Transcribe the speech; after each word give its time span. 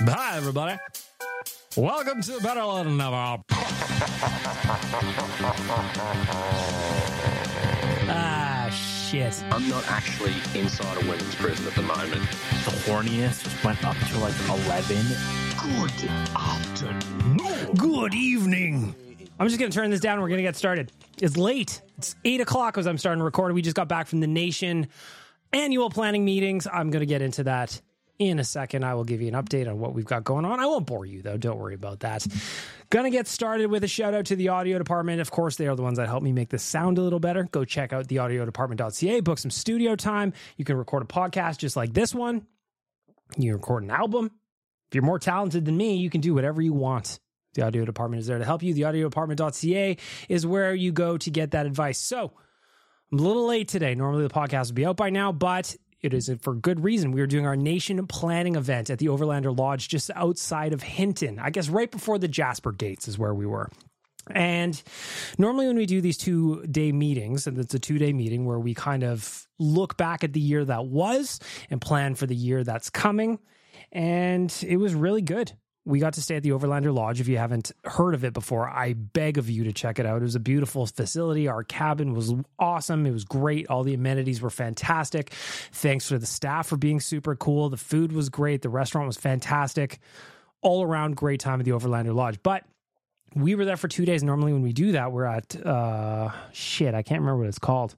Hi, 0.00 0.36
everybody. 0.36 0.78
Welcome 1.76 2.22
to 2.22 2.40
Better 2.40 2.60
Than 2.84 3.00
Ever. 3.00 3.42
ah, 8.08 8.70
shit. 8.70 9.42
I'm 9.50 9.68
not 9.68 9.84
actually 9.90 10.34
inside 10.54 10.96
a 10.98 11.00
women's 11.00 11.34
prison 11.34 11.66
at 11.66 11.74
the 11.74 11.82
moment. 11.82 12.12
The 12.12 12.70
horniest 12.86 13.42
just 13.42 13.64
went 13.64 13.84
up 13.84 13.96
to 13.96 14.18
like 14.18 14.34
11. 14.48 14.96
Good 15.60 16.08
afternoon. 16.36 17.74
Good 17.74 18.14
evening. 18.14 18.94
I'm 19.40 19.48
just 19.48 19.58
going 19.58 19.72
to 19.72 19.76
turn 19.76 19.90
this 19.90 20.00
down. 20.00 20.20
We're 20.20 20.28
going 20.28 20.38
to 20.38 20.44
get 20.44 20.54
started. 20.54 20.92
It's 21.20 21.36
late. 21.36 21.82
It's 21.96 22.14
8 22.24 22.40
o'clock 22.40 22.78
as 22.78 22.86
I'm 22.86 22.98
starting 22.98 23.18
to 23.18 23.24
record. 23.24 23.52
We 23.52 23.62
just 23.62 23.74
got 23.74 23.88
back 23.88 24.06
from 24.06 24.20
the 24.20 24.28
Nation 24.28 24.86
annual 25.52 25.90
planning 25.90 26.24
meetings. 26.24 26.68
I'm 26.72 26.90
going 26.90 27.00
to 27.00 27.06
get 27.06 27.20
into 27.20 27.42
that 27.44 27.80
in 28.18 28.38
a 28.38 28.44
second. 28.44 28.84
I 28.84 28.94
will 28.94 29.04
give 29.04 29.20
you 29.20 29.28
an 29.28 29.34
update 29.34 29.68
on 29.68 29.78
what 29.78 29.94
we've 29.94 30.04
got 30.04 30.24
going 30.24 30.44
on. 30.44 30.60
I 30.60 30.66
won't 30.66 30.86
bore 30.86 31.06
you, 31.06 31.22
though. 31.22 31.36
Don't 31.36 31.58
worry 31.58 31.74
about 31.74 32.00
that. 32.00 32.26
Gonna 32.90 33.10
get 33.10 33.28
started 33.28 33.70
with 33.70 33.84
a 33.84 33.88
shout 33.88 34.14
out 34.14 34.26
to 34.26 34.36
the 34.36 34.48
audio 34.48 34.78
department. 34.78 35.20
Of 35.20 35.30
course, 35.30 35.56
they 35.56 35.66
are 35.68 35.76
the 35.76 35.82
ones 35.82 35.98
that 35.98 36.08
help 36.08 36.22
me 36.22 36.32
make 36.32 36.48
this 36.48 36.62
sound 36.62 36.98
a 36.98 37.02
little 37.02 37.20
better. 37.20 37.44
Go 37.44 37.64
check 37.64 37.92
out 37.92 38.08
theaudiodepartment.ca, 38.08 39.20
book 39.20 39.38
some 39.38 39.50
studio 39.50 39.94
time. 39.94 40.32
You 40.56 40.64
can 40.64 40.76
record 40.76 41.02
a 41.04 41.06
podcast 41.06 41.58
just 41.58 41.76
like 41.76 41.92
this 41.92 42.14
one. 42.14 42.46
You 43.36 43.54
record 43.54 43.84
an 43.84 43.90
album. 43.90 44.30
If 44.88 44.94
you're 44.94 45.04
more 45.04 45.18
talented 45.18 45.64
than 45.64 45.76
me, 45.76 45.96
you 45.96 46.10
can 46.10 46.20
do 46.20 46.34
whatever 46.34 46.62
you 46.62 46.72
want. 46.72 47.20
The 47.54 47.62
audio 47.62 47.84
department 47.84 48.20
is 48.20 48.26
there 48.26 48.38
to 48.38 48.44
help 48.44 48.62
you. 48.62 48.72
The 48.72 48.82
Theaudiodepartment.ca 48.82 49.96
is 50.28 50.46
where 50.46 50.74
you 50.74 50.92
go 50.92 51.18
to 51.18 51.30
get 51.30 51.50
that 51.52 51.66
advice. 51.66 51.98
So, 51.98 52.32
I'm 53.10 53.18
a 53.18 53.22
little 53.22 53.46
late 53.46 53.68
today. 53.68 53.94
Normally 53.94 54.22
the 54.26 54.34
podcast 54.34 54.66
would 54.66 54.74
be 54.74 54.84
out 54.84 54.96
by 54.96 55.10
now, 55.10 55.32
but 55.32 55.74
it 56.00 56.14
is 56.14 56.30
for 56.40 56.54
good 56.54 56.84
reason. 56.84 57.12
We 57.12 57.20
are 57.20 57.26
doing 57.26 57.46
our 57.46 57.56
nation 57.56 58.06
planning 58.06 58.54
event 58.54 58.90
at 58.90 58.98
the 58.98 59.06
Overlander 59.06 59.56
Lodge 59.56 59.88
just 59.88 60.10
outside 60.14 60.72
of 60.72 60.82
Hinton. 60.82 61.38
I 61.38 61.50
guess 61.50 61.68
right 61.68 61.90
before 61.90 62.18
the 62.18 62.28
Jasper 62.28 62.72
Gates 62.72 63.08
is 63.08 63.18
where 63.18 63.34
we 63.34 63.46
were. 63.46 63.68
And 64.30 64.80
normally, 65.38 65.66
when 65.66 65.76
we 65.76 65.86
do 65.86 66.00
these 66.00 66.18
two 66.18 66.64
day 66.66 66.92
meetings, 66.92 67.46
and 67.46 67.58
it's 67.58 67.74
a 67.74 67.78
two 67.78 67.98
day 67.98 68.12
meeting 68.12 68.44
where 68.44 68.58
we 68.58 68.74
kind 68.74 69.02
of 69.02 69.46
look 69.58 69.96
back 69.96 70.22
at 70.22 70.32
the 70.32 70.40
year 70.40 70.64
that 70.64 70.86
was 70.86 71.40
and 71.70 71.80
plan 71.80 72.14
for 72.14 72.26
the 72.26 72.36
year 72.36 72.62
that's 72.62 72.90
coming. 72.90 73.38
And 73.90 74.54
it 74.66 74.76
was 74.76 74.94
really 74.94 75.22
good 75.22 75.52
we 75.88 76.00
got 76.00 76.12
to 76.14 76.22
stay 76.22 76.36
at 76.36 76.42
the 76.42 76.50
Overlander 76.50 76.94
Lodge. 76.94 77.18
If 77.18 77.28
you 77.28 77.38
haven't 77.38 77.72
heard 77.82 78.12
of 78.12 78.22
it 78.22 78.34
before, 78.34 78.68
I 78.68 78.92
beg 78.92 79.38
of 79.38 79.48
you 79.48 79.64
to 79.64 79.72
check 79.72 79.98
it 79.98 80.04
out. 80.04 80.20
It 80.20 80.24
was 80.24 80.34
a 80.34 80.40
beautiful 80.40 80.84
facility. 80.84 81.48
Our 81.48 81.64
cabin 81.64 82.12
was 82.12 82.34
awesome. 82.58 83.06
It 83.06 83.12
was 83.12 83.24
great. 83.24 83.68
All 83.68 83.84
the 83.84 83.94
amenities 83.94 84.42
were 84.42 84.50
fantastic. 84.50 85.30
Thanks 85.72 86.06
for 86.06 86.18
the 86.18 86.26
staff 86.26 86.66
for 86.66 86.76
being 86.76 87.00
super 87.00 87.34
cool. 87.34 87.70
The 87.70 87.78
food 87.78 88.12
was 88.12 88.28
great. 88.28 88.60
The 88.60 88.68
restaurant 88.68 89.06
was 89.06 89.16
fantastic. 89.16 89.98
All 90.60 90.82
around 90.82 91.16
great 91.16 91.40
time 91.40 91.58
at 91.58 91.64
the 91.64 91.72
Overlander 91.72 92.14
Lodge. 92.14 92.38
But 92.42 92.64
we 93.34 93.54
were 93.54 93.64
there 93.64 93.78
for 93.78 93.88
two 93.88 94.04
days. 94.04 94.22
Normally, 94.22 94.52
when 94.52 94.62
we 94.62 94.74
do 94.74 94.92
that, 94.92 95.10
we're 95.10 95.24
at 95.24 95.56
uh 95.64 96.32
shit. 96.52 96.94
I 96.94 97.02
can't 97.02 97.22
remember 97.22 97.38
what 97.38 97.48
it's 97.48 97.58
called. 97.58 97.96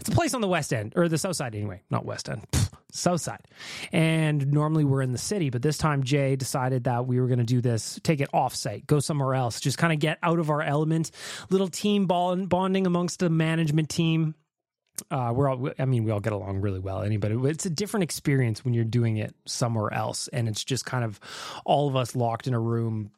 It's 0.00 0.08
a 0.08 0.12
place 0.12 0.32
on 0.32 0.40
the 0.40 0.48
west 0.48 0.72
end 0.72 0.94
or 0.96 1.08
the 1.08 1.18
south 1.18 1.36
side 1.36 1.54
anyway, 1.54 1.82
not 1.90 2.06
west 2.06 2.30
end. 2.30 2.46
South 2.92 3.20
side. 3.20 3.44
And 3.92 4.50
normally 4.52 4.84
we're 4.84 5.02
in 5.02 5.12
the 5.12 5.18
city, 5.18 5.50
but 5.50 5.62
this 5.62 5.76
time 5.76 6.02
Jay 6.02 6.36
decided 6.36 6.84
that 6.84 7.06
we 7.06 7.20
were 7.20 7.26
going 7.26 7.38
to 7.38 7.44
do 7.44 7.60
this, 7.60 8.00
take 8.02 8.20
it 8.20 8.28
off 8.32 8.54
site, 8.54 8.86
go 8.86 8.98
somewhere 9.00 9.34
else, 9.34 9.60
just 9.60 9.78
kind 9.78 9.92
of 9.92 9.98
get 9.98 10.18
out 10.22 10.38
of 10.38 10.50
our 10.50 10.62
element, 10.62 11.10
little 11.50 11.68
team 11.68 12.06
bonding 12.06 12.86
amongst 12.86 13.20
the 13.20 13.28
management 13.28 13.88
team. 13.88 14.34
Uh, 15.10 15.32
we're 15.34 15.48
all, 15.48 15.70
I 15.78 15.84
mean, 15.84 16.04
we 16.04 16.10
all 16.10 16.20
get 16.20 16.32
along 16.32 16.60
really 16.60 16.80
well. 16.80 17.02
Anybody, 17.02 17.36
it's 17.48 17.66
a 17.66 17.70
different 17.70 18.04
experience 18.04 18.64
when 18.64 18.74
you're 18.74 18.84
doing 18.84 19.18
it 19.18 19.34
somewhere 19.46 19.92
else. 19.92 20.28
And 20.28 20.48
it's 20.48 20.64
just 20.64 20.84
kind 20.84 21.04
of 21.04 21.20
all 21.64 21.88
of 21.88 21.94
us 21.94 22.16
locked 22.16 22.46
in 22.46 22.54
a 22.54 22.60
room, 22.60 23.12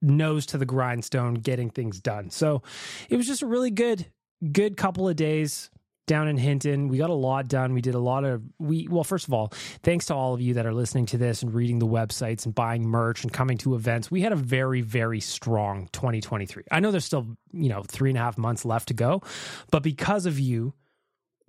nose 0.00 0.46
to 0.46 0.58
the 0.58 0.64
grindstone, 0.64 1.34
getting 1.34 1.68
things 1.68 2.00
done. 2.00 2.30
So 2.30 2.62
it 3.10 3.16
was 3.16 3.26
just 3.26 3.42
a 3.42 3.46
really 3.46 3.70
good, 3.70 4.06
good 4.50 4.78
couple 4.78 5.08
of 5.08 5.16
days 5.16 5.68
down 6.06 6.28
in 6.28 6.36
Hinton. 6.36 6.88
We 6.88 6.98
got 6.98 7.10
a 7.10 7.14
lot 7.14 7.48
done. 7.48 7.72
We 7.72 7.80
did 7.80 7.94
a 7.94 8.00
lot 8.00 8.24
of 8.24 8.42
we 8.58 8.88
well, 8.88 9.04
first 9.04 9.28
of 9.28 9.34
all, 9.34 9.52
thanks 9.82 10.06
to 10.06 10.14
all 10.14 10.34
of 10.34 10.40
you 10.40 10.54
that 10.54 10.66
are 10.66 10.74
listening 10.74 11.06
to 11.06 11.18
this 11.18 11.42
and 11.42 11.54
reading 11.54 11.78
the 11.78 11.86
websites 11.86 12.44
and 12.44 12.54
buying 12.54 12.86
merch 12.86 13.22
and 13.22 13.32
coming 13.32 13.58
to 13.58 13.74
events. 13.74 14.10
We 14.10 14.20
had 14.22 14.32
a 14.32 14.36
very, 14.36 14.80
very 14.80 15.20
strong 15.20 15.88
2023. 15.92 16.64
I 16.70 16.80
know 16.80 16.90
there's 16.90 17.04
still, 17.04 17.36
you 17.52 17.68
know, 17.68 17.82
three 17.82 18.10
and 18.10 18.18
a 18.18 18.22
half 18.22 18.38
months 18.38 18.64
left 18.64 18.88
to 18.88 18.94
go, 18.94 19.22
but 19.70 19.82
because 19.82 20.26
of 20.26 20.38
you, 20.38 20.74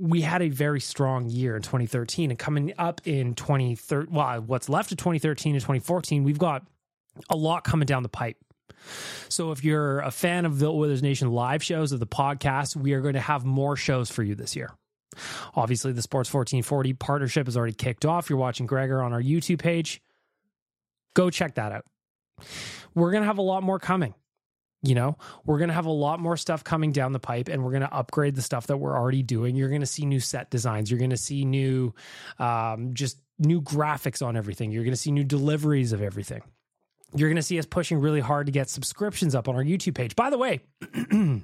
we 0.01 0.21
had 0.21 0.41
a 0.41 0.49
very 0.49 0.79
strong 0.79 1.29
year 1.29 1.55
in 1.55 1.61
2013 1.61 2.31
and 2.31 2.39
coming 2.39 2.73
up 2.79 3.01
in 3.05 3.35
2013 3.35 4.11
well 4.11 4.41
what's 4.41 4.67
left 4.67 4.91
of 4.91 4.97
2013 4.97 5.53
and 5.53 5.61
2014 5.61 6.23
we've 6.23 6.39
got 6.39 6.65
a 7.29 7.35
lot 7.35 7.63
coming 7.63 7.85
down 7.85 8.01
the 8.01 8.09
pipe 8.09 8.37
so 9.29 9.51
if 9.51 9.63
you're 9.63 9.99
a 9.99 10.11
fan 10.11 10.45
of 10.45 10.59
the 10.59 10.71
Oilers 10.71 11.01
Nation 11.01 11.31
live 11.31 11.63
shows 11.63 11.91
of 11.91 11.99
the 11.99 12.07
podcast, 12.07 12.75
we 12.75 12.93
are 12.93 13.01
going 13.01 13.13
to 13.13 13.19
have 13.19 13.45
more 13.45 13.75
shows 13.75 14.09
for 14.09 14.23
you 14.23 14.35
this 14.35 14.55
year. 14.55 14.71
Obviously, 15.55 15.91
the 15.91 16.01
Sports 16.01 16.33
1440 16.33 16.93
partnership 16.93 17.47
has 17.47 17.57
already 17.57 17.73
kicked 17.73 18.05
off. 18.05 18.29
You're 18.29 18.39
watching 18.39 18.65
Gregor 18.65 19.01
on 19.01 19.13
our 19.13 19.21
YouTube 19.21 19.59
page. 19.59 20.01
Go 21.13 21.29
check 21.29 21.55
that 21.55 21.71
out. 21.71 21.85
We're 22.95 23.11
going 23.11 23.23
to 23.23 23.27
have 23.27 23.37
a 23.37 23.43
lot 23.43 23.63
more 23.63 23.79
coming. 23.79 24.13
You 24.83 24.95
know, 24.95 25.17
we're 25.45 25.59
going 25.59 25.67
to 25.67 25.75
have 25.75 25.85
a 25.85 25.91
lot 25.91 26.19
more 26.19 26.35
stuff 26.35 26.63
coming 26.63 26.91
down 26.91 27.11
the 27.11 27.19
pipe 27.19 27.49
and 27.49 27.63
we're 27.63 27.69
going 27.69 27.83
to 27.83 27.93
upgrade 27.93 28.35
the 28.35 28.41
stuff 28.41 28.65
that 28.67 28.77
we're 28.77 28.97
already 28.97 29.21
doing. 29.21 29.55
You're 29.55 29.69
going 29.69 29.81
to 29.81 29.87
see 29.87 30.07
new 30.07 30.19
set 30.19 30.49
designs. 30.49 30.89
You're 30.89 30.97
going 30.97 31.11
to 31.11 31.17
see 31.17 31.45
new, 31.45 31.93
um, 32.39 32.95
just 32.95 33.19
new 33.37 33.61
graphics 33.61 34.25
on 34.25 34.35
everything. 34.35 34.71
You're 34.71 34.83
going 34.83 34.93
to 34.93 34.99
see 34.99 35.11
new 35.11 35.23
deliveries 35.23 35.91
of 35.93 36.01
everything 36.01 36.41
you're 37.15 37.29
going 37.29 37.35
to 37.35 37.43
see 37.43 37.59
us 37.59 37.65
pushing 37.65 37.99
really 37.99 38.19
hard 38.19 38.45
to 38.45 38.51
get 38.51 38.69
subscriptions 38.69 39.35
up 39.35 39.47
on 39.47 39.55
our 39.55 39.63
YouTube 39.63 39.95
page. 39.95 40.15
By 40.15 40.29
the 40.29 40.37
way, 40.37 40.61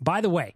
by 0.00 0.20
the 0.20 0.30
way, 0.30 0.54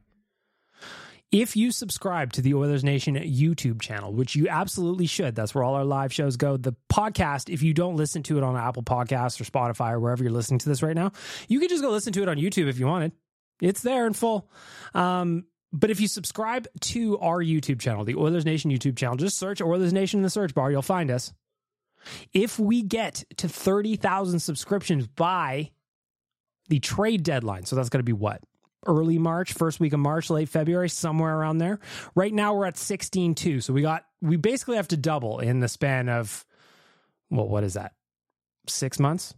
if 1.31 1.57
you 1.57 1.73
subscribe 1.73 2.35
to 2.35 2.43
the 2.43 2.53
Oilers 2.53 2.85
Nation 2.85 3.15
YouTube 3.17 3.81
channel, 3.81 4.13
which 4.13 4.37
you 4.37 4.49
absolutely 4.49 5.07
should, 5.07 5.35
that's 5.35 5.55
where 5.55 5.65
all 5.65 5.75
our 5.75 5.85
live 5.85 6.13
shows 6.13 6.37
go. 6.37 6.59
The 6.59 6.75
podcast, 6.93 7.49
if 7.49 7.63
you 7.63 7.73
don't 7.73 7.97
listen 7.97 8.23
to 8.25 8.37
it 8.37 8.45
on 8.45 8.55
Apple 8.55 8.83
Podcasts 8.83 9.41
or 9.41 9.45
Spotify 9.45 9.93
or 9.93 10.01
wherever 10.01 10.23
you're 10.23 10.33
listening 10.33 10.59
to 10.59 10.69
this 10.69 10.83
right 10.83 10.95
now, 10.95 11.13
you 11.49 11.59
can 11.59 11.71
just 11.71 11.83
go 11.83 11.91
listen 11.91 12.13
to 12.13 12.23
it 12.23 12.29
on 12.29 12.37
YouTube 12.37 12.69
if 12.69 12.79
you 12.79 12.87
wanted. 12.87 13.13
It's 13.63 13.81
there 13.81 14.07
in 14.07 14.13
full. 14.13 14.51
Um, 14.93 15.47
but 15.73 15.91
if 15.91 16.01
you 16.01 16.09
subscribe 16.09 16.69
to 16.81 17.19
our 17.21 17.39
YouTube 17.39 17.81
channel, 17.81 18.05
the 18.05 18.17
Oilers 18.17 18.45
Nation 18.45 18.71
YouTube 18.71 18.99
channel, 18.99 19.17
just 19.17 19.39
search 19.39 19.63
Oilers 19.63 19.95
Nation 19.95 20.19
in 20.19 20.23
the 20.23 20.31
search 20.31 20.55
bar, 20.55 20.71
you'll 20.71 20.83
find 20.83 21.11
us. 21.11 21.33
If 22.33 22.59
we 22.59 22.83
get 22.83 23.25
to 23.39 23.49
30,000 23.49 24.41
subscriptions 24.41 25.07
by 25.07 25.71
the 26.69 26.81
trade 26.81 27.23
deadline, 27.23 27.65
so 27.65 27.77
that's 27.77 27.89
going 27.89 28.01
to 28.01 28.05
be 28.05 28.13
what? 28.13 28.43
Early 28.87 29.19
March, 29.19 29.53
first 29.53 29.79
week 29.79 29.93
of 29.93 30.01
March, 30.01 30.29
late 30.29 30.49
February, 30.49 30.89
somewhere 30.89 31.37
around 31.37 31.59
there. 31.59 31.79
Right 32.15 32.33
now 32.33 32.55
we're 32.55 32.67
at 32.67 32.75
16.2. 32.75 33.63
So 33.63 33.73
we 33.73 33.83
got, 33.83 34.05
we 34.21 34.37
basically 34.37 34.77
have 34.77 34.89
to 34.89 34.97
double 34.97 35.39
in 35.39 35.61
the 35.61 35.69
span 35.69 36.09
of, 36.09 36.45
well, 37.31 37.49
what 37.49 37.63
is 37.63 37.75
that? 37.75 37.93
Six 38.67 38.99
months? 38.99 39.35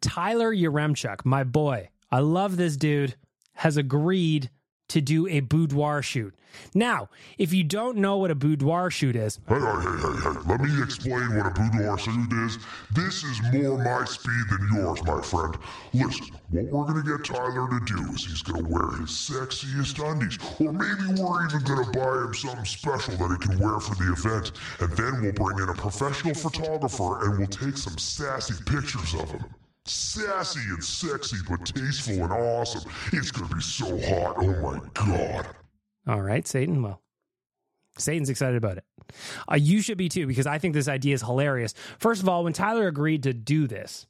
Tyler 0.00 0.54
Yaremchuk, 0.54 1.24
my 1.24 1.44
boy, 1.44 1.88
I 2.10 2.18
love 2.18 2.56
this 2.56 2.76
dude, 2.76 3.14
has 3.54 3.76
agreed 3.76 4.50
to 4.88 5.00
do 5.00 5.26
a 5.28 5.40
boudoir 5.40 6.02
shoot. 6.02 6.34
Now, 6.72 7.08
if 7.36 7.52
you 7.52 7.64
don't 7.64 7.96
know 7.96 8.16
what 8.18 8.30
a 8.30 8.34
boudoir 8.34 8.90
shoot 8.90 9.16
is, 9.16 9.40
Hey, 9.48 9.56
hey, 9.56 9.60
hey, 9.60 10.20
hey, 10.22 10.38
let 10.46 10.60
me 10.60 10.82
explain 10.82 11.34
what 11.36 11.46
a 11.46 11.50
boudoir 11.50 11.98
shoot 11.98 12.32
is. 12.44 12.58
This 12.94 13.24
is 13.24 13.40
more 13.52 13.76
my 13.78 14.04
speed 14.04 14.44
than 14.50 14.68
yours, 14.72 15.02
my 15.04 15.20
friend. 15.20 15.56
Listen, 15.92 16.26
what 16.50 16.64
we're 16.72 16.84
gonna 16.84 17.02
get 17.02 17.24
Tyler 17.24 17.68
to 17.68 17.80
do 17.86 18.12
is 18.12 18.26
he's 18.26 18.42
gonna 18.42 18.68
wear 18.68 18.88
his 19.00 19.10
sexiest 19.10 19.98
undies, 19.98 20.38
or 20.60 20.72
maybe 20.72 21.20
we're 21.20 21.46
even 21.46 21.62
gonna 21.64 21.90
buy 21.90 22.24
him 22.26 22.34
something 22.34 22.64
special 22.64 23.16
that 23.16 23.36
he 23.40 23.48
can 23.48 23.58
wear 23.58 23.80
for 23.80 23.96
the 23.96 24.12
event, 24.12 24.52
and 24.78 24.92
then 24.92 25.22
we'll 25.22 25.32
bring 25.32 25.58
in 25.58 25.68
a 25.68 25.74
professional 25.74 26.34
photographer 26.34 27.24
and 27.24 27.38
we'll 27.38 27.48
take 27.48 27.76
some 27.76 27.98
sassy 27.98 28.54
pictures 28.64 29.14
of 29.14 29.30
him. 29.30 29.44
Sassy 29.86 30.60
and 30.70 30.82
sexy, 30.82 31.36
but 31.48 31.66
tasteful 31.66 32.24
and 32.24 32.32
awesome. 32.32 32.90
It's 33.12 33.30
gonna 33.30 33.54
be 33.54 33.60
so 33.60 33.86
hot, 34.00 34.36
oh 34.38 34.60
my 34.60 34.80
god. 34.94 35.46
all 36.06 36.22
right, 36.22 36.46
Satan, 36.46 36.82
well, 36.82 37.02
Satan's 37.98 38.30
excited 38.30 38.56
about 38.56 38.78
it. 38.78 38.84
Uh, 39.50 39.56
you 39.56 39.82
should 39.82 39.98
be 39.98 40.08
too, 40.08 40.26
because 40.26 40.46
I 40.46 40.58
think 40.58 40.72
this 40.72 40.88
idea 40.88 41.14
is 41.14 41.20
hilarious. 41.20 41.74
First 41.98 42.22
of 42.22 42.28
all, 42.28 42.44
when 42.44 42.54
Tyler 42.54 42.86
agreed 42.86 43.24
to 43.24 43.34
do 43.34 43.66
this, 43.66 44.06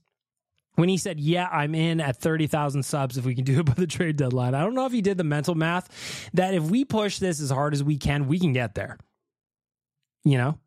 when 0.77 0.89
he 0.89 0.97
said, 0.97 1.19
Yeah, 1.19 1.49
I'm 1.51 1.75
in 1.75 2.01
at 2.01 2.17
30,000 2.17 2.85
subs 2.85 3.19
if 3.19 3.25
we 3.25 3.35
can 3.35 3.45
do 3.45 3.61
it 3.61 3.67
by 3.67 3.75
the 3.75 3.87
trade 3.87 4.17
deadline, 4.17 4.55
I 4.55 4.61
don't 4.63 4.75
know 4.75 4.87
if 4.87 4.93
he 4.93 5.03
did 5.03 5.19
the 5.19 5.25
mental 5.25 5.55
math 5.55 6.31
that 6.35 6.55
if 6.55 6.63
we 6.65 6.85
push 6.85 7.19
this 7.19 7.41
as 7.41 7.51
hard 7.51 7.75
as 7.75 7.83
we 7.83 7.97
can, 7.97 8.29
we 8.29 8.39
can 8.39 8.53
get 8.53 8.75
there. 8.75 8.99
You 10.25 10.39
know? 10.39 10.59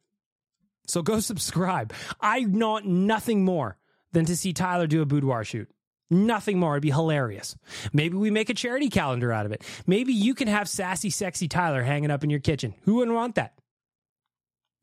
So 0.86 1.02
go 1.02 1.20
subscribe. 1.22 1.94
I 2.20 2.46
want 2.46 2.86
nothing 2.86 3.46
more 3.46 3.78
than 4.18 4.26
to 4.26 4.36
see 4.36 4.52
Tyler 4.52 4.88
do 4.88 5.04
a 5.04 5.06
boudoir 5.06 5.44
shoot. 5.44 5.70
Nothing 6.10 6.58
more. 6.58 6.74
It'd 6.74 6.82
be 6.82 6.90
hilarious. 6.90 7.56
Maybe 7.94 8.18
we 8.18 8.32
make 8.32 8.50
a 8.50 8.56
charity 8.56 8.90
calendar 8.90 9.32
out 9.32 9.46
of 9.46 9.52
it. 9.52 9.64
Maybe 9.86 10.12
you 10.12 10.34
can 10.34 10.48
have 10.48 10.68
sassy, 10.68 11.12
sexy 11.12 11.48
Tyler 11.48 11.84
hanging 11.84 12.10
up 12.10 12.24
in 12.24 12.32
your 12.32 12.40
kitchen. 12.40 12.74
Who 12.84 12.96
wouldn't 12.96 13.16
want 13.16 13.36
that? 13.36 13.54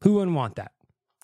Who 0.03 0.15
wouldn't 0.15 0.37
want 0.37 0.55
that? 0.57 0.71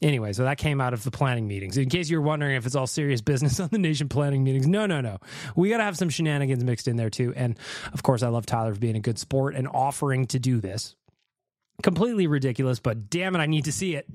Anyway, 0.02 0.32
so 0.32 0.42
that 0.42 0.58
came 0.58 0.80
out 0.80 0.92
of 0.92 1.04
the 1.04 1.12
planning 1.12 1.46
meetings. 1.46 1.76
In 1.76 1.88
case 1.88 2.10
you're 2.10 2.20
wondering 2.20 2.56
if 2.56 2.66
it's 2.66 2.74
all 2.74 2.88
serious 2.88 3.20
business 3.20 3.60
on 3.60 3.68
the 3.68 3.78
nation 3.78 4.08
planning 4.08 4.42
meetings, 4.42 4.66
no, 4.66 4.86
no, 4.86 5.00
no. 5.00 5.18
We 5.54 5.68
got 5.68 5.76
to 5.76 5.84
have 5.84 5.96
some 5.96 6.08
shenanigans 6.08 6.64
mixed 6.64 6.88
in 6.88 6.96
there 6.96 7.10
too. 7.10 7.32
And 7.36 7.56
of 7.92 8.02
course, 8.02 8.24
I 8.24 8.28
love 8.28 8.44
Tyler 8.44 8.74
for 8.74 8.80
being 8.80 8.96
a 8.96 9.00
good 9.00 9.20
sport 9.20 9.54
and 9.54 9.68
offering 9.68 10.26
to 10.28 10.40
do 10.40 10.60
this. 10.60 10.96
Completely 11.84 12.26
ridiculous, 12.26 12.80
but 12.80 13.08
damn 13.08 13.36
it, 13.36 13.38
I 13.38 13.46
need 13.46 13.66
to 13.66 13.72
see 13.72 13.94
it. 13.94 14.06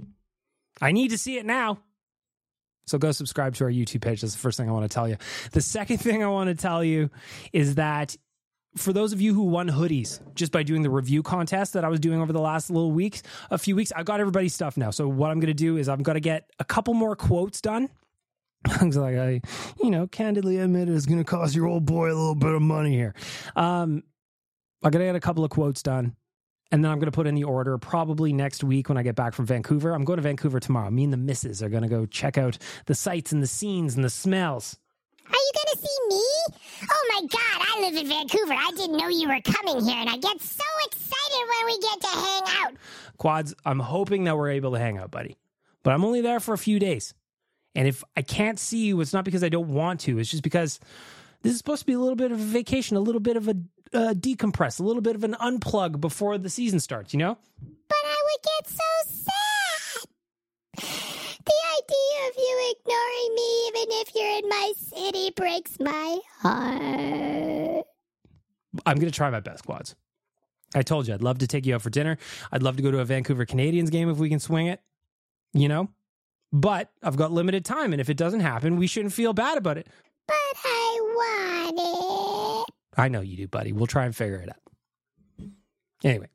I 0.82 0.92
need 0.92 1.12
to 1.12 1.18
see 1.18 1.38
it 1.38 1.46
now. 1.46 1.80
So 2.86 2.98
go 2.98 3.12
subscribe 3.12 3.56
to 3.56 3.64
our 3.66 3.70
YouTube 3.70 4.02
page. 4.02 4.22
That's 4.22 4.34
the 4.34 4.40
first 4.40 4.58
thing 4.58 4.70
I 4.70 4.72
want 4.72 4.90
to 4.90 4.94
tell 4.94 5.08
you. 5.08 5.18
The 5.52 5.62
second 5.62 5.98
thing 6.02 6.24
I 6.24 6.28
want 6.28 6.50
to 6.50 6.56
tell 6.56 6.84
you 6.84 7.10
is 7.52 7.76
that 7.76 8.16
for 8.76 8.92
those 8.92 9.14
of 9.14 9.22
you 9.22 9.34
who 9.34 9.44
won 9.44 9.70
hoodies 9.70 10.20
just 10.36 10.52
by 10.52 10.64
doing 10.64 10.82
the 10.82 10.90
review 10.90 11.24
contest 11.24 11.74
that 11.74 11.86
I 11.86 11.88
was 11.88 12.00
doing 12.00 12.22
over 12.22 12.34
the 12.34 12.42
last 12.42 12.70
little 12.70 12.92
weeks, 12.92 13.24
a 13.50 13.58
few 13.58 13.76
weeks, 13.76 13.92
I 13.96 14.04
got 14.04 14.20
everybody's 14.20 14.54
stuff 14.54 14.76
now. 14.76 14.92
So 14.92 15.08
what 15.08 15.32
I'm 15.32 15.40
going 15.40 15.48
to 15.48 15.54
do 15.54 15.78
is 15.78 15.88
I'm 15.88 16.04
going 16.04 16.16
to 16.16 16.22
get 16.22 16.50
a 16.60 16.66
couple 16.66 16.94
more 16.94 17.16
quotes 17.16 17.62
done. 17.62 17.90
I 18.80 18.84
was 18.84 18.98
like, 18.98 19.16
I, 19.16 19.42
you 19.82 19.92
know, 19.92 20.08
candidly 20.08 20.58
admit 20.58 20.90
it's 20.90 21.06
going 21.06 21.20
to 21.20 21.24
cost 21.24 21.56
your 21.56 21.68
old 21.68 21.86
boy 21.86 22.08
a 22.08 22.16
little 22.16 22.36
bit 22.36 22.54
of 22.54 22.62
money 22.62 22.94
here. 22.94 23.14
Um, 23.56 24.04
I'm 24.84 24.92
going 24.92 25.06
to 25.06 25.10
get 25.10 25.16
a 25.16 25.22
couple 25.22 25.44
of 25.44 25.52
quotes 25.52 25.82
done. 25.82 26.16
And 26.72 26.84
then 26.84 26.92
I'm 26.92 26.98
going 26.98 27.06
to 27.06 27.12
put 27.12 27.28
in 27.28 27.36
the 27.36 27.44
order 27.44 27.78
probably 27.78 28.34
next 28.34 28.64
week 28.64 28.90
when 28.90 28.98
I 28.98 29.04
get 29.04 29.16
back 29.16 29.34
from 29.34 29.46
Vancouver. 29.46 29.94
I'm 29.94 30.04
going 30.04 30.18
to 30.18 30.24
Vancouver 30.24 30.60
tomorrow. 30.60 30.90
Me 30.90 31.04
and 31.04 31.14
the 31.14 31.18
missus 31.18 31.62
are 31.62 31.70
going 31.70 31.84
to 31.84 31.90
go 31.90 32.06
check 32.06 32.38
out 32.38 32.58
the 32.88 32.96
sights 32.96 33.32
and 33.32 33.42
the 33.42 33.48
scenes 33.48 33.96
and 33.96 34.04
the 34.04 34.10
smells. 34.10 34.78
Are 35.28 35.34
you 35.34 35.52
gonna 35.56 35.82
see 35.82 35.98
me? 36.08 36.24
Oh 36.84 37.10
my 37.14 37.22
god, 37.28 37.68
I 37.68 37.82
live 37.82 37.96
in 37.96 38.08
Vancouver. 38.08 38.54
I 38.54 38.72
didn't 38.76 38.98
know 38.98 39.08
you 39.08 39.28
were 39.28 39.42
coming 39.42 39.84
here, 39.84 39.98
and 39.98 40.10
I 40.10 40.18
get 40.18 40.40
so 40.40 40.64
excited 40.86 41.48
when 41.50 41.66
we 41.66 41.80
get 41.80 42.02
to 42.02 42.08
hang 42.08 42.44
out. 42.62 42.74
Quads, 43.18 43.56
I'm 43.66 43.80
hoping 43.80 44.26
that 44.26 44.38
we're 44.38 44.52
able 44.52 44.74
to 44.74 44.80
hang 44.80 45.00
out, 45.00 45.10
buddy. 45.10 45.38
But 45.84 45.94
I'm 45.94 46.06
only 46.06 46.22
there 46.22 46.40
for 46.40 46.54
a 46.54 46.58
few 46.58 46.78
days. 46.80 47.14
And 47.74 47.88
if 47.88 48.04
I 48.16 48.22
can't 48.22 48.60
see 48.60 48.86
you, 48.86 49.02
it's 49.02 49.14
not 49.14 49.26
because 49.26 49.44
I 49.44 49.50
don't 49.50 49.70
want 49.70 50.02
to. 50.02 50.20
It's 50.20 50.30
just 50.30 50.44
because 50.44 50.80
this 51.42 51.52
is 51.52 51.58
supposed 51.58 51.82
to 51.82 51.86
be 51.86 51.94
a 51.94 52.00
little 52.00 52.16
bit 52.16 52.32
of 52.32 52.40
a 52.40 52.44
vacation, 52.44 52.96
a 52.96 53.02
little 53.02 53.20
bit 53.22 53.36
of 53.36 53.48
a 53.48 53.56
uh, 53.96 54.14
decompress, 54.14 54.80
a 54.80 54.84
little 54.84 55.02
bit 55.02 55.16
of 55.16 55.24
an 55.24 55.36
unplug 55.42 56.00
before 56.02 56.38
the 56.38 56.50
season 56.50 56.80
starts, 56.80 57.14
you 57.14 57.20
know? 57.20 57.38
But 57.88 57.98
I 58.04 58.16
would 58.26 58.44
get 58.44 58.70
so 58.70 58.84
sad. 59.08 59.32
The 61.46 61.54
idea 61.78 62.30
of 62.30 62.36
you 62.38 62.76
ignoring 62.76 63.36
me, 63.36 63.68
even 63.68 63.88
if 64.02 64.16
you're 64.16 64.38
in 64.40 64.50
my 64.50 64.74
city, 64.78 65.32
breaks 65.36 65.80
my 65.80 66.20
heart. 66.40 67.86
I'm 68.84 68.96
going 68.96 69.12
to 69.12 69.12
try 69.12 69.30
my 69.30 69.42
best, 69.42 69.64
Quads. 69.64 69.96
I 70.74 70.82
told 70.82 71.08
you 71.08 71.14
I'd 71.14 71.22
love 71.22 71.38
to 71.40 71.48
take 71.48 71.68
you 71.68 71.76
out 71.76 71.84
for 71.84 71.92
dinner. 71.92 72.18
I'd 72.52 72.64
love 72.64 72.78
to 72.78 72.84
go 72.84 72.90
to 72.90 73.00
a 73.00 73.06
Vancouver 73.06 73.46
Canadians 73.46 73.92
game 73.92 74.10
if 74.10 74.18
we 74.18 74.28
can 74.28 74.40
swing 74.40 74.66
it, 74.66 74.82
you 75.54 75.68
know? 75.68 75.90
But 76.52 76.90
I've 77.04 77.16
got 77.16 77.32
limited 77.32 77.64
time, 77.64 77.92
and 77.92 78.02
if 78.02 78.10
it 78.10 78.18
doesn't 78.18 78.40
happen, 78.40 78.78
we 78.78 78.88
shouldn't 78.88 79.14
feel 79.14 79.34
bad 79.34 79.58
about 79.58 79.78
it. 79.78 79.88
But 80.28 80.36
I 80.66 81.00
want 81.02 82.70
it. 82.70 82.74
I 82.98 83.08
know 83.10 83.22
you 83.22 83.38
do, 83.38 83.48
buddy. 83.48 83.72
We'll 83.74 83.88
try 83.88 84.06
and 84.06 84.16
figure 84.16 84.38
it 84.38 84.50
out. 84.50 85.50
Anyway, 86.04 86.30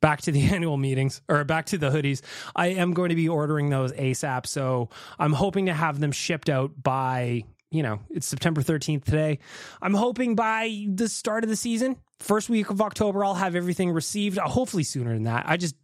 back 0.00 0.22
to 0.22 0.32
the 0.32 0.42
annual 0.54 0.76
meetings 0.76 1.22
or 1.28 1.44
back 1.44 1.66
to 1.66 1.78
the 1.78 1.90
hoodies. 1.90 2.20
I 2.54 2.68
am 2.68 2.92
going 2.92 3.10
to 3.10 3.14
be 3.14 3.28
ordering 3.28 3.70
those 3.70 3.92
ASAP. 3.92 4.46
So 4.46 4.90
I'm 5.18 5.32
hoping 5.32 5.66
to 5.66 5.74
have 5.74 6.00
them 6.00 6.12
shipped 6.12 6.48
out 6.48 6.70
by, 6.82 7.44
you 7.70 7.82
know, 7.82 8.00
it's 8.10 8.26
September 8.26 8.62
13th 8.62 9.04
today. 9.04 9.38
I'm 9.80 9.94
hoping 9.94 10.34
by 10.34 10.86
the 10.88 11.08
start 11.08 11.44
of 11.44 11.50
the 11.50 11.56
season, 11.56 11.96
first 12.18 12.48
week 12.48 12.70
of 12.70 12.80
October, 12.80 13.24
I'll 13.24 13.34
have 13.34 13.54
everything 13.54 13.92
received. 13.92 14.38
Uh, 14.38 14.48
Hopefully 14.48 14.82
sooner 14.82 15.12
than 15.14 15.24
that. 15.24 15.44
I 15.46 15.56
just, 15.56 15.76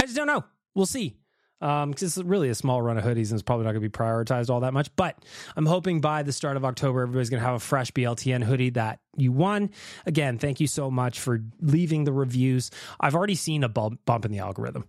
I 0.00 0.04
just 0.04 0.16
don't 0.16 0.26
know. 0.26 0.44
We'll 0.74 0.86
see. 0.86 1.16
Um, 1.60 1.90
because 1.90 2.16
it's 2.16 2.24
really 2.24 2.50
a 2.50 2.54
small 2.54 2.80
run 2.80 2.98
of 2.98 3.04
hoodies 3.04 3.30
and 3.30 3.32
it's 3.32 3.42
probably 3.42 3.64
not 3.64 3.72
going 3.72 3.82
to 3.82 3.88
be 3.88 3.92
prioritized 3.92 4.48
all 4.48 4.60
that 4.60 4.72
much. 4.72 4.94
But 4.94 5.24
I'm 5.56 5.66
hoping 5.66 6.00
by 6.00 6.22
the 6.22 6.32
start 6.32 6.56
of 6.56 6.64
October, 6.64 7.02
everybody's 7.02 7.30
going 7.30 7.40
to 7.40 7.46
have 7.46 7.56
a 7.56 7.60
fresh 7.60 7.90
BLTN 7.90 8.44
hoodie 8.44 8.70
that 8.70 9.00
you 9.16 9.32
won. 9.32 9.70
Again, 10.06 10.38
thank 10.38 10.60
you 10.60 10.68
so 10.68 10.88
much 10.88 11.18
for 11.18 11.42
leaving 11.60 12.04
the 12.04 12.12
reviews. 12.12 12.70
I've 13.00 13.16
already 13.16 13.34
seen 13.34 13.64
a 13.64 13.68
bump, 13.68 14.00
bump 14.04 14.24
in 14.24 14.30
the 14.30 14.38
algorithm. 14.38 14.84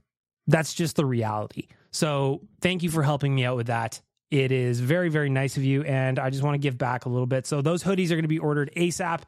That's 0.45 0.75
just 0.75 0.95
the 0.95 1.05
reality. 1.05 1.67
So 1.91 2.41
thank 2.61 2.83
you 2.83 2.89
for 2.89 3.01
helping 3.01 3.33
me 3.33 3.45
out 3.45 3.55
with 3.55 3.67
that. 3.67 4.01
It 4.31 4.51
is 4.51 4.79
very, 4.79 5.09
very 5.09 5.29
nice 5.29 5.57
of 5.57 5.63
you. 5.63 5.83
And 5.83 6.19
I 6.19 6.29
just 6.29 6.43
want 6.43 6.53
to 6.53 6.59
give 6.59 6.77
back 6.77 7.05
a 7.05 7.09
little 7.09 7.25
bit. 7.25 7.47
So 7.47 7.61
those 7.61 7.83
hoodies 7.83 8.07
are 8.07 8.15
going 8.15 8.23
to 8.23 8.27
be 8.27 8.39
ordered 8.39 8.71
ASAP. 8.75 9.21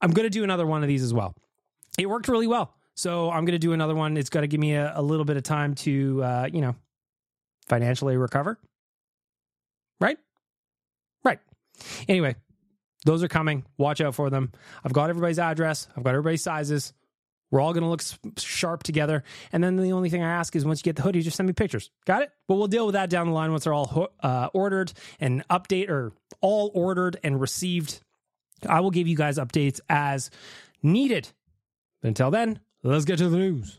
I'm 0.00 0.12
going 0.12 0.26
to 0.26 0.30
do 0.30 0.44
another 0.44 0.66
one 0.66 0.82
of 0.82 0.88
these 0.88 1.02
as 1.02 1.12
well. 1.12 1.34
It 1.98 2.08
worked 2.08 2.28
really 2.28 2.46
well. 2.46 2.74
So 2.94 3.30
I'm 3.30 3.44
going 3.44 3.54
to 3.54 3.58
do 3.58 3.72
another 3.72 3.94
one. 3.94 4.16
It's 4.16 4.30
got 4.30 4.42
to 4.42 4.46
give 4.46 4.60
me 4.60 4.74
a, 4.74 4.92
a 4.96 5.02
little 5.02 5.24
bit 5.24 5.36
of 5.36 5.42
time 5.42 5.74
to, 5.76 6.22
uh, 6.22 6.48
you 6.52 6.60
know, 6.60 6.76
financially 7.66 8.16
recover. 8.16 8.58
Right? 10.00 10.18
Right. 11.24 11.38
Anyway, 12.08 12.36
those 13.04 13.22
are 13.22 13.28
coming. 13.28 13.64
Watch 13.78 14.00
out 14.00 14.14
for 14.14 14.30
them. 14.30 14.52
I've 14.84 14.92
got 14.92 15.10
everybody's 15.10 15.38
address. 15.38 15.88
I've 15.96 16.04
got 16.04 16.10
everybody's 16.10 16.42
sizes. 16.42 16.92
We're 17.50 17.60
all 17.60 17.74
going 17.74 17.82
to 17.82 17.88
look 17.88 18.02
sharp 18.38 18.82
together. 18.82 19.24
And 19.52 19.62
then 19.62 19.76
the 19.76 19.92
only 19.92 20.08
thing 20.08 20.22
I 20.22 20.30
ask 20.30 20.56
is 20.56 20.64
once 20.64 20.80
you 20.80 20.84
get 20.84 20.96
the 20.96 21.02
hoodie, 21.02 21.20
just 21.20 21.36
send 21.36 21.46
me 21.46 21.52
pictures. 21.52 21.90
Got 22.06 22.22
it? 22.22 22.30
But 22.48 22.54
we'll 22.54 22.66
deal 22.66 22.86
with 22.86 22.94
that 22.94 23.10
down 23.10 23.26
the 23.26 23.34
line 23.34 23.50
once 23.50 23.64
they're 23.64 23.74
all 23.74 24.08
uh, 24.20 24.48
ordered 24.54 24.92
and 25.20 25.46
update 25.48 25.90
or 25.90 26.12
all 26.40 26.70
ordered 26.74 27.18
and 27.22 27.40
received. 27.40 28.00
I 28.66 28.80
will 28.80 28.90
give 28.90 29.06
you 29.06 29.16
guys 29.16 29.36
updates 29.36 29.80
as 29.90 30.30
needed. 30.82 31.28
But 32.00 32.08
until 32.08 32.30
then, 32.30 32.60
let's 32.82 33.04
get 33.04 33.18
to 33.18 33.28
the 33.28 33.36
news. 33.36 33.78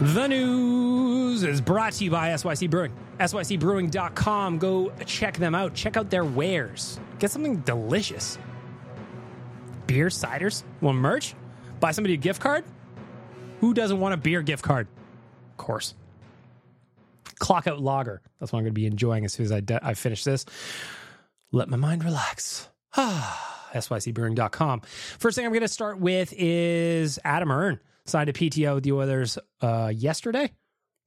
The 0.00 0.26
news 0.26 1.44
is 1.44 1.60
brought 1.60 1.92
to 1.94 2.04
you 2.04 2.10
by 2.10 2.34
SYC 2.34 2.68
Brewing. 2.68 2.92
SYCBrewing.com. 3.20 4.58
Go 4.58 4.92
check 5.06 5.36
them 5.36 5.54
out. 5.54 5.74
Check 5.74 5.96
out 5.96 6.10
their 6.10 6.24
wares. 6.24 6.98
Get 7.20 7.30
something 7.30 7.58
delicious. 7.58 8.36
Beer, 9.86 10.08
ciders, 10.08 10.64
want 10.80 10.98
merch? 10.98 11.34
Buy 11.78 11.92
somebody 11.92 12.14
a 12.14 12.16
gift 12.16 12.40
card? 12.40 12.64
Who 13.60 13.74
doesn't 13.74 14.00
want 14.00 14.14
a 14.14 14.16
beer 14.16 14.42
gift 14.42 14.64
card? 14.64 14.88
Of 15.52 15.56
course. 15.56 15.94
Clock 17.38 17.66
out 17.68 17.80
lager. 17.80 18.20
That's 18.40 18.52
what 18.52 18.58
I'm 18.58 18.64
going 18.64 18.74
to 18.74 18.80
be 18.80 18.86
enjoying 18.86 19.24
as 19.24 19.32
soon 19.34 19.46
as 19.46 19.52
I, 19.52 19.60
de- 19.60 19.86
I 19.86 19.94
finish 19.94 20.24
this. 20.24 20.44
Let 21.52 21.68
my 21.68 21.76
mind 21.76 22.04
relax. 22.04 22.68
Ah, 22.94 23.70
sycbrewing.com. 23.72 24.82
First 25.18 25.34
thing 25.34 25.46
I'm 25.46 25.52
going 25.52 25.62
to 25.62 25.68
start 25.68 25.98
with 25.98 26.34
is 26.36 27.18
Adam 27.24 27.50
Erne 27.50 27.80
signed 28.04 28.28
a 28.28 28.34
PTO 28.34 28.74
with 28.74 28.84
the 28.84 28.92
Oilers 28.92 29.38
uh, 29.62 29.90
yesterday. 29.94 30.52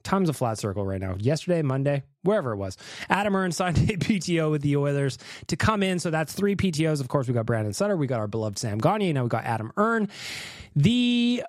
Time's 0.04 0.30
a 0.30 0.34
flat 0.34 0.58
circle 0.58 0.84
right 0.84 1.00
now. 1.00 1.16
Yesterday, 1.20 1.62
Monday, 1.62 2.04
wherever 2.24 2.54
it 2.54 2.58
was. 2.58 2.76
Adam 3.08 3.36
Erne 3.36 3.52
signed 3.52 3.78
a 3.78 3.98
PTO 3.98 4.50
with 4.50 4.64
the 4.64 4.78
Oilers 4.78 5.20
to 5.48 5.56
come 5.56 5.84
in. 5.84 6.00
So 6.00 6.10
that's 6.10 6.34
three 6.34 6.56
PTOs. 6.56 7.02
Of 7.02 7.08
course, 7.08 7.28
we 7.28 7.36
got 7.36 7.46
Brandon 7.46 7.74
Sutter. 7.74 7.96
We 7.96 8.08
got 8.08 8.20
our 8.20 8.28
beloved 8.28 8.58
Sam 8.58 8.80
Gagne. 8.80 9.14
Now 9.14 9.24
we 9.24 9.30
got 9.30 9.46
Adam 9.46 9.72
Erne. 9.78 10.10
The 10.76 11.44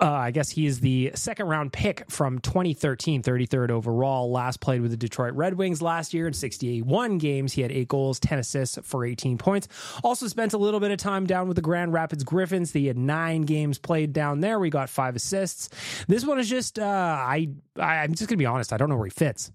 uh, 0.00 0.10
I 0.10 0.30
guess 0.30 0.50
he 0.50 0.66
is 0.66 0.80
the 0.80 1.12
second 1.14 1.46
round 1.46 1.72
pick 1.72 2.10
from 2.10 2.38
2013, 2.40 3.22
33rd 3.22 3.70
overall. 3.70 4.30
Last 4.30 4.60
played 4.60 4.82
with 4.82 4.90
the 4.90 4.96
Detroit 4.96 5.34
Red 5.34 5.54
Wings 5.54 5.80
last 5.80 6.12
year 6.12 6.26
in 6.26 6.34
61 6.34 7.18
games. 7.18 7.52
He 7.54 7.62
had 7.62 7.72
eight 7.72 7.88
goals, 7.88 8.20
10 8.20 8.38
assists 8.38 8.78
for 8.82 9.04
18 9.04 9.38
points. 9.38 9.68
Also 10.04 10.28
spent 10.28 10.52
a 10.52 10.58
little 10.58 10.80
bit 10.80 10.90
of 10.90 10.98
time 10.98 11.26
down 11.26 11.48
with 11.48 11.56
the 11.56 11.62
Grand 11.62 11.92
Rapids 11.92 12.24
Griffins. 12.24 12.72
He 12.72 12.86
had 12.86 12.98
nine 12.98 13.42
games 13.42 13.78
played 13.78 14.12
down 14.12 14.40
there. 14.40 14.58
We 14.58 14.70
got 14.70 14.90
five 14.90 15.16
assists. 15.16 15.70
This 16.06 16.26
one 16.26 16.38
is 16.38 16.48
just, 16.48 16.78
uh, 16.78 16.84
I, 16.84 17.48
I'm 17.78 18.12
just 18.12 18.28
going 18.28 18.36
to 18.36 18.42
be 18.42 18.46
honest. 18.46 18.72
I 18.72 18.76
don't 18.76 18.90
know 18.90 18.96
where 18.96 19.06
he 19.06 19.10
fits. 19.10 19.50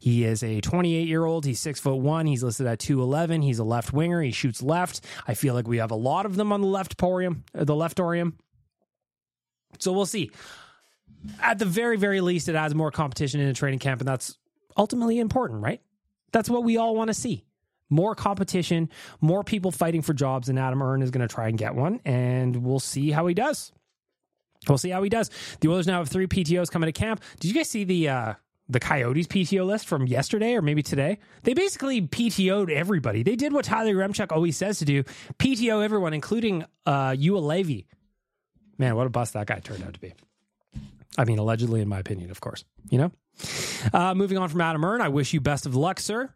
He 0.00 0.24
is 0.24 0.42
a 0.42 0.60
28 0.60 1.06
year 1.06 1.24
old. 1.24 1.44
He's 1.44 1.60
six 1.60 1.78
foot 1.78 1.96
one. 1.96 2.26
He's 2.26 2.42
listed 2.42 2.66
at 2.66 2.80
211. 2.80 3.42
He's 3.42 3.60
a 3.60 3.64
left 3.64 3.92
winger. 3.92 4.20
He 4.20 4.32
shoots 4.32 4.60
left. 4.60 5.04
I 5.28 5.34
feel 5.34 5.54
like 5.54 5.68
we 5.68 5.78
have 5.78 5.92
a 5.92 5.96
lot 5.96 6.26
of 6.26 6.34
them 6.36 6.52
on 6.52 6.60
the 6.60 6.66
left 6.66 6.96
porium, 6.96 7.44
the 7.52 7.74
left 7.74 7.98
orium. 7.98 8.32
So 9.78 9.92
we'll 9.92 10.06
see. 10.06 10.30
At 11.40 11.58
the 11.58 11.64
very, 11.64 11.96
very 11.96 12.20
least, 12.20 12.48
it 12.48 12.54
adds 12.54 12.74
more 12.74 12.90
competition 12.90 13.40
in 13.40 13.48
a 13.48 13.54
training 13.54 13.78
camp, 13.78 14.00
and 14.00 14.08
that's 14.08 14.36
ultimately 14.76 15.18
important, 15.18 15.62
right? 15.62 15.80
That's 16.32 16.50
what 16.50 16.64
we 16.64 16.76
all 16.76 16.96
want 16.96 17.08
to 17.08 17.14
see. 17.14 17.44
More 17.90 18.14
competition, 18.14 18.88
more 19.20 19.44
people 19.44 19.70
fighting 19.70 20.02
for 20.02 20.14
jobs, 20.14 20.48
and 20.48 20.58
Adam 20.58 20.82
Erne 20.82 21.02
is 21.02 21.10
going 21.10 21.26
to 21.26 21.32
try 21.32 21.48
and 21.48 21.58
get 21.58 21.74
one, 21.74 22.00
and 22.04 22.64
we'll 22.64 22.80
see 22.80 23.10
how 23.10 23.26
he 23.26 23.34
does. 23.34 23.70
We'll 24.68 24.78
see 24.78 24.90
how 24.90 25.02
he 25.02 25.10
does. 25.10 25.30
The 25.60 25.68
Oilers 25.68 25.86
now 25.86 25.98
have 25.98 26.08
three 26.08 26.26
PTOs 26.26 26.70
coming 26.70 26.86
to 26.86 26.92
camp. 26.92 27.22
Did 27.40 27.48
you 27.48 27.54
guys 27.54 27.68
see 27.68 27.84
the 27.84 28.08
uh, 28.08 28.34
the 28.68 28.80
Coyotes 28.80 29.26
PTO 29.26 29.66
list 29.66 29.86
from 29.86 30.06
yesterday 30.06 30.54
or 30.54 30.62
maybe 30.62 30.82
today? 30.82 31.18
They 31.42 31.52
basically 31.52 32.00
PTO'd 32.00 32.70
everybody. 32.70 33.22
They 33.22 33.36
did 33.36 33.52
what 33.52 33.64
Tyler 33.64 33.94
Remchuk 33.94 34.32
always 34.32 34.56
says 34.56 34.78
to 34.78 34.84
do: 34.84 35.02
PTO 35.38 35.84
everyone, 35.84 36.14
including 36.14 36.64
uh, 36.86 37.10
Juolevi. 37.10 37.86
Man, 38.82 38.96
what 38.96 39.06
a 39.06 39.10
bust 39.10 39.34
that 39.34 39.46
guy 39.46 39.60
turned 39.60 39.84
out 39.84 39.94
to 39.94 40.00
be. 40.00 40.12
I 41.16 41.24
mean, 41.24 41.38
allegedly, 41.38 41.82
in 41.82 41.88
my 41.88 42.00
opinion, 42.00 42.32
of 42.32 42.40
course. 42.40 42.64
You 42.90 42.98
know? 42.98 43.12
Uh, 43.92 44.12
moving 44.12 44.38
on 44.38 44.48
from 44.48 44.60
Adam 44.60 44.84
Erne, 44.84 45.00
I 45.00 45.08
wish 45.08 45.32
you 45.32 45.40
best 45.40 45.66
of 45.66 45.76
luck, 45.76 46.00
sir. 46.00 46.34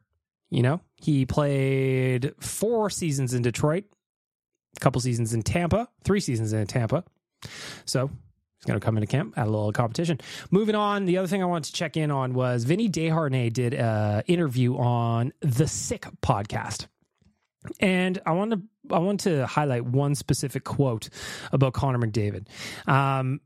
You 0.49 0.62
know, 0.62 0.81
he 0.95 1.26
played 1.26 2.35
four 2.38 2.88
seasons 2.88 3.35
in 3.35 3.43
Detroit, 3.43 3.83
a 4.76 4.81
couple 4.81 5.00
seasons 5.00 5.35
in 5.35 5.43
Tampa, 5.43 5.88
three 6.05 6.21
seasons 6.21 6.53
in 6.53 6.65
Tampa. 6.69 7.03
So 7.85 8.07
he's 8.07 8.65
going 8.65 8.79
to 8.79 8.85
come 8.85 8.97
into 8.97 9.09
camp, 9.09 9.35
add 9.37 9.49
a 9.49 9.50
little 9.50 9.73
competition. 9.73 10.21
Moving 10.53 10.76
on, 10.76 11.05
the 11.05 11.19
other 11.19 11.26
thing 11.26 11.43
I 11.43 11.47
wanted 11.47 11.65
to 11.65 11.73
check 11.73 11.97
in 11.97 12.12
on 12.12 12.33
was 12.33 12.62
Vinny 12.62 12.88
Desharnais 12.88 13.53
did 13.53 13.75
an 13.75 14.23
interview 14.29 14.76
on 14.76 15.33
the 15.41 15.67
Sick 15.67 16.07
podcast. 16.23 16.87
And 17.81 18.21
I 18.27 18.33
want 18.33 18.53
to 18.53 18.61
I 18.95 18.99
want 18.99 19.21
to 19.21 19.47
highlight 19.47 19.85
one 19.85 20.15
specific 20.15 20.65
quote 20.65 21.09
about 21.53 21.73
Connor 21.73 21.99
McDavid. 21.99 22.47
Um, 22.89 23.41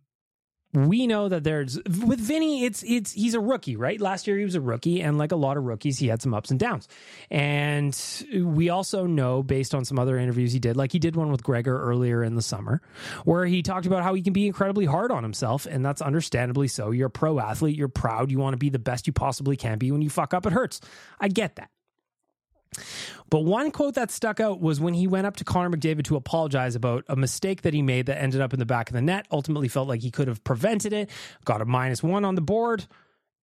we 0.72 1.08
know 1.08 1.28
that 1.28 1.42
there's 1.42 1.76
with 1.84 2.20
Vinny, 2.20 2.64
it's 2.64 2.84
it's 2.86 3.12
he's 3.12 3.34
a 3.34 3.40
rookie, 3.40 3.76
right? 3.76 4.00
Last 4.00 4.26
year 4.26 4.38
he 4.38 4.44
was 4.44 4.54
a 4.54 4.60
rookie, 4.60 5.02
and 5.02 5.18
like 5.18 5.32
a 5.32 5.36
lot 5.36 5.56
of 5.56 5.64
rookies, 5.64 5.98
he 5.98 6.06
had 6.06 6.22
some 6.22 6.32
ups 6.32 6.50
and 6.50 6.60
downs. 6.60 6.86
And 7.30 7.96
we 8.32 8.68
also 8.68 9.06
know, 9.06 9.42
based 9.42 9.74
on 9.74 9.84
some 9.84 9.98
other 9.98 10.16
interviews 10.16 10.52
he 10.52 10.60
did, 10.60 10.76
like 10.76 10.92
he 10.92 11.00
did 11.00 11.16
one 11.16 11.32
with 11.32 11.42
Gregor 11.42 11.80
earlier 11.80 12.22
in 12.22 12.36
the 12.36 12.42
summer, 12.42 12.80
where 13.24 13.46
he 13.46 13.62
talked 13.62 13.86
about 13.86 14.04
how 14.04 14.14
he 14.14 14.22
can 14.22 14.32
be 14.32 14.46
incredibly 14.46 14.84
hard 14.84 15.10
on 15.10 15.24
himself, 15.24 15.66
and 15.66 15.84
that's 15.84 16.00
understandably 16.00 16.68
so. 16.68 16.92
You're 16.92 17.08
a 17.08 17.10
pro 17.10 17.40
athlete, 17.40 17.76
you're 17.76 17.88
proud, 17.88 18.30
you 18.30 18.38
want 18.38 18.54
to 18.54 18.58
be 18.58 18.70
the 18.70 18.78
best 18.78 19.08
you 19.08 19.12
possibly 19.12 19.56
can 19.56 19.78
be. 19.78 19.90
When 19.90 20.02
you 20.02 20.10
fuck 20.10 20.34
up, 20.34 20.46
it 20.46 20.52
hurts. 20.52 20.80
I 21.18 21.28
get 21.28 21.56
that. 21.56 21.70
But 23.30 23.40
one 23.40 23.70
quote 23.70 23.94
that 23.94 24.10
stuck 24.10 24.40
out 24.40 24.60
was 24.60 24.80
when 24.80 24.94
he 24.94 25.06
went 25.06 25.26
up 25.26 25.36
to 25.36 25.44
Connor 25.44 25.76
McDavid 25.76 26.04
to 26.04 26.16
apologize 26.16 26.74
about 26.74 27.04
a 27.08 27.16
mistake 27.16 27.62
that 27.62 27.74
he 27.74 27.82
made 27.82 28.06
that 28.06 28.20
ended 28.20 28.40
up 28.40 28.52
in 28.52 28.58
the 28.58 28.66
back 28.66 28.90
of 28.90 28.94
the 28.94 29.02
net. 29.02 29.26
Ultimately, 29.30 29.68
felt 29.68 29.88
like 29.88 30.00
he 30.00 30.10
could 30.10 30.28
have 30.28 30.42
prevented 30.44 30.92
it, 30.92 31.10
got 31.44 31.60
a 31.60 31.64
minus 31.64 32.02
one 32.02 32.24
on 32.24 32.34
the 32.34 32.40
board. 32.40 32.86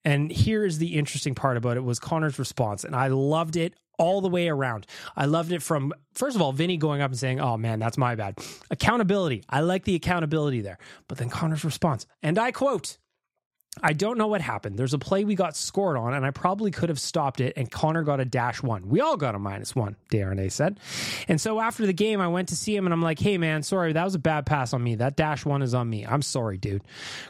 And 0.06 0.32
here's 0.32 0.78
the 0.78 0.96
interesting 0.96 1.36
part 1.36 1.58
about 1.58 1.78
it 1.78 1.84
was 1.84 2.00
Connor's 2.00 2.40
response. 2.40 2.84
And 2.84 2.96
I 2.96 3.08
loved 3.08 3.56
it 3.56 3.74
all 3.98 4.22
the 4.22 4.30
way 4.30 4.48
around. 4.48 4.86
I 5.16 5.26
loved 5.26 5.52
it 5.52 5.62
from, 5.62 5.94
first 6.14 6.36
of 6.36 6.42
all, 6.42 6.54
Vinny 6.54 6.78
going 6.78 7.02
up 7.02 7.12
and 7.12 7.20
saying, 7.20 7.40
Oh 7.40 7.58
man, 7.58 7.80
that's 7.80 7.98
my 7.98 8.16
bad. 8.16 8.38
Accountability. 8.70 9.44
I 9.50 9.62
like 9.62 9.84
the 9.84 9.96
accountability 9.96 10.62
there. 10.62 10.78
But 11.08 11.18
then 11.18 11.30
Connor's 11.30 11.66
response, 11.66 12.06
and 12.22 12.38
I 12.38 12.52
quote, 12.52 12.98
I 13.84 13.94
don't 13.94 14.18
know 14.18 14.28
what 14.28 14.42
happened. 14.42 14.78
There's 14.78 14.94
a 14.94 15.00
play 15.00 15.26
we 15.26 15.36
got 15.36 15.56
scored 15.56 15.98
on, 15.98 16.14
and 16.14 16.26
I 16.26 16.32
probably 16.32 16.72
could 16.72 16.90
have 16.90 17.00
stopped 17.00 17.40
it, 17.42 17.54
and 17.56 17.70
Connor 17.70 18.04
got 18.04 18.20
a 18.20 18.26
dash 18.26 18.62
one. 18.62 18.90
We 18.90 19.02
all 19.02 19.18
got 19.18 19.36
a 19.36 19.40
minus 19.40 19.76
one, 19.76 19.96
Desharnais 20.12 20.52
said. 20.52 20.80
And 21.28 21.40
so 21.40 21.60
after 21.60 21.86
the 21.86 21.94
game, 21.94 22.22
I 22.22 22.28
went 22.28 22.50
to 22.50 22.56
see 22.56 22.76
him, 22.76 22.86
and 22.86 22.94
I'm 22.94 23.02
like, 23.02 23.20
hey, 23.20 23.38
man, 23.38 23.64
sorry, 23.64 23.94
that 23.94 24.04
was 24.04 24.16
a 24.16 24.20
bad 24.20 24.46
pass 24.46 24.74
on 24.74 24.84
me. 24.84 24.96
That 24.96 25.16
dash 25.16 25.46
one 25.46 25.62
is 25.62 25.74
on 25.74 25.90
me. 25.90 26.06
I'm 26.06 26.22
sorry, 26.22 26.58
dude. 26.58 26.84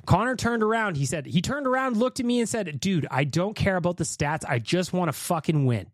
Connor 0.05 0.35
turned 0.35 0.63
around. 0.63 0.97
He 0.97 1.05
said, 1.05 1.25
he 1.25 1.41
turned 1.41 1.67
around, 1.67 1.97
looked 1.97 2.19
at 2.19 2.25
me, 2.25 2.39
and 2.39 2.49
said, 2.49 2.79
dude, 2.79 3.07
I 3.11 3.23
don't 3.23 3.55
care 3.55 3.77
about 3.77 3.97
the 3.97 4.03
stats. 4.03 4.43
I 4.47 4.59
just 4.59 4.93
want 4.93 5.09
to 5.09 5.13
fucking 5.13 5.65
win. 5.65 5.87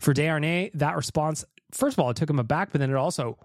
For 0.00 0.14
Desharnais, 0.14 0.70
that 0.74 0.96
response, 0.96 1.44
first 1.72 1.94
of 1.94 2.00
all, 2.00 2.10
it 2.10 2.16
took 2.16 2.30
him 2.30 2.38
aback, 2.38 2.72
but 2.72 2.80
then 2.80 2.90
it 2.90 2.96
also 2.96 3.38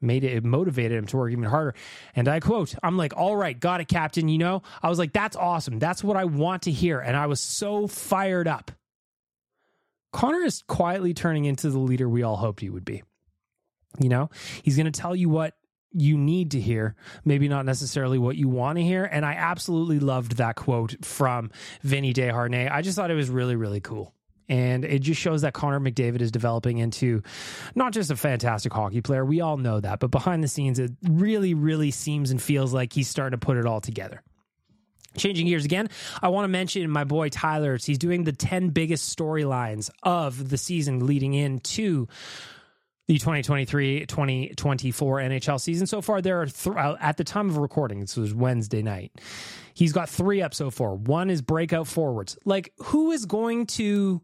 made 0.00 0.24
it, 0.24 0.32
it 0.32 0.44
motivated 0.44 0.98
him 0.98 1.06
to 1.06 1.16
work 1.16 1.32
even 1.32 1.44
harder. 1.44 1.74
And 2.16 2.28
I 2.28 2.40
quote, 2.40 2.74
I'm 2.82 2.96
like, 2.96 3.16
all 3.16 3.36
right, 3.36 3.58
got 3.58 3.80
it, 3.80 3.88
Captain. 3.88 4.28
You 4.28 4.38
know, 4.38 4.62
I 4.82 4.88
was 4.88 4.98
like, 4.98 5.12
that's 5.12 5.36
awesome. 5.36 5.78
That's 5.78 6.02
what 6.02 6.16
I 6.16 6.24
want 6.24 6.62
to 6.62 6.70
hear. 6.70 7.00
And 7.00 7.16
I 7.16 7.26
was 7.26 7.40
so 7.40 7.86
fired 7.86 8.48
up. 8.48 8.70
Connor 10.12 10.42
is 10.42 10.62
quietly 10.62 11.14
turning 11.14 11.44
into 11.44 11.70
the 11.70 11.78
leader 11.78 12.08
we 12.08 12.22
all 12.22 12.36
hoped 12.36 12.60
he 12.60 12.70
would 12.70 12.84
be. 12.84 13.02
You 13.98 14.08
know, 14.08 14.30
he's 14.62 14.76
going 14.76 14.90
to 14.90 15.00
tell 15.00 15.14
you 15.14 15.28
what 15.28 15.54
you 15.92 16.16
need 16.16 16.52
to 16.52 16.60
hear, 16.60 16.94
maybe 17.24 17.48
not 17.48 17.64
necessarily 17.66 18.18
what 18.18 18.36
you 18.36 18.48
want 18.48 18.78
to 18.78 18.82
hear. 18.84 19.04
And 19.04 19.24
I 19.24 19.32
absolutely 19.32 19.98
loved 19.98 20.36
that 20.36 20.56
quote 20.56 21.04
from 21.04 21.50
Vinny 21.82 22.12
Desharnais. 22.12 22.70
I 22.70 22.82
just 22.82 22.96
thought 22.96 23.10
it 23.10 23.16
was 23.16 23.28
really, 23.28 23.56
really 23.56 23.80
cool. 23.80 24.14
And 24.50 24.84
it 24.84 24.98
just 24.98 25.20
shows 25.20 25.42
that 25.42 25.54
Connor 25.54 25.78
McDavid 25.78 26.20
is 26.20 26.32
developing 26.32 26.78
into 26.78 27.22
not 27.76 27.92
just 27.92 28.10
a 28.10 28.16
fantastic 28.16 28.72
hockey 28.72 29.00
player. 29.00 29.24
We 29.24 29.40
all 29.40 29.56
know 29.56 29.78
that. 29.78 30.00
But 30.00 30.10
behind 30.10 30.42
the 30.42 30.48
scenes, 30.48 30.80
it 30.80 30.90
really, 31.08 31.54
really 31.54 31.92
seems 31.92 32.32
and 32.32 32.42
feels 32.42 32.74
like 32.74 32.92
he's 32.92 33.08
starting 33.08 33.38
to 33.38 33.46
put 33.46 33.56
it 33.56 33.64
all 33.64 33.80
together. 33.80 34.22
Changing 35.16 35.46
gears 35.46 35.64
again, 35.64 35.88
I 36.20 36.28
want 36.28 36.44
to 36.44 36.48
mention 36.48 36.90
my 36.90 37.04
boy 37.04 37.28
Tyler. 37.28 37.78
He's 37.80 37.98
doing 37.98 38.24
the 38.24 38.32
10 38.32 38.70
biggest 38.70 39.16
storylines 39.16 39.88
of 40.02 40.48
the 40.48 40.58
season 40.58 41.06
leading 41.06 41.34
into 41.34 42.08
the 43.06 43.18
2023 43.18 44.06
2024 44.06 45.18
NHL 45.18 45.60
season. 45.60 45.86
So 45.86 46.00
far, 46.00 46.20
there 46.20 46.40
are 46.42 46.46
th- 46.46 46.76
uh, 46.76 46.96
at 47.00 47.16
the 47.16 47.24
time 47.24 47.48
of 47.50 47.56
recording, 47.56 48.00
this 48.00 48.16
was 48.16 48.34
Wednesday 48.34 48.82
night. 48.82 49.12
He's 49.74 49.92
got 49.92 50.08
three 50.08 50.42
up 50.42 50.54
so 50.54 50.70
far. 50.70 50.94
One 50.94 51.30
is 51.30 51.42
breakout 51.42 51.88
forwards. 51.88 52.36
Like, 52.44 52.72
who 52.78 53.10
is 53.10 53.26
going 53.26 53.66
to 53.66 54.22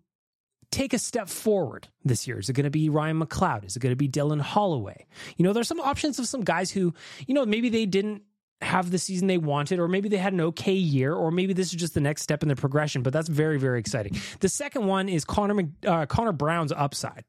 take 0.70 0.92
a 0.92 0.98
step 0.98 1.28
forward 1.28 1.88
this 2.04 2.26
year? 2.26 2.38
Is 2.38 2.48
it 2.48 2.54
going 2.54 2.64
to 2.64 2.70
be 2.70 2.88
Ryan 2.88 3.20
McLeod? 3.20 3.64
Is 3.64 3.76
it 3.76 3.80
going 3.80 3.92
to 3.92 3.96
be 3.96 4.08
Dylan 4.08 4.40
Holloway? 4.40 5.06
You 5.36 5.44
know, 5.44 5.52
there's 5.52 5.68
some 5.68 5.80
options 5.80 6.18
of 6.18 6.26
some 6.26 6.42
guys 6.42 6.70
who, 6.70 6.94
you 7.26 7.34
know, 7.34 7.46
maybe 7.46 7.68
they 7.68 7.86
didn't 7.86 8.22
have 8.62 8.90
the 8.90 8.98
season 8.98 9.26
they 9.26 9.38
wanted, 9.38 9.78
or 9.78 9.88
maybe 9.88 10.08
they 10.08 10.16
had 10.16 10.32
an 10.32 10.40
okay 10.40 10.72
year, 10.72 11.14
or 11.14 11.30
maybe 11.30 11.52
this 11.52 11.68
is 11.68 11.78
just 11.78 11.94
the 11.94 12.00
next 12.00 12.22
step 12.22 12.42
in 12.42 12.48
their 12.48 12.56
progression. 12.56 13.02
But 13.02 13.12
that's 13.12 13.28
very, 13.28 13.58
very 13.58 13.78
exciting. 13.78 14.16
The 14.40 14.48
second 14.48 14.86
one 14.86 15.08
is 15.08 15.24
Connor 15.24 15.68
uh, 15.86 16.06
Connor 16.06 16.32
Brown's 16.32 16.72
upside. 16.72 17.24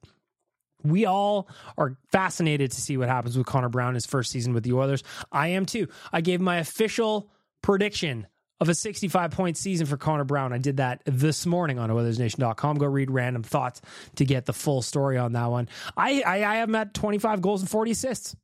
We 0.84 1.06
all 1.06 1.50
are 1.78 1.98
fascinated 2.12 2.72
to 2.72 2.82
see 2.82 2.98
what 2.98 3.10
happens 3.10 3.38
with 3.38 3.48
Connor 3.48 3.70
Brown 3.70 3.96
his 3.96 4.06
first 4.06 4.32
season 4.32 4.54
with 4.54 4.64
the 4.64 4.74
Oilers. 4.74 5.04
I 5.32 5.50
am 5.50 5.66
too. 5.66 5.88
I 6.14 6.22
gave 6.22 6.40
my 6.40 6.58
official 6.58 7.30
prediction 7.62 8.28
of 8.60 8.70
a 8.70 8.76
65 8.76 9.32
point 9.32 9.58
season 9.58 9.86
for 9.86 9.98
Connor 9.98 10.24
Brown. 10.24 10.54
I 10.54 10.58
did 10.58 10.78
that 10.78 11.02
this 11.06 11.46
morning 11.46 11.80
on 11.80 11.90
OilersNation.com. 11.90 12.78
Go 12.78 12.86
read 12.88 13.12
random 13.12 13.44
thoughts 13.44 13.82
to 14.16 14.26
get 14.26 14.46
the 14.46 14.54
full 14.54 14.82
story 14.82 15.18
on 15.18 15.34
that 15.34 15.50
one. 15.52 15.70
I, 15.96 16.22
I, 16.22 16.44
I 16.44 16.56
have 16.58 16.70
him 16.70 16.76
at 16.76 16.94
25 16.94 17.42
goals 17.42 17.62
and 17.62 17.70
40 17.70 17.92
assists. 17.92 18.36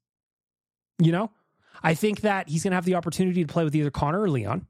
You 1.00 1.12
know, 1.12 1.32
I 1.82 1.96
think 1.96 2.22
that 2.22 2.50
he's 2.50 2.64
going 2.64 2.72
to 2.72 2.76
have 2.76 2.86
the 2.86 2.96
opportunity 2.96 3.44
to 3.44 3.52
play 3.52 3.64
with 3.64 3.76
either 3.76 3.92
Connor 3.92 4.22
or 4.22 4.30
Leon. 4.30 4.68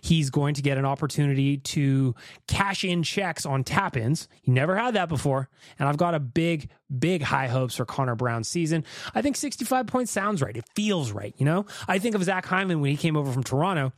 He's 0.00 0.30
going 0.30 0.54
to 0.54 0.62
get 0.62 0.78
an 0.78 0.84
opportunity 0.84 1.58
to 1.58 2.16
cash 2.48 2.82
in 2.82 3.04
checks 3.04 3.46
on 3.46 3.62
tap 3.62 3.96
ins. 3.96 4.26
He 4.42 4.50
never 4.50 4.76
had 4.76 4.94
that 4.94 5.08
before. 5.08 5.48
And 5.78 5.88
I've 5.88 5.96
got 5.96 6.14
a 6.14 6.20
big, 6.20 6.70
big 6.96 7.22
high 7.22 7.46
hopes 7.46 7.76
for 7.76 7.84
Connor 7.84 8.16
Brown's 8.16 8.48
season. 8.48 8.84
I 9.14 9.22
think 9.22 9.36
65 9.36 9.86
points 9.86 10.10
sounds 10.10 10.42
right. 10.42 10.56
It 10.56 10.64
feels 10.74 11.12
right. 11.12 11.34
You 11.38 11.44
know, 11.44 11.66
I 11.86 12.00
think 12.00 12.16
of 12.16 12.24
Zach 12.24 12.46
Hyman 12.46 12.80
when 12.80 12.90
he 12.90 12.96
came 12.96 13.16
over 13.16 13.30
from 13.30 13.44
Toronto. 13.44 13.92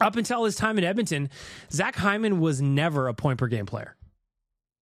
Up 0.00 0.16
until 0.16 0.44
his 0.44 0.56
time 0.56 0.78
in 0.78 0.84
Edmonton, 0.84 1.30
Zach 1.70 1.96
Hyman 1.96 2.40
was 2.40 2.60
never 2.60 3.08
a 3.08 3.14
point 3.14 3.38
per 3.38 3.46
game 3.46 3.66
player. 3.66 3.96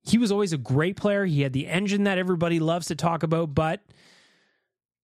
He 0.02 0.18
was 0.18 0.30
always 0.30 0.52
a 0.52 0.58
great 0.58 0.96
player. 0.96 1.24
He 1.24 1.42
had 1.42 1.52
the 1.52 1.66
engine 1.66 2.04
that 2.04 2.18
everybody 2.18 2.60
loves 2.60 2.86
to 2.86 2.94
talk 2.94 3.22
about, 3.22 3.54
but 3.54 3.82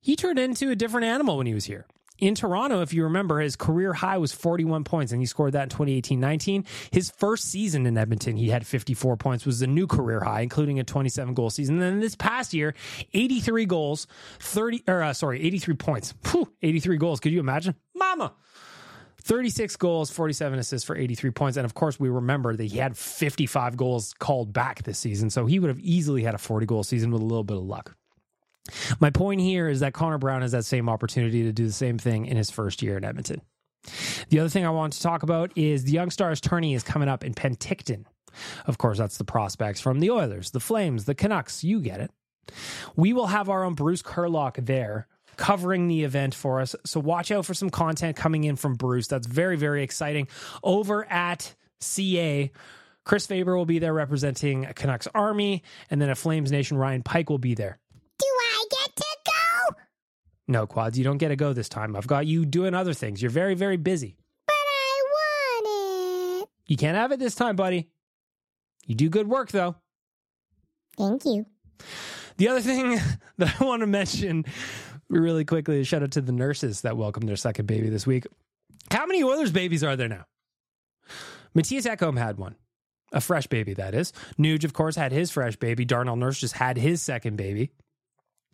he 0.01 0.17
turned 0.17 0.39
into 0.39 0.71
a 0.71 0.77
different 0.77 1.07
animal 1.07 1.37
when 1.37 1.47
he 1.47 1.55
was 1.55 1.65
here. 1.65 1.87
In 2.19 2.37
Toronto, 2.37 2.83
if 2.83 2.93
you 2.95 3.03
remember, 3.03 3.41
his 3.41 3.57
career 3.57 3.93
high 3.93 4.19
was 4.19 4.31
41 4.33 4.85
points, 4.85 5.11
and 5.11 5.21
he 5.21 5.27
scored 5.27 5.55
that 5.55 5.65
in 5.65 5.69
2018 5.71 6.21
19. 6.21 6.65
His 6.93 7.11
first 7.11 7.47
season 7.47 7.85
in 7.85 7.99
Edmonton, 7.99 8.37
he 8.37 8.49
had 8.49 8.65
54 8.65 9.17
points, 9.17 9.45
was 9.45 9.61
a 9.61 9.67
new 9.67 9.89
career 9.89 10.21
high, 10.21 10.43
including 10.43 10.79
a 10.79 10.85
27 10.85 11.35
goal 11.35 11.51
season. 11.51 11.77
And 11.77 11.83
then 11.83 12.01
this 12.01 12.15
past 12.15 12.55
year, 12.55 12.75
83 13.13 13.67
goals, 13.67 14.07
30, 14.39 14.85
or 14.87 15.03
uh, 15.03 15.13
sorry, 15.15 15.43
83 15.43 15.75
points. 15.75 16.15
Whew, 16.31 16.53
83 16.63 16.97
goals. 16.97 17.19
Could 17.19 17.33
you 17.33 17.41
imagine? 17.41 17.75
Mama. 17.93 18.35
36 19.23 19.77
goals, 19.77 20.11
47 20.11 20.59
assists 20.59 20.87
for 20.87 20.97
83 20.97 21.31
points. 21.31 21.57
And 21.57 21.65
of 21.65 21.75
course, 21.75 21.99
we 21.99 22.09
remember 22.09 22.57
that 22.57 22.65
he 22.65 22.79
had 22.79 22.97
55 22.97 23.77
goals 23.77 24.15
called 24.19 24.53
back 24.53 24.83
this 24.83 24.99
season. 24.99 25.31
So 25.31 25.47
he 25.47 25.59
would 25.59 25.69
have 25.69 25.81
easily 25.81 26.23
had 26.23 26.35
a 26.35 26.39
40 26.39 26.67
goal 26.67 26.83
season 26.83 27.11
with 27.11 27.23
a 27.23 27.25
little 27.25 27.45
bit 27.45 27.57
of 27.57 27.65
luck. 27.65 27.97
My 29.01 29.11
point 29.11 29.41
here 29.41 29.69
is 29.69 29.81
that 29.81 29.93
Connor 29.93 30.19
Brown 30.19 30.43
has 30.43 30.53
that 30.53 30.65
same 30.65 30.89
opportunity 30.89 31.43
to 31.45 31.53
do 31.53 31.67
the 31.67 31.73
same 31.73 31.99
thing 31.99 32.27
in 32.27 32.37
his 32.37 32.51
first 32.51 32.83
year 32.83 32.97
in 32.97 33.05
Edmonton. 33.05 33.43
The 34.29 34.39
other 34.39 34.49
thing 34.49 34.65
I 34.65 34.71
want 34.71 34.93
to 34.93 35.03
talk 35.03 35.25
about 35.25 35.57
is 35.57 35.85
the 35.85 35.93
Young 35.93 36.11
Stars 36.11 36.41
tourney 36.41 36.75
is 36.75 36.85
coming 36.85 37.09
up 37.09 37.25
in 37.25 37.35
Penticton. 37.35 38.05
Of 38.67 38.79
course, 38.79 38.99
that's 38.99 39.19
the 39.19 39.25
prospects 39.25 39.81
from 39.81 40.01
the 40.01 40.11
Oilers, 40.11 40.53
the 40.53 40.61
Flames, 40.61 41.05
the 41.05 41.15
Canucks. 41.15 41.65
You 41.65 41.81
get 41.81 42.01
it. 42.01 42.11
We 42.97 43.13
will 43.13 43.27
have 43.27 43.49
our 43.49 43.65
own 43.65 43.75
Bruce 43.75 44.03
Curlock 44.03 44.65
there 44.65 45.09
covering 45.37 45.89
the 45.89 46.05
event 46.05 46.35
for 46.35 46.61
us. 46.61 46.75
So 46.85 47.01
watch 47.01 47.31
out 47.31 47.47
for 47.47 47.55
some 47.55 47.71
content 47.71 48.17
coming 48.17 48.45
in 48.45 48.57
from 48.57 48.75
Bruce. 48.75 49.07
That's 49.07 49.27
very, 49.27 49.57
very 49.57 49.83
exciting. 49.83 50.29
Over 50.63 51.05
at 51.11 51.55
CA, 51.81 52.51
Chris 53.05 53.27
Faber 53.27 53.57
will 53.57 53.67
be 53.67 53.79
there 53.79 53.93
representing 53.93 54.65
Canucks 54.75 55.09
Army, 55.15 55.63
and 55.91 56.01
then 56.01 56.11
a 56.11 56.15
Flames 56.15 56.53
Nation, 56.53 56.77
Ryan 56.77 57.03
Pike 57.03 57.31
will 57.31 57.39
be 57.39 57.55
there. 57.55 57.79
Do 58.19 58.27
I 58.27 58.65
get 58.71 58.97
to 58.97 59.05
go? 59.27 59.77
No, 60.49 60.67
Quads, 60.67 60.97
you 60.97 61.05
don't 61.05 61.19
get 61.19 61.29
to 61.29 61.37
go 61.37 61.53
this 61.53 61.69
time. 61.69 61.97
I've 61.97 62.07
got 62.07 62.27
you 62.27 62.45
doing 62.45 62.75
other 62.75 62.95
things. 62.95 63.21
You're 63.21 63.31
very, 63.31 63.55
very 63.55 63.77
busy. 63.77 64.17
But 64.47 64.55
I 64.55 65.03
want 65.13 66.43
it. 66.43 66.49
You 66.67 66.77
can't 66.77 66.97
have 66.97 67.13
it 67.13 67.19
this 67.19 67.35
time, 67.35 67.57
buddy. 67.57 67.89
You 68.87 68.95
do 68.95 69.09
good 69.09 69.29
work, 69.29 69.51
though. 69.51 69.77
Thank 70.97 71.25
you. 71.25 71.47
The 72.37 72.49
other 72.49 72.61
thing 72.61 72.99
that 73.39 73.61
I 73.61 73.65
want 73.65 73.81
to 73.81 73.87
mention 73.87 74.45
really 75.21 75.45
quickly 75.45 75.85
shout 75.85 76.03
out 76.03 76.13
to 76.13 76.21
the 76.21 76.33
nurses 76.33 76.83
that 76.83 76.97
welcomed 76.97 77.29
their 77.29 77.37
second 77.37 77.67
baby 77.67 77.89
this 77.89 78.07
week. 78.07 78.27
How 78.91 79.07
many 79.07 79.23
Oilers 79.23 79.53
babies 79.53 79.85
are 79.85 79.97
there 79.97 80.09
now? 80.09 80.25
Matthias 81.55 81.87
Ekholm 81.87 82.19
had 82.19 82.39
one. 82.39 82.57
A 83.13 83.21
fresh 83.21 83.47
baby, 83.47 83.75
that 83.75 83.95
is. 83.95 84.13
Nuge, 84.39 84.65
of 84.65 84.73
course, 84.73 84.97
had 84.97 85.13
his 85.13 85.31
fresh 85.31 85.57
baby. 85.57 85.85
Darnell 85.85 86.17
Nurse 86.17 86.41
just 86.41 86.55
had 86.55 86.79
his 86.79 87.03
second 87.03 87.37
baby. 87.37 87.71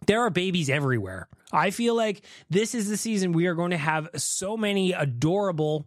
There 0.07 0.21
are 0.23 0.31
babies 0.31 0.69
everywhere. 0.69 1.29
I 1.53 1.71
feel 1.71 1.95
like 1.95 2.25
this 2.51 2.75
is 2.75 2.89
the 2.89 2.97
season 2.97 3.33
we 3.33 3.47
are 3.47 3.55
going 3.55 3.71
to 3.71 3.79
have 3.79 4.09
so 4.17 4.57
many 4.57 4.93
adorable 4.93 5.87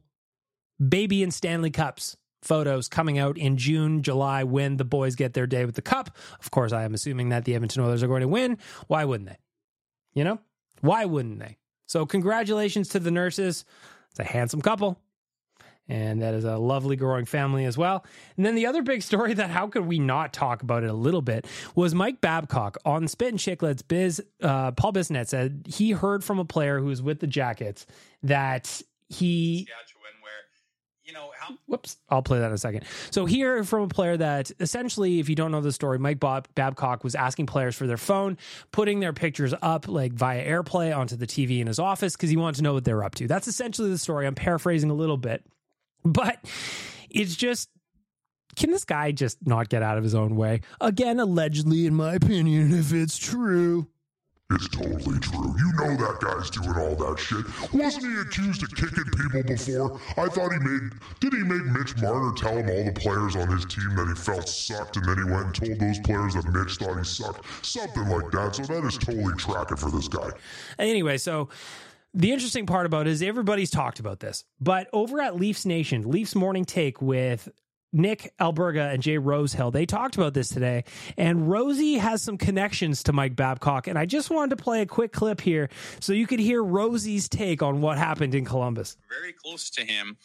baby 0.86 1.22
and 1.22 1.34
Stanley 1.34 1.72
Cups 1.72 2.16
photos 2.42 2.88
coming 2.88 3.20
out 3.20 3.38
in 3.38 3.58
June, 3.58 4.01
July 4.01 4.44
when 4.44 4.78
the 4.78 4.86
boys 4.86 5.16
get 5.16 5.34
their 5.34 5.48
day 5.48 5.66
with 5.66 5.75
the 5.75 5.82
cup. 5.82 6.18
Of 6.40 6.51
course, 6.51 6.72
I 6.72 6.84
am 6.84 6.94
assuming 6.94 7.30
that 7.30 7.46
the 7.46 7.56
Edmonton 7.56 7.84
Oilers 7.84 8.04
are 8.04 8.08
going 8.08 8.22
to 8.22 8.28
win. 8.28 8.58
Why 8.88 9.06
wouldn't 9.06 9.30
they? 9.30 9.38
You 10.13 10.24
know? 10.24 10.40
Why 10.81 11.05
wouldn't 11.05 11.39
they? 11.39 11.57
So, 11.88 12.05
congratulations 12.05 12.89
to 12.89 13.00
the 13.00 13.11
nurses. 13.11 13.65
It's 14.11 14.19
a 14.19 14.23
handsome 14.23 14.61
couple. 14.61 15.00
And 15.88 16.21
that 16.21 16.33
is 16.33 16.45
a 16.45 16.57
lovely 16.57 16.95
growing 16.95 17.25
family 17.25 17.65
as 17.65 17.77
well. 17.77 18.05
And 18.38 18.45
then 18.45 18.55
the 18.55 18.65
other 18.65 18.81
big 18.81 19.01
story 19.01 19.33
that 19.35 19.50
how 19.50 19.67
could 19.67 19.85
we 19.85 20.00
not 20.00 20.31
talk 20.31 20.61
about 20.61 20.83
it 20.83 20.89
a 20.89 20.93
little 20.93 21.21
bit 21.21 21.45
was 21.75 21.93
Mike 21.93 22.21
Babcock 22.21 22.77
on 22.85 23.07
Spit 23.07 23.29
and 23.29 23.39
Chicklets. 23.39 23.83
Biz 23.85 24.21
uh, 24.41 24.71
Paul 24.71 24.93
Bissonnette 24.93 25.27
said 25.27 25.65
he 25.67 25.91
heard 25.91 26.23
from 26.23 26.39
a 26.39 26.45
player 26.45 26.79
who 26.79 26.85
was 26.85 27.01
with 27.01 27.19
the 27.19 27.27
Jackets 27.27 27.85
that 28.23 28.81
he 29.09 29.67
you 31.11 31.17
know 31.17 31.31
how 31.37 31.55
Whoops. 31.67 31.97
I'll 32.09 32.21
play 32.21 32.39
that 32.39 32.47
in 32.47 32.53
a 32.53 32.57
second. 32.57 32.85
So, 33.11 33.25
here 33.25 33.63
from 33.63 33.83
a 33.83 33.87
player 33.87 34.15
that 34.17 34.51
essentially, 34.59 35.19
if 35.19 35.27
you 35.27 35.35
don't 35.35 35.51
know 35.51 35.61
the 35.61 35.74
story, 35.74 36.00
Mike 36.00 36.19
Bob- 36.19 36.47
Babcock 36.55 37.03
was 37.03 37.15
asking 37.15 37.47
players 37.47 37.75
for 37.75 37.85
their 37.85 37.97
phone, 37.97 38.37
putting 38.71 39.00
their 39.01 39.13
pictures 39.13 39.53
up 39.61 39.87
like 39.87 40.13
via 40.13 40.45
AirPlay 40.45 40.95
onto 40.95 41.17
the 41.17 41.27
TV 41.27 41.59
in 41.59 41.67
his 41.67 41.79
office 41.79 42.15
because 42.15 42.29
he 42.29 42.37
wanted 42.37 42.57
to 42.57 42.63
know 42.63 42.74
what 42.74 42.85
they're 42.85 43.03
up 43.03 43.15
to. 43.15 43.27
That's 43.27 43.47
essentially 43.47 43.89
the 43.89 43.97
story. 43.97 44.25
I'm 44.25 44.35
paraphrasing 44.35 44.89
a 44.89 44.93
little 44.93 45.17
bit, 45.17 45.45
but 46.05 46.37
it's 47.09 47.35
just. 47.35 47.69
Can 48.57 48.69
this 48.69 48.83
guy 48.83 49.13
just 49.13 49.37
not 49.47 49.69
get 49.69 49.81
out 49.81 49.97
of 49.97 50.03
his 50.03 50.13
own 50.13 50.35
way? 50.35 50.59
Again, 50.81 51.21
allegedly, 51.21 51.85
in 51.85 51.95
my 51.95 52.15
opinion, 52.15 52.74
if 52.74 52.91
it's 52.91 53.17
true. 53.17 53.87
It's 54.53 54.68
totally 54.70 55.20
true. 55.20 55.55
You 55.57 55.72
know 55.74 55.96
that 55.98 56.20
guy's 56.20 56.50
doing 56.50 56.75
all 56.75 56.96
that 56.96 57.20
shit. 57.20 57.46
Wasn't 57.74 58.05
he 58.05 58.20
accused 58.20 58.64
of 58.64 58.70
kicking 58.75 59.05
people 59.05 59.44
before? 59.44 60.00
I 60.18 60.27
thought 60.27 60.51
he 60.51 60.59
made. 60.59 60.92
Did 61.20 61.33
he 61.33 61.44
make 61.44 61.66
Mitch 61.66 61.96
Marner 62.01 62.33
tell 62.35 62.57
him 62.57 62.70
all 62.70 62.83
the 62.83 62.92
players 62.92 63.35
on 63.35 63.48
his 63.48 63.66
team 63.66 63.96
that 63.96 64.07
he 64.07 64.16
felt 64.16 64.48
sucked, 64.48 64.98
and 64.98 65.05
then 65.05 65.18
he 65.18 65.24
went 65.24 65.46
and 65.46 65.55
told 65.55 65.79
those 65.79 66.00
players 66.00 66.33
that 66.35 66.51
Mitch 66.51 66.77
thought 66.77 66.98
he 66.98 67.03
sucked? 67.03 67.46
Something 67.66 68.07
like 68.07 68.31
that. 68.31 68.55
So 68.55 68.64
that 68.74 68.85
is 68.85 68.98
totally 68.98 69.33
tracking 69.35 69.77
for 69.77 69.92
this 69.92 70.07
guy. 70.07 70.29
Anyway, 70.79 71.18
so 71.18 71.50
the 72.14 72.31
interesting 72.31 72.66
part 72.66 72.85
about 72.85 73.07
it 73.07 73.11
is 73.11 73.22
everybody's 73.22 73.70
talked 73.70 74.00
about 74.00 74.20
this, 74.20 74.44
but 74.59 74.87
over 74.92 75.22
at 75.22 75.35
Leafs 75.35 75.66
Nation, 75.66 76.09
Leafs 76.09 76.35
Morning 76.35 76.66
Take 76.66 77.01
with 77.01 77.48
Nick 77.94 78.34
Alberga 78.40 78.94
and 78.94 79.01
Jay 79.04 79.18
Rosehill, 79.18 79.72
they 79.72 79.86
talked 79.86 80.16
about 80.16 80.34
this 80.34 80.50
today. 80.50 80.84
And 81.18 81.50
Rosie 81.50 81.98
has 81.98 82.22
some 82.22 82.38
connections 82.38 83.04
to 83.04 83.14
Mike 83.14 83.36
Babcock. 83.36 83.88
And 83.88 83.98
I 83.98 84.06
just 84.06 84.30
wanted 84.30 84.56
to 84.58 84.64
play 84.64 84.82
a 84.82 84.86
quick 84.86 85.12
clip 85.12 85.42
here 85.42 85.70
so 86.00 86.14
you 86.14 86.27
could 86.27 86.40
hear 86.40 86.64
Rosie's 86.64 87.27
take 87.27 87.62
on 87.62 87.82
what 87.82 87.98
happened 87.98 88.36
in 88.36 88.46
Columbus. 88.46 88.98
very 89.10 89.34
close 89.34 89.70
to 89.72 89.86
him 89.86 90.18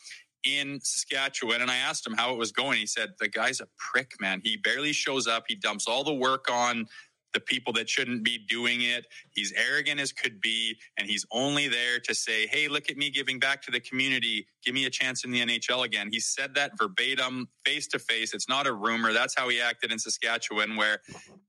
in 0.47 0.79
Saskatchewan, 0.81 1.61
and 1.61 1.71
I 1.71 1.77
asked 1.77 2.07
him 2.07 2.15
how 2.15 2.33
it 2.33 2.39
was 2.39 2.53
going. 2.53 2.79
He 2.79 2.87
said 2.87 3.11
the 3.19 3.29
guy's 3.29 3.61
a 3.61 3.67
prick, 3.77 4.13
man. 4.21 4.41
He 4.45 4.57
barely 4.57 4.93
shows 4.93 5.27
up. 5.27 5.45
He 5.49 5.57
dumps 5.57 5.89
all 5.89 6.05
the 6.05 6.15
work 6.15 6.51
on 6.51 6.87
the 7.37 7.41
people 7.41 7.75
that 7.75 7.91
shouldn't 7.91 8.25
be 8.25 8.39
doing 8.39 8.83
it. 8.83 9.07
He's 9.33 9.53
arrogant 9.53 10.01
as 10.01 10.13
could 10.13 10.41
be, 10.41 10.79
and 10.99 11.07
he's 11.09 11.27
only 11.31 11.69
there 11.69 12.01
to 12.01 12.17
say, 12.17 12.47
"Hey, 12.49 12.69
look 12.69 12.91
at 12.91 12.97
me 12.97 13.11
giving 13.11 13.39
back 13.39 13.63
to 13.65 13.73
the 13.73 13.81
community. 13.81 14.49
Give 14.65 14.75
me 14.75 14.87
a 14.87 14.91
chance 14.91 15.25
in 15.25 15.33
the 15.33 15.43
NHL 15.43 15.85
again." 15.85 16.11
He 16.11 16.21
said 16.21 16.55
that 16.57 16.73
verbatim, 16.79 17.51
face 17.67 17.87
to 17.89 18.01
face. 18.01 18.35
It's 18.35 18.49
not 18.49 18.67
a 18.67 18.73
rumor. 18.73 19.13
That's 19.13 19.35
how 19.39 19.51
he 19.51 19.61
acted 19.61 19.93
in 19.93 20.01
Saskatchewan. 20.01 20.77
Where, 20.77 21.03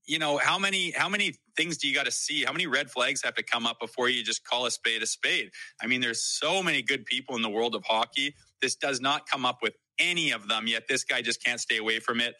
you 0.06 0.20
know, 0.20 0.38
how 0.38 0.60
many 0.60 0.92
how 0.92 1.10
many 1.10 1.36
things 1.58 1.80
do 1.80 1.88
you 1.88 1.96
got 1.96 2.06
to 2.08 2.12
see? 2.12 2.44
How 2.44 2.52
many 2.54 2.68
red 2.68 2.92
flags 2.92 3.24
have 3.24 3.36
to 3.36 3.44
come 3.44 3.66
up 3.66 3.80
before 3.80 4.10
you 4.10 4.24
just 4.26 4.46
call 4.46 4.68
a 4.68 4.72
spade 4.72 5.04
a 5.04 5.08
spade? 5.08 5.52
I 5.82 5.88
mean, 5.88 6.02
there's 6.02 6.22
so 6.24 6.62
many 6.62 6.84
good 6.84 7.06
people 7.08 7.38
in 7.38 7.44
the 7.44 7.50
world 7.50 7.76
of 7.76 7.86
hockey. 7.86 8.36
This 8.62 8.76
does 8.76 9.02
not 9.02 9.30
come 9.30 9.46
up 9.46 9.60
with 9.64 9.76
any 10.00 10.32
of 10.32 10.50
them 10.50 10.68
yet. 10.68 10.90
This 10.90 11.06
guy 11.06 11.22
just 11.24 11.44
can't 11.44 11.62
stay 11.62 11.78
away 11.78 12.00
from 12.02 12.20
it 12.22 12.36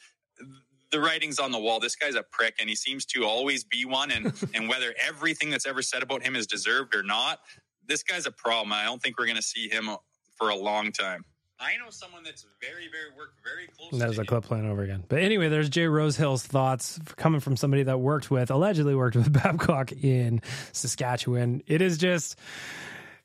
the 0.92 1.00
writing's 1.00 1.40
on 1.40 1.52
the 1.52 1.60
wall. 1.60 1.80
This 1.80 1.96
guy's 1.96 2.16
a 2.16 2.24
prick, 2.24 2.56
and 2.60 2.70
he 2.70 2.76
seems 2.76 3.06
to 3.08 3.26
always 3.26 3.64
be 3.64 3.86
one. 3.86 4.12
And 4.12 4.34
and 4.54 4.70
whether 4.70 4.94
everything 5.06 5.50
that's 5.50 5.66
ever 5.68 5.82
said 5.82 6.04
about 6.04 6.24
him 6.24 6.36
is 6.36 6.48
deserved 6.48 6.96
or 6.96 7.04
not, 7.04 7.40
this 7.86 8.04
guy's 8.04 8.26
a 8.26 8.32
problem. 8.32 8.74
I 8.74 8.86
don't 8.86 9.02
think 9.02 9.20
we're 9.20 9.26
going 9.26 9.38
to 9.38 9.42
see 9.42 9.70
him 9.70 9.90
for 10.36 10.50
a 10.50 10.56
long 10.56 10.92
time. 10.92 11.24
I 11.60 11.76
know 11.78 11.90
someone 11.90 12.24
that's 12.24 12.46
very, 12.62 12.88
very 12.92 13.10
worked 13.18 13.40
very 13.44 13.68
close. 13.76 14.00
That 14.00 14.08
was 14.08 14.20
a 14.20 14.22
him. 14.22 14.28
clip 14.28 14.44
playing 14.44 14.70
over 14.70 14.84
again. 14.84 15.04
But 15.08 15.24
anyway, 15.24 15.50
there's 15.50 15.70
Jay 15.70 15.86
Rosehill's 15.86 16.46
thoughts 16.46 17.00
coming 17.16 17.40
from 17.40 17.58
somebody 17.58 17.82
that 17.84 18.00
worked 18.00 18.30
with, 18.30 18.52
allegedly 18.52 18.94
worked 18.94 19.16
with 19.16 19.34
Babcock 19.44 19.92
in 19.92 20.42
Saskatchewan. 20.72 21.64
It 21.66 21.82
is 21.82 21.98
just, 21.98 22.38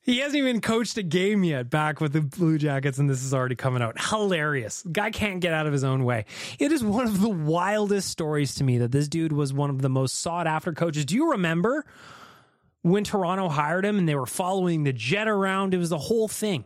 he 0.03 0.19
hasn't 0.19 0.37
even 0.37 0.61
coached 0.61 0.99
a 0.99 1.03
game 1.03 1.45
yet 1.45 1.71
back 1.71 2.01
with 2.01 2.13
the 2.13 2.21
Blue 2.21 2.59
Jackets, 2.59 2.99
and 2.99 3.09
this 3.09 3.23
is 3.23 3.33
already 3.33 3.55
coming 3.55 3.83
out. 3.83 4.01
Hilarious. 4.01 4.83
Guy 4.91 5.13
can't 5.13 5.41
get 5.41 5.53
out 5.53 5.67
of 5.67 5.73
his 5.73 5.85
own 5.85 6.05
way. 6.05 6.25
It 6.59 6.73
is 6.73 6.83
one 6.83 7.07
of 7.07 7.21
the 7.21 7.29
wildest 7.29 8.11
stories 8.11 8.57
to 8.57 8.65
me 8.65 8.79
that 8.79 8.91
this 8.91 9.07
dude 9.07 9.33
was 9.33 9.53
one 9.53 9.71
of 9.71 9.81
the 9.81 9.89
most 9.89 10.19
sought 10.19 10.49
after 10.49 10.73
coaches. 10.73 11.05
Do 11.05 11.15
you 11.15 11.31
remember 11.31 11.85
when 12.83 13.05
Toronto 13.05 13.49
hired 13.49 13.85
him 13.85 13.97
and 13.97 14.09
they 14.09 14.17
were 14.17 14.27
following 14.27 14.83
the 14.83 14.93
jet 14.93 15.29
around? 15.29 15.73
It 15.73 15.79
was 15.79 15.91
the 15.91 15.99
whole 15.99 16.27
thing. 16.27 16.65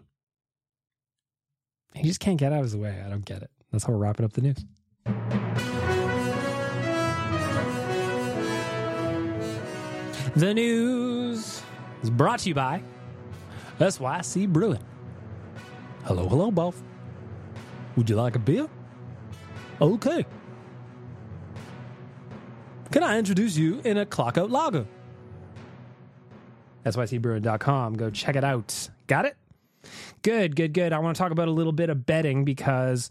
He 1.94 2.04
just 2.04 2.20
can't 2.20 2.38
get 2.38 2.52
out 2.52 2.60
of 2.60 2.64
his 2.64 2.76
way. 2.76 3.02
I 3.04 3.10
don't 3.10 3.24
get 3.24 3.42
it. 3.42 3.50
That's 3.70 3.84
how 3.84 3.92
we're 3.92 3.98
wrapping 3.98 4.24
up 4.24 4.32
the 4.32 4.40
news. 4.40 4.64
The 10.36 10.52
news 10.54 11.62
is 12.02 12.10
brought 12.10 12.40
to 12.40 12.48
you 12.48 12.54
by 12.54 12.82
SYC 13.78 14.48
Brewing. 14.48 14.82
Hello, 16.04 16.28
hello, 16.28 16.50
both. 16.50 16.82
Would 17.96 18.08
you 18.08 18.16
like 18.16 18.36
a 18.36 18.38
beer? 18.38 18.68
Okay. 19.80 20.24
Can 22.90 23.02
I 23.02 23.18
introduce 23.18 23.56
you 23.56 23.80
in 23.84 23.98
a 23.98 24.06
clock 24.06 24.38
out 24.38 24.50
lager? 24.50 24.86
SYCbrewing.com. 26.84 27.94
Go 27.94 28.10
check 28.10 28.36
it 28.36 28.44
out. 28.44 28.88
Got 29.06 29.26
it? 29.26 29.36
Good, 30.22 30.56
good, 30.56 30.72
good. 30.72 30.92
I 30.92 30.98
want 31.00 31.16
to 31.16 31.20
talk 31.20 31.32
about 31.32 31.48
a 31.48 31.52
little 31.52 31.72
bit 31.72 31.90
of 31.90 32.06
betting 32.06 32.44
because 32.44 33.10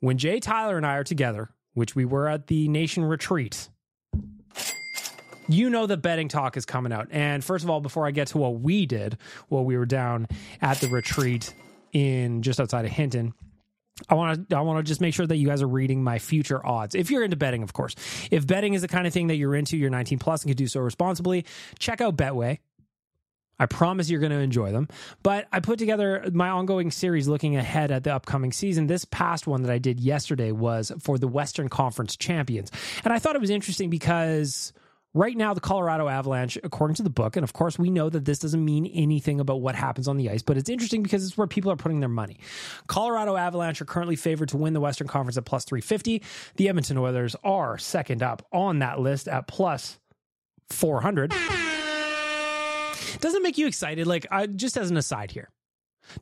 when 0.00 0.18
Jay 0.18 0.40
Tyler 0.40 0.76
and 0.76 0.86
I 0.86 0.96
are 0.96 1.04
together, 1.04 1.50
which 1.74 1.94
we 1.96 2.04
were 2.04 2.28
at 2.28 2.46
the 2.46 2.68
nation 2.68 3.04
retreat, 3.04 3.68
you 5.48 5.70
know 5.70 5.86
the 5.86 5.96
betting 5.96 6.28
talk 6.28 6.56
is 6.56 6.64
coming 6.64 6.92
out. 6.92 7.08
And 7.10 7.42
first 7.42 7.64
of 7.64 7.70
all, 7.70 7.80
before 7.80 8.06
I 8.06 8.10
get 8.10 8.28
to 8.28 8.38
what 8.38 8.60
we 8.60 8.86
did 8.86 9.18
while 9.48 9.64
we 9.64 9.76
were 9.76 9.86
down 9.86 10.28
at 10.60 10.80
the 10.80 10.88
retreat 10.88 11.54
in 11.92 12.42
just 12.42 12.60
outside 12.60 12.84
of 12.84 12.90
Hinton, 12.90 13.34
I 14.08 14.14
want 14.14 14.48
to 14.48 14.56
I 14.56 14.60
want 14.60 14.84
to 14.84 14.88
just 14.88 15.00
make 15.00 15.14
sure 15.14 15.26
that 15.26 15.36
you 15.36 15.48
guys 15.48 15.62
are 15.62 15.68
reading 15.68 16.04
my 16.04 16.18
future 16.18 16.64
odds. 16.64 16.94
If 16.94 17.10
you're 17.10 17.24
into 17.24 17.36
betting, 17.36 17.62
of 17.62 17.72
course. 17.72 17.94
If 18.30 18.46
betting 18.46 18.74
is 18.74 18.82
the 18.82 18.88
kind 18.88 19.06
of 19.06 19.12
thing 19.12 19.28
that 19.28 19.36
you're 19.36 19.54
into, 19.54 19.76
you're 19.76 19.90
19 19.90 20.18
plus 20.18 20.42
and 20.42 20.50
can 20.50 20.56
do 20.56 20.68
so 20.68 20.80
responsibly, 20.80 21.44
check 21.78 22.00
out 22.00 22.16
Betway. 22.16 22.58
I 23.60 23.66
promise 23.66 24.08
you're 24.08 24.20
going 24.20 24.30
to 24.30 24.38
enjoy 24.38 24.70
them. 24.70 24.86
But 25.24 25.48
I 25.52 25.58
put 25.58 25.80
together 25.80 26.24
my 26.32 26.48
ongoing 26.48 26.92
series 26.92 27.26
looking 27.26 27.56
ahead 27.56 27.90
at 27.90 28.04
the 28.04 28.14
upcoming 28.14 28.52
season. 28.52 28.86
This 28.86 29.04
past 29.04 29.48
one 29.48 29.62
that 29.62 29.72
I 29.72 29.78
did 29.78 29.98
yesterday 29.98 30.52
was 30.52 30.92
for 31.00 31.18
the 31.18 31.26
Western 31.26 31.68
Conference 31.68 32.16
champions. 32.16 32.70
And 33.02 33.12
I 33.12 33.18
thought 33.18 33.34
it 33.34 33.40
was 33.40 33.50
interesting 33.50 33.90
because 33.90 34.72
right 35.18 35.36
now 35.36 35.52
the 35.52 35.60
Colorado 35.60 36.06
Avalanche, 36.06 36.56
according 36.62 36.94
to 36.94 37.02
the 37.02 37.10
book, 37.10 37.36
and 37.36 37.42
of 37.42 37.52
course 37.52 37.78
we 37.78 37.90
know 37.90 38.08
that 38.08 38.24
this 38.24 38.38
doesn't 38.38 38.64
mean 38.64 38.86
anything 38.86 39.40
about 39.40 39.60
what 39.60 39.74
happens 39.74 40.06
on 40.06 40.16
the 40.16 40.30
ice, 40.30 40.42
but 40.42 40.56
it's 40.56 40.70
interesting 40.70 41.02
because 41.02 41.26
it's 41.26 41.36
where 41.36 41.48
people 41.48 41.72
are 41.72 41.76
putting 41.76 41.98
their 41.98 42.08
money. 42.08 42.38
Colorado 42.86 43.36
Avalanche 43.36 43.82
are 43.82 43.84
currently 43.84 44.14
favored 44.14 44.48
to 44.50 44.56
win 44.56 44.74
the 44.74 44.80
Western 44.80 45.08
Conference 45.08 45.36
at 45.36 45.44
plus 45.44 45.64
350. 45.64 46.22
The 46.56 46.68
Edmonton 46.68 46.96
Oilers 46.98 47.34
are 47.42 47.78
second 47.78 48.22
up 48.22 48.46
on 48.52 48.78
that 48.78 49.00
list 49.00 49.26
at 49.26 49.48
plus 49.48 49.98
400. 50.70 51.34
Doesn't 53.20 53.42
make 53.42 53.58
you 53.58 53.66
excited? 53.66 54.06
Like, 54.06 54.26
I, 54.30 54.46
just 54.46 54.76
as 54.76 54.90
an 54.90 54.96
aside 54.96 55.32
here, 55.32 55.50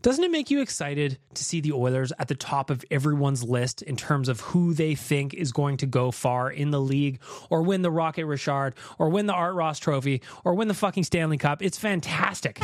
doesn't 0.02 0.24
it 0.24 0.30
make 0.30 0.50
you 0.50 0.60
excited 0.60 1.18
to 1.34 1.44
see 1.44 1.60
the 1.60 1.72
Oilers 1.72 2.12
at 2.18 2.28
the 2.28 2.34
top 2.34 2.70
of 2.70 2.84
everyone's 2.90 3.42
list 3.42 3.82
in 3.82 3.96
terms 3.96 4.28
of 4.28 4.40
who 4.40 4.74
they 4.74 4.94
think 4.94 5.34
is 5.34 5.52
going 5.52 5.76
to 5.78 5.86
go 5.86 6.10
far 6.10 6.50
in 6.50 6.70
the 6.70 6.80
league 6.80 7.20
or 7.50 7.62
win 7.62 7.82
the 7.82 7.90
Rocket 7.90 8.26
Richard 8.26 8.74
or 8.98 9.08
win 9.08 9.26
the 9.26 9.34
Art 9.34 9.54
Ross 9.54 9.78
Trophy 9.78 10.22
or 10.44 10.54
win 10.54 10.68
the 10.68 10.74
fucking 10.74 11.04
Stanley 11.04 11.38
Cup? 11.38 11.62
It's 11.62 11.78
fantastic. 11.78 12.60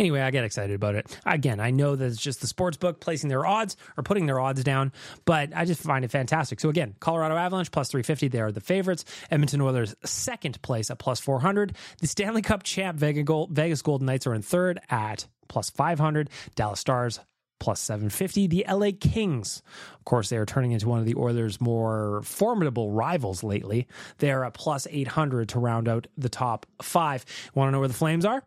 Anyway, 0.00 0.22
I 0.22 0.30
get 0.30 0.44
excited 0.44 0.74
about 0.74 0.94
it. 0.94 1.14
Again, 1.26 1.60
I 1.60 1.72
know 1.72 1.94
that 1.94 2.06
it's 2.06 2.16
just 2.16 2.40
the 2.40 2.46
sports 2.46 2.78
book 2.78 3.00
placing 3.00 3.28
their 3.28 3.44
odds 3.44 3.76
or 3.98 4.02
putting 4.02 4.24
their 4.24 4.40
odds 4.40 4.64
down, 4.64 4.92
but 5.26 5.50
I 5.54 5.66
just 5.66 5.82
find 5.82 6.06
it 6.06 6.10
fantastic. 6.10 6.58
So 6.58 6.70
again, 6.70 6.94
Colorado 7.00 7.36
Avalanche 7.36 7.70
plus 7.70 7.90
350, 7.90 8.28
they 8.28 8.40
are 8.40 8.50
the 8.50 8.62
favorites. 8.62 9.04
Edmonton 9.30 9.60
Oilers 9.60 9.94
second 10.02 10.62
place 10.62 10.90
at 10.90 10.98
plus 10.98 11.20
400. 11.20 11.76
The 12.00 12.06
Stanley 12.06 12.40
Cup 12.40 12.62
champ 12.62 12.98
Vegas 12.98 13.82
Golden 13.82 14.06
Knights 14.06 14.26
are 14.26 14.32
in 14.32 14.40
third 14.40 14.80
at 14.88 15.26
plus 15.48 15.68
500. 15.68 16.30
Dallas 16.54 16.80
Stars 16.80 17.20
plus 17.58 17.78
750. 17.80 18.46
The 18.46 18.64
LA 18.66 18.92
Kings, 18.98 19.60
of 19.98 20.06
course, 20.06 20.30
they 20.30 20.38
are 20.38 20.46
turning 20.46 20.72
into 20.72 20.88
one 20.88 20.98
of 20.98 21.04
the 21.04 21.16
Oilers' 21.16 21.60
more 21.60 22.22
formidable 22.24 22.90
rivals 22.90 23.44
lately. 23.44 23.86
They 24.16 24.30
are 24.30 24.46
at 24.46 24.54
plus 24.54 24.86
800 24.90 25.50
to 25.50 25.58
round 25.58 25.88
out 25.88 26.06
the 26.16 26.30
top 26.30 26.64
five. 26.80 27.26
Want 27.54 27.68
to 27.68 27.72
know 27.72 27.80
where 27.80 27.88
the 27.88 27.92
Flames 27.92 28.24
are? 28.24 28.42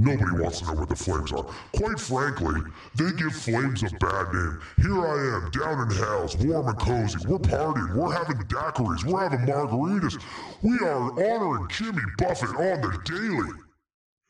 Nobody 0.00 0.40
wants 0.40 0.60
to 0.60 0.64
know 0.64 0.74
where 0.76 0.86
the 0.86 0.96
Flames 0.96 1.30
are. 1.30 1.44
Quite 1.76 2.00
frankly, 2.00 2.58
they 2.94 3.10
give 3.18 3.34
Flames 3.34 3.82
a 3.82 3.90
bad 3.96 4.32
name. 4.32 4.58
Here 4.80 5.06
I 5.06 5.36
am, 5.36 5.50
down 5.50 5.90
in 5.90 5.94
hells, 5.94 6.38
warm 6.38 6.68
and 6.68 6.78
cozy. 6.78 7.18
We're 7.28 7.36
partying, 7.38 7.94
we're 7.94 8.10
having 8.10 8.38
daiquiris, 8.48 9.04
we're 9.04 9.28
having 9.28 9.40
margaritas. 9.40 10.18
We 10.62 10.78
are 10.78 11.10
honoring 11.12 11.68
Jimmy 11.68 12.00
Buffett 12.16 12.48
on 12.48 12.80
the 12.80 12.98
daily. 13.04 13.50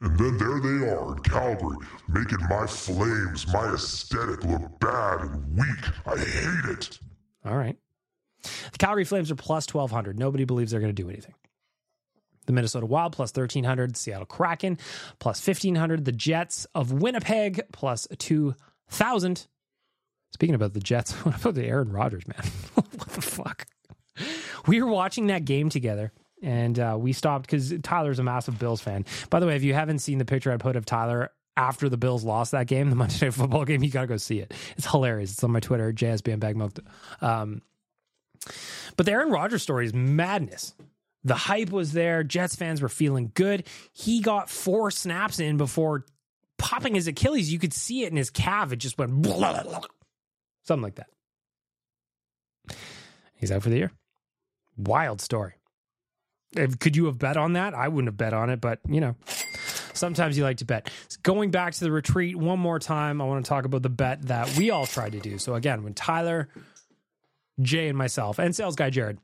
And 0.01 0.19
then 0.19 0.39
there 0.39 0.59
they 0.59 0.91
are 0.91 1.13
in 1.13 1.21
Calgary, 1.21 1.77
making 2.09 2.41
my 2.49 2.67
Flames, 2.67 3.47
my 3.53 3.73
aesthetic 3.73 4.43
look 4.43 4.81
bad 4.81 5.21
and 5.21 5.57
weak. 5.57 5.85
I 6.05 6.19
hate 6.19 6.79
it. 6.79 6.99
All 7.45 7.57
right. 7.57 7.77
The 8.43 8.79
Calgary 8.79 9.05
Flames 9.05 9.31
are 9.31 9.37
plus 9.37 9.73
1,200. 9.73 10.19
Nobody 10.19 10.45
believes 10.45 10.73
they're 10.73 10.81
going 10.81 10.95
to 10.95 11.03
do 11.03 11.09
anything 11.09 11.35
the 12.47 12.53
Minnesota 12.53 12.87
Wild 12.87 13.13
plus 13.13 13.31
1300, 13.31 13.97
Seattle 13.97 14.27
Kraken 14.27 14.79
plus 15.19 15.47
1500, 15.47 16.05
the 16.05 16.13
Jets 16.13 16.67
of 16.75 16.93
Winnipeg 16.93 17.63
plus 17.73 18.07
2000. 18.19 19.47
Speaking 20.33 20.55
about 20.55 20.73
the 20.75 20.81
Jets, 20.81 21.13
what 21.25 21.41
about 21.41 21.55
the 21.55 21.65
Aaron 21.65 21.93
Rodgers, 21.93 22.27
man? 22.27 22.43
what 22.75 22.91
the 22.91 23.23
fuck? 23.23 23.67
We 24.67 24.83
were 24.83 24.91
watching 24.91 25.29
that 25.29 25.45
game 25.45 25.71
together 25.71 26.13
and 26.43 26.79
uh, 26.79 26.97
we 26.99 27.13
stopped 27.13 27.47
because 27.47 27.75
Tyler's 27.83 28.19
a 28.19 28.23
massive 28.23 28.59
Bills 28.59 28.81
fan. 28.81 29.05
By 29.29 29.41
the 29.41 29.47
way, 29.47 29.57
if 29.57 29.63
you 29.63 29.75
haven't 29.75 29.99
seen 30.01 30.19
the 30.19 30.25
picture 30.25 30.53
I 30.53 30.57
put 30.57 30.77
of 30.77 30.87
Tyler 30.87 31.31
after 31.57 31.89
the 31.89 31.97
Bills 31.97 32.25
lost 32.25 32.53
that 32.53 32.67
game, 32.67 32.91
the 32.91 32.97
Monday 32.97 33.27
Night 33.27 33.35
Football 33.35 33.65
game, 33.65 33.83
you 33.83 33.91
got 33.91 34.03
to 34.03 34.07
go 34.07 34.17
see 34.17 34.41
it. 34.41 34.53
It's 34.77 34.91
hilarious. 34.91 35.33
It's 35.33 35.45
on 35.45 35.51
my 35.51 35.61
Twitter, 35.61 35.93
JSBN 35.93 36.81
Um, 37.21 37.63
but 38.97 39.07
the 39.07 39.13
Aaron 39.13 39.31
Rodgers 39.31 39.63
story 39.63 39.85
is 39.87 39.95
madness. 39.95 40.75
The 41.25 41.35
hype 41.35 41.71
was 41.71 41.93
there. 41.93 42.23
Jets 42.23 42.57
fans 42.57 42.81
were 42.81 42.89
feeling 42.89 43.31
good. 43.35 43.67
He 43.93 44.21
got 44.21 44.49
four 44.49 44.91
snaps 44.91 45.39
in 45.39 45.57
before 45.57 46.07
popping 46.57 46.95
his 46.95 47.07
Achilles. 47.07 47.53
You 47.53 47.59
could 47.59 47.75
see 47.75 48.05
it 48.05 48.11
in 48.11 48.17
his 48.17 48.31
calf. 48.31 48.73
It 48.73 48.77
just 48.77 48.99
went 48.99 49.13
blah, 49.13 49.63
blah, 49.63 49.81
something 50.65 50.83
like 50.83 50.97
that. 50.97 51.09
He's 53.35 53.51
out 53.51 53.63
for 53.63 53.71
the 53.71 53.77
year. 53.77 53.93
Wild 54.77 55.21
story. 55.21 55.55
Could 56.55 56.97
you 56.97 57.07
have 57.07 57.19
bet 57.19 57.37
on 57.37 57.53
that? 57.53 57.75
I 57.75 57.89
wouldn't 57.89 58.09
have 58.09 58.17
bet 58.17 58.33
on 58.33 58.51
it, 58.51 58.61
but 58.61 58.81
you 58.89 59.01
know, 59.01 59.15
sometimes 59.93 60.37
you 60.37 60.43
like 60.43 60.59
to 60.59 60.65
bet. 60.65 60.91
Going 61.23 61.51
back 61.51 61.75
to 61.75 61.81
the 61.81 61.93
retreat 61.93 62.37
one 62.37 62.59
more 62.59 62.79
time, 62.79 63.21
I 63.21 63.25
want 63.25 63.45
to 63.45 63.49
talk 63.49 63.65
about 63.65 63.83
the 63.83 63.89
bet 63.89 64.23
that 64.23 64.57
we 64.57 64.71
all 64.71 64.87
tried 64.87 65.13
to 65.13 65.21
do. 65.21 65.39
So 65.39 65.55
again, 65.55 65.85
when 65.85 65.95
Tyler, 65.95 66.49
Jay, 67.61 67.89
and 67.89 67.97
myself, 67.97 68.39
and 68.39 68.55
sales 68.55 68.75
guy 68.75 68.91
Jared 68.91 69.19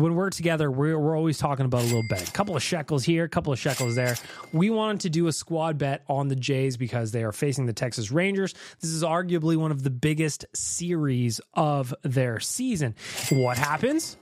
when 0.00 0.14
we're 0.14 0.30
together, 0.30 0.70
we're, 0.70 0.98
we're 0.98 1.16
always 1.16 1.38
talking 1.38 1.66
about 1.66 1.82
a 1.82 1.84
little 1.84 2.02
bet. 2.08 2.28
A 2.28 2.32
couple 2.32 2.56
of 2.56 2.62
shekels 2.62 3.04
here, 3.04 3.24
a 3.24 3.28
couple 3.28 3.52
of 3.52 3.58
shekels 3.58 3.94
there. 3.94 4.16
We 4.52 4.70
wanted 4.70 5.00
to 5.00 5.10
do 5.10 5.26
a 5.26 5.32
squad 5.32 5.78
bet 5.78 6.02
on 6.08 6.28
the 6.28 6.36
Jays 6.36 6.76
because 6.76 7.12
they 7.12 7.24
are 7.24 7.32
facing 7.32 7.66
the 7.66 7.72
Texas 7.72 8.10
Rangers. 8.10 8.54
This 8.80 8.90
is 8.90 9.02
arguably 9.02 9.56
one 9.56 9.70
of 9.70 9.82
the 9.82 9.90
biggest 9.90 10.44
series 10.54 11.40
of 11.54 11.94
their 12.02 12.40
season. 12.40 12.94
What 13.30 13.58
happens? 13.58 14.16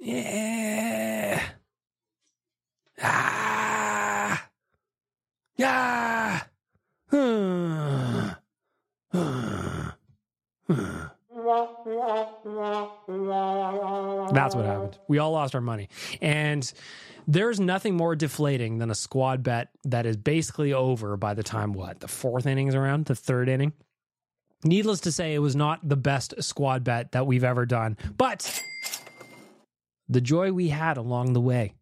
Yeah. 0.00 1.42
Ah. 3.00 4.48
Yeah. 5.56 6.40
Hmm. 7.10 8.28
Hmm. 9.12 9.71
That's 14.32 14.54
what 14.54 14.64
happened. 14.64 14.98
We 15.08 15.18
all 15.18 15.32
lost 15.32 15.54
our 15.54 15.60
money. 15.60 15.88
And 16.20 16.70
there's 17.26 17.60
nothing 17.60 17.96
more 17.96 18.16
deflating 18.16 18.78
than 18.78 18.90
a 18.90 18.94
squad 18.94 19.42
bet 19.42 19.68
that 19.84 20.06
is 20.06 20.16
basically 20.16 20.72
over 20.72 21.16
by 21.16 21.34
the 21.34 21.42
time 21.42 21.72
what? 21.72 22.00
The 22.00 22.08
fourth 22.08 22.46
inning 22.46 22.68
is 22.68 22.74
around, 22.74 23.06
the 23.06 23.14
third 23.14 23.48
inning. 23.48 23.72
Needless 24.64 25.00
to 25.00 25.12
say, 25.12 25.34
it 25.34 25.40
was 25.40 25.56
not 25.56 25.88
the 25.88 25.96
best 25.96 26.34
squad 26.42 26.84
bet 26.84 27.12
that 27.12 27.26
we've 27.26 27.44
ever 27.44 27.66
done. 27.66 27.96
But 28.16 28.62
the 30.08 30.20
joy 30.20 30.52
we 30.52 30.68
had 30.68 30.96
along 30.96 31.32
the 31.32 31.40
way 31.40 31.74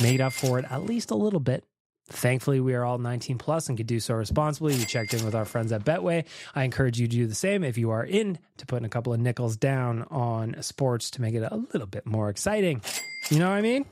made 0.00 0.20
up 0.20 0.32
for 0.32 0.58
it 0.58 0.64
at 0.70 0.84
least 0.84 1.10
a 1.10 1.16
little 1.16 1.40
bit 1.40 1.64
Thankfully, 2.06 2.60
we 2.60 2.74
are 2.74 2.84
all 2.84 2.98
19 2.98 3.38
plus 3.38 3.68
and 3.68 3.78
can 3.78 3.86
do 3.86 3.98
so 3.98 4.14
responsibly. 4.14 4.76
We 4.76 4.84
checked 4.84 5.14
in 5.14 5.24
with 5.24 5.34
our 5.34 5.46
friends 5.46 5.72
at 5.72 5.84
Betway. 5.84 6.26
I 6.54 6.64
encourage 6.64 7.00
you 7.00 7.08
to 7.08 7.16
do 7.16 7.26
the 7.26 7.34
same 7.34 7.64
if 7.64 7.78
you 7.78 7.90
are 7.90 8.04
in 8.04 8.38
to 8.58 8.66
putting 8.66 8.84
a 8.84 8.90
couple 8.90 9.14
of 9.14 9.20
nickels 9.20 9.56
down 9.56 10.02
on 10.10 10.56
sports 10.62 11.10
to 11.12 11.22
make 11.22 11.34
it 11.34 11.42
a 11.42 11.56
little 11.56 11.86
bit 11.86 12.04
more 12.04 12.28
exciting. 12.28 12.82
You 13.30 13.38
know 13.38 13.48
what 13.48 13.56
I 13.56 13.62
mean? 13.62 13.86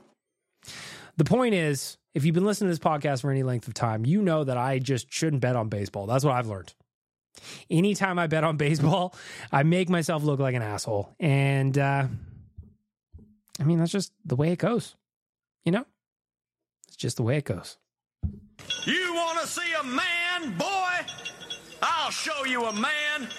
The 1.17 1.23
point 1.23 1.55
is, 1.55 1.97
if 2.13 2.23
you've 2.23 2.35
been 2.35 2.45
listening 2.45 2.69
to 2.69 2.77
this 2.77 2.85
podcast 2.85 3.21
for 3.21 3.31
any 3.31 3.41
length 3.41 3.67
of 3.67 3.73
time, 3.73 4.05
you 4.05 4.21
know 4.21 4.43
that 4.43 4.57
I 4.57 4.77
just 4.77 5.11
shouldn't 5.11 5.41
bet 5.41 5.55
on 5.55 5.69
baseball. 5.69 6.05
That's 6.05 6.23
what 6.23 6.35
I've 6.35 6.47
learned. 6.47 6.71
Anytime 7.69 8.19
I 8.19 8.27
bet 8.27 8.43
on 8.43 8.57
baseball, 8.57 9.15
I 9.51 9.63
make 9.63 9.89
myself 9.89 10.23
look 10.23 10.39
like 10.39 10.53
an 10.53 10.61
asshole. 10.61 11.15
And 11.19 11.75
uh, 11.77 12.05
I 13.59 13.63
mean, 13.63 13.79
that's 13.79 13.91
just 13.91 14.13
the 14.23 14.35
way 14.35 14.51
it 14.51 14.59
goes. 14.59 14.95
You 15.65 15.71
know? 15.71 15.85
It's 16.87 16.97
just 16.97 17.17
the 17.17 17.23
way 17.23 17.37
it 17.37 17.45
goes. 17.45 17.77
You 18.85 19.13
want 19.13 19.39
to 19.41 19.47
see 19.47 19.73
a 19.79 19.83
man, 19.83 20.57
boy? 20.57 21.13
I'll 21.81 22.11
show 22.11 22.45
you 22.45 22.65
a 22.65 22.73
man. 22.73 23.29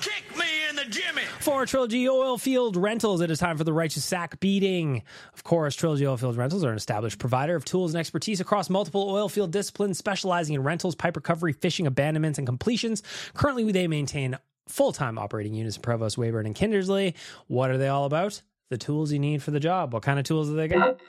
Kick 0.00 0.36
me 0.36 0.46
in 0.68 0.76
the 0.76 0.84
Jimmy. 0.84 1.22
For 1.40 1.64
Trilogy 1.64 2.06
Oilfield 2.06 2.76
Rentals, 2.76 3.20
it 3.20 3.30
is 3.30 3.38
time 3.38 3.56
for 3.56 3.64
the 3.64 3.72
righteous 3.72 4.04
sack 4.04 4.40
beating. 4.40 5.02
Of 5.32 5.44
course, 5.44 5.76
Trilogy 5.76 6.04
Oilfield 6.04 6.36
Rentals 6.36 6.64
are 6.64 6.70
an 6.70 6.76
established 6.76 7.18
provider 7.18 7.54
of 7.54 7.64
tools 7.64 7.94
and 7.94 8.00
expertise 8.00 8.40
across 8.40 8.68
multiple 8.68 9.06
oilfield 9.12 9.50
disciplines, 9.52 9.98
specializing 9.98 10.54
in 10.54 10.62
rentals, 10.62 10.94
pipe 10.94 11.16
recovery, 11.16 11.52
fishing, 11.52 11.86
abandonments, 11.86 12.38
and 12.38 12.46
completions. 12.46 13.02
Currently, 13.34 13.70
they 13.70 13.86
maintain 13.86 14.38
full 14.66 14.92
time 14.92 15.18
operating 15.18 15.54
units 15.54 15.76
in 15.76 15.82
Provost, 15.82 16.16
Weyburn, 16.16 16.46
and 16.46 16.54
Kindersley. 16.54 17.14
What 17.46 17.70
are 17.70 17.78
they 17.78 17.88
all 17.88 18.04
about? 18.04 18.42
The 18.70 18.78
tools 18.78 19.12
you 19.12 19.18
need 19.18 19.42
for 19.42 19.50
the 19.50 19.60
job. 19.60 19.92
What 19.92 20.02
kind 20.02 20.18
of 20.18 20.24
tools 20.24 20.48
do 20.48 20.56
they 20.56 20.68
got? 20.68 21.00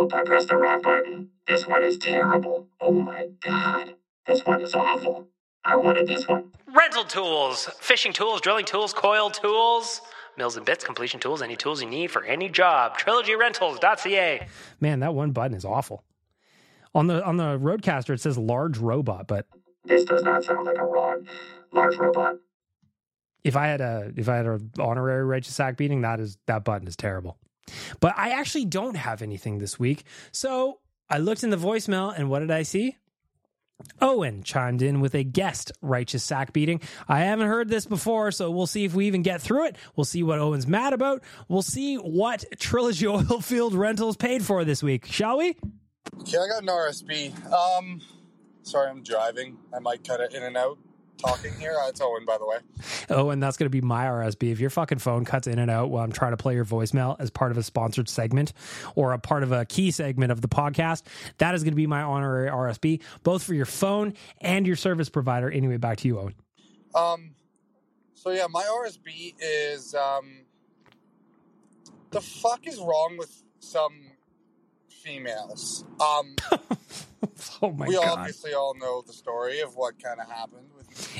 Oop, 0.00 0.12
I 0.12 0.22
pressed 0.24 0.48
the 0.48 0.56
wrong 0.56 0.82
button. 0.82 1.30
This 1.46 1.66
one 1.66 1.82
is 1.84 1.98
terrible. 1.98 2.68
Oh 2.80 2.92
my 2.92 3.28
god. 3.42 3.94
This 4.26 4.44
one 4.44 4.60
is 4.62 4.74
awful. 4.74 5.28
I 5.64 5.76
wanted 5.76 6.06
this 6.08 6.26
one. 6.26 6.52
Rental 6.74 7.04
tools, 7.04 7.66
fishing 7.80 8.12
tools, 8.12 8.40
drilling 8.40 8.64
tools, 8.64 8.92
coil 8.92 9.30
tools, 9.30 10.00
mills 10.36 10.56
and 10.56 10.66
bits, 10.66 10.84
completion 10.84 11.20
tools, 11.20 11.40
any 11.42 11.56
tools 11.56 11.80
you 11.82 11.88
need 11.88 12.10
for 12.10 12.24
any 12.24 12.48
job. 12.48 12.98
TrilogyRentals.ca. 12.98 14.46
Man, 14.80 15.00
that 15.00 15.14
one 15.14 15.30
button 15.30 15.56
is 15.56 15.64
awful. 15.64 16.02
On 16.94 17.06
the 17.06 17.24
on 17.24 17.36
the 17.36 17.58
RODECaster 17.58 18.14
it 18.14 18.20
says 18.20 18.36
large 18.38 18.78
robot, 18.78 19.26
but 19.26 19.46
This 19.84 20.04
does 20.04 20.22
not 20.22 20.44
sound 20.44 20.66
like 20.66 20.78
a 20.78 20.84
rod. 20.84 21.26
Large 21.72 21.96
robot. 21.96 22.36
if 23.42 23.56
I 23.56 23.66
had 23.66 23.80
a 23.80 24.12
if 24.16 24.28
I 24.28 24.36
had 24.36 24.46
an 24.46 24.70
honorary 24.78 25.24
righteous 25.24 25.54
sack 25.54 25.76
beating, 25.76 26.02
that 26.02 26.20
is 26.20 26.36
that 26.46 26.64
button 26.64 26.86
is 26.86 26.96
terrible. 26.96 27.36
But 28.00 28.14
I 28.16 28.30
actually 28.30 28.64
don't 28.64 28.96
have 28.96 29.22
anything 29.22 29.58
this 29.58 29.78
week. 29.78 30.04
So 30.32 30.80
I 31.08 31.18
looked 31.18 31.44
in 31.44 31.50
the 31.50 31.56
voicemail 31.56 32.16
and 32.16 32.30
what 32.30 32.40
did 32.40 32.50
I 32.50 32.62
see? 32.62 32.96
Owen 34.00 34.42
chimed 34.42 34.82
in 34.82 35.00
with 35.00 35.14
a 35.14 35.24
guest 35.24 35.72
righteous 35.82 36.22
sack 36.22 36.52
beating. 36.52 36.80
I 37.08 37.20
haven't 37.20 37.48
heard 37.48 37.68
this 37.68 37.86
before, 37.86 38.30
so 38.30 38.50
we'll 38.50 38.66
see 38.66 38.84
if 38.84 38.94
we 38.94 39.06
even 39.06 39.22
get 39.22 39.42
through 39.42 39.66
it. 39.66 39.76
We'll 39.96 40.04
see 40.04 40.22
what 40.22 40.38
Owen's 40.38 40.66
mad 40.66 40.92
about. 40.92 41.22
We'll 41.48 41.62
see 41.62 41.96
what 41.96 42.44
Trilogy 42.58 43.06
Oilfield 43.06 43.76
Rentals 43.76 44.16
paid 44.16 44.44
for 44.44 44.64
this 44.64 44.82
week, 44.82 45.06
shall 45.06 45.38
we? 45.38 45.56
Okay, 46.20 46.38
I 46.38 46.48
got 46.48 46.62
an 46.62 46.68
RSB. 46.68 47.52
Um, 47.52 48.00
sorry, 48.62 48.90
I'm 48.90 49.02
driving. 49.02 49.58
I 49.74 49.80
might 49.80 50.06
cut 50.06 50.20
it 50.20 50.34
in 50.34 50.42
and 50.42 50.56
out 50.56 50.78
talking 51.18 51.52
here. 51.58 51.76
It's 51.88 52.00
Owen, 52.00 52.24
by 52.24 52.38
the 52.38 52.46
way. 52.46 52.58
Oh, 53.10 53.30
and 53.30 53.42
that's 53.42 53.56
going 53.56 53.66
to 53.66 53.70
be 53.70 53.80
my 53.80 54.06
RSB. 54.06 54.52
If 54.52 54.60
your 54.60 54.70
fucking 54.70 54.98
phone 54.98 55.24
cuts 55.24 55.46
in 55.46 55.58
and 55.58 55.70
out 55.70 55.90
while 55.90 56.04
I'm 56.04 56.12
trying 56.12 56.32
to 56.32 56.36
play 56.36 56.54
your 56.54 56.64
voicemail 56.64 57.16
as 57.18 57.30
part 57.30 57.50
of 57.50 57.58
a 57.58 57.62
sponsored 57.62 58.08
segment 58.08 58.52
or 58.94 59.12
a 59.12 59.18
part 59.18 59.42
of 59.42 59.52
a 59.52 59.64
key 59.64 59.90
segment 59.90 60.32
of 60.32 60.40
the 60.40 60.48
podcast, 60.48 61.02
that 61.38 61.54
is 61.54 61.62
going 61.62 61.72
to 61.72 61.76
be 61.76 61.86
my 61.86 62.02
honorary 62.02 62.50
RSB, 62.50 63.00
both 63.22 63.42
for 63.42 63.54
your 63.54 63.66
phone 63.66 64.14
and 64.40 64.66
your 64.66 64.76
service 64.76 65.08
provider. 65.08 65.50
Anyway, 65.50 65.76
back 65.76 65.98
to 65.98 66.08
you, 66.08 66.18
Owen. 66.18 66.34
Um, 66.94 67.34
so 68.14 68.30
yeah, 68.30 68.46
my 68.48 68.62
RSB 68.62 69.34
is 69.40 69.94
um, 69.94 70.44
the 72.10 72.20
fuck 72.20 72.66
is 72.66 72.78
wrong 72.78 73.16
with 73.18 73.42
some 73.60 73.92
females? 74.88 75.84
Um, 76.00 76.36
Oh 77.62 77.70
my 77.72 77.86
we 77.86 77.94
God. 77.94 78.18
obviously 78.18 78.52
all 78.52 78.74
know 78.74 79.02
the 79.06 79.12
story 79.12 79.60
of 79.60 79.76
what 79.76 80.02
kind 80.02 80.20
of 80.20 80.28
happened 80.28 80.68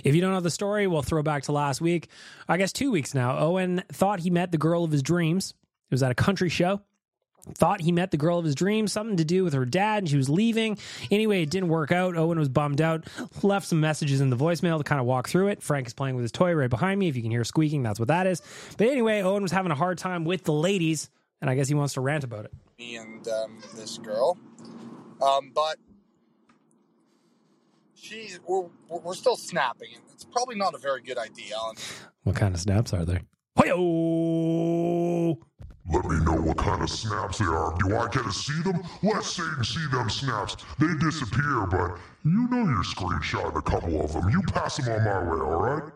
If 0.04 0.14
you 0.14 0.20
don't 0.20 0.32
know 0.32 0.40
the 0.40 0.50
story, 0.50 0.86
we'll 0.86 1.02
throw 1.02 1.22
back 1.22 1.44
to 1.44 1.52
last 1.52 1.80
week. 1.80 2.08
I 2.48 2.56
guess 2.56 2.72
two 2.72 2.90
weeks 2.90 3.14
now. 3.14 3.38
Owen 3.38 3.82
thought 3.90 4.20
he 4.20 4.30
met 4.30 4.52
the 4.52 4.58
girl 4.58 4.84
of 4.84 4.90
his 4.90 5.02
dreams. 5.02 5.54
It 5.90 5.94
was 5.94 6.02
at 6.02 6.10
a 6.10 6.14
country 6.14 6.48
show. 6.48 6.80
Thought 7.56 7.82
he 7.82 7.92
met 7.92 8.10
the 8.10 8.16
girl 8.16 8.38
of 8.38 8.44
his 8.46 8.54
dreams, 8.54 8.90
something 8.90 9.18
to 9.18 9.24
do 9.24 9.44
with 9.44 9.52
her 9.52 9.66
dad, 9.66 9.98
and 9.98 10.08
she 10.08 10.16
was 10.16 10.30
leaving. 10.30 10.78
Anyway, 11.10 11.42
it 11.42 11.50
didn't 11.50 11.68
work 11.68 11.92
out. 11.92 12.16
Owen 12.16 12.38
was 12.38 12.48
bummed 12.48 12.80
out. 12.80 13.04
Left 13.42 13.66
some 13.66 13.80
messages 13.80 14.22
in 14.22 14.30
the 14.30 14.36
voicemail 14.36 14.78
to 14.78 14.84
kind 14.84 14.98
of 14.98 15.06
walk 15.06 15.28
through 15.28 15.48
it. 15.48 15.62
Frank 15.62 15.86
is 15.86 15.92
playing 15.92 16.14
with 16.16 16.22
his 16.22 16.32
toy 16.32 16.54
right 16.54 16.70
behind 16.70 16.98
me. 16.98 17.08
If 17.08 17.16
you 17.16 17.22
can 17.22 17.30
hear 17.30 17.44
squeaking, 17.44 17.82
that's 17.82 17.98
what 17.98 18.08
that 18.08 18.26
is. 18.26 18.40
But 18.78 18.86
anyway, 18.86 19.20
Owen 19.20 19.42
was 19.42 19.52
having 19.52 19.72
a 19.72 19.74
hard 19.74 19.98
time 19.98 20.24
with 20.24 20.44
the 20.44 20.54
ladies, 20.54 21.10
and 21.42 21.50
I 21.50 21.54
guess 21.54 21.68
he 21.68 21.74
wants 21.74 21.92
to 21.94 22.00
rant 22.00 22.24
about 22.24 22.46
it. 22.46 22.52
me 22.78 22.96
and 22.96 23.28
um, 23.28 23.58
this 23.76 23.98
girl. 23.98 24.38
Um, 25.20 25.52
but 25.54 25.76
she's 28.04 28.40
we're, 28.46 28.66
we're 28.88 29.00
we're 29.00 29.14
still 29.14 29.36
snapping, 29.36 29.88
and 29.94 30.02
it's 30.12 30.24
probably 30.24 30.56
not 30.56 30.74
a 30.74 30.78
very 30.78 31.00
good 31.00 31.18
idea. 31.18 31.56
On 31.56 31.74
What 32.24 32.36
kind 32.36 32.54
of 32.54 32.60
snaps 32.60 32.92
are 32.92 33.04
there? 33.04 33.22
Hoyo! 33.58 35.36
Let 35.92 36.04
me 36.06 36.16
know 36.24 36.40
what 36.40 36.56
kind 36.56 36.82
of 36.82 36.88
snaps 36.88 37.38
they 37.38 37.44
are. 37.44 37.74
Do 37.78 37.94
I 37.94 38.08
get 38.08 38.24
to 38.24 38.32
see 38.32 38.62
them? 38.62 38.82
Let 39.02 39.22
Satan 39.22 39.62
see 39.62 39.86
them 39.92 40.08
snaps. 40.08 40.56
They 40.78 40.88
disappear, 40.98 41.66
but 41.66 41.98
you 42.24 42.48
know 42.48 42.64
you're 42.64 42.82
screenshotting 42.84 43.56
a 43.56 43.62
couple 43.62 44.00
of 44.02 44.12
them. 44.12 44.30
You 44.30 44.40
pass 44.42 44.78
them 44.78 44.88
on 44.88 45.04
my 45.04 45.18
way, 45.30 45.40
alright? 45.40 45.92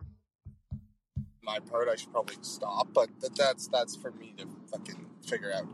my 1.49 1.59
part, 1.61 1.88
I 1.88 1.97
should 1.97 2.12
probably 2.12 2.37
stop, 2.42 2.88
but 2.92 3.09
that's 3.35 3.68
that's 3.68 3.97
for 3.97 4.11
me 4.12 4.35
to 4.37 4.47
fucking 4.71 5.07
figure 5.27 5.51
out. 5.51 5.66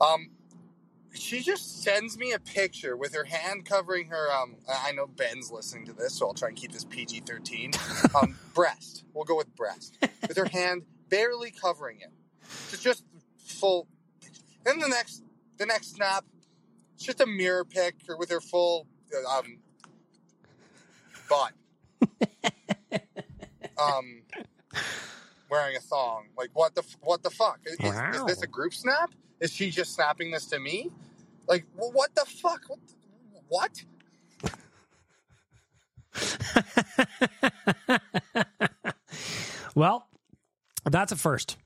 Um, 0.00 0.30
she 1.14 1.40
just 1.40 1.82
sends 1.82 2.18
me 2.18 2.32
a 2.32 2.38
picture 2.38 2.96
with 2.96 3.14
her 3.14 3.24
hand 3.24 3.64
covering 3.64 4.08
her. 4.08 4.30
Um, 4.32 4.56
I 4.68 4.92
know 4.92 5.06
Ben's 5.06 5.50
listening 5.50 5.86
to 5.86 5.92
this, 5.92 6.14
so 6.14 6.26
I'll 6.28 6.34
try 6.34 6.48
and 6.48 6.56
keep 6.56 6.72
this 6.72 6.84
PG 6.84 7.20
thirteen. 7.20 7.72
Um, 8.20 8.36
breast. 8.54 9.04
We'll 9.12 9.24
go 9.24 9.36
with 9.36 9.54
breast. 9.54 9.98
With 10.26 10.36
her 10.36 10.46
hand 10.46 10.84
barely 11.08 11.50
covering 11.50 12.00
it. 12.00 12.10
It's 12.72 12.82
just 12.82 13.04
full. 13.38 13.86
Then 14.64 14.78
the 14.78 14.88
next, 14.88 15.22
the 15.56 15.66
next 15.66 15.94
snap, 15.94 16.24
it's 16.94 17.04
just 17.04 17.20
a 17.20 17.26
mirror 17.26 17.64
pic 17.64 17.96
or 18.08 18.16
with 18.16 18.30
her 18.30 18.40
full 18.40 18.86
uh, 19.14 19.38
um 19.38 19.58
butt. 21.28 21.52
um, 23.78 24.22
wearing 25.50 25.76
a 25.76 25.80
thong. 25.80 26.26
Like 26.36 26.50
what 26.54 26.74
the 26.74 26.82
what 27.00 27.22
the 27.22 27.30
fuck? 27.30 27.60
Is, 27.66 27.78
is 28.14 28.24
this 28.26 28.42
a 28.42 28.46
group 28.46 28.74
snap? 28.74 29.10
Is 29.40 29.52
she 29.52 29.70
just 29.70 29.94
snapping 29.94 30.30
this 30.30 30.46
to 30.46 30.58
me? 30.58 30.90
Like 31.46 31.64
wh- 31.76 31.94
what 31.94 32.14
the 32.14 32.24
fuck? 32.26 32.62
What? 32.68 32.80
What? 33.48 33.82
Well, 39.74 40.08
that's 40.84 41.12
a 41.12 41.16
first. 41.16 41.56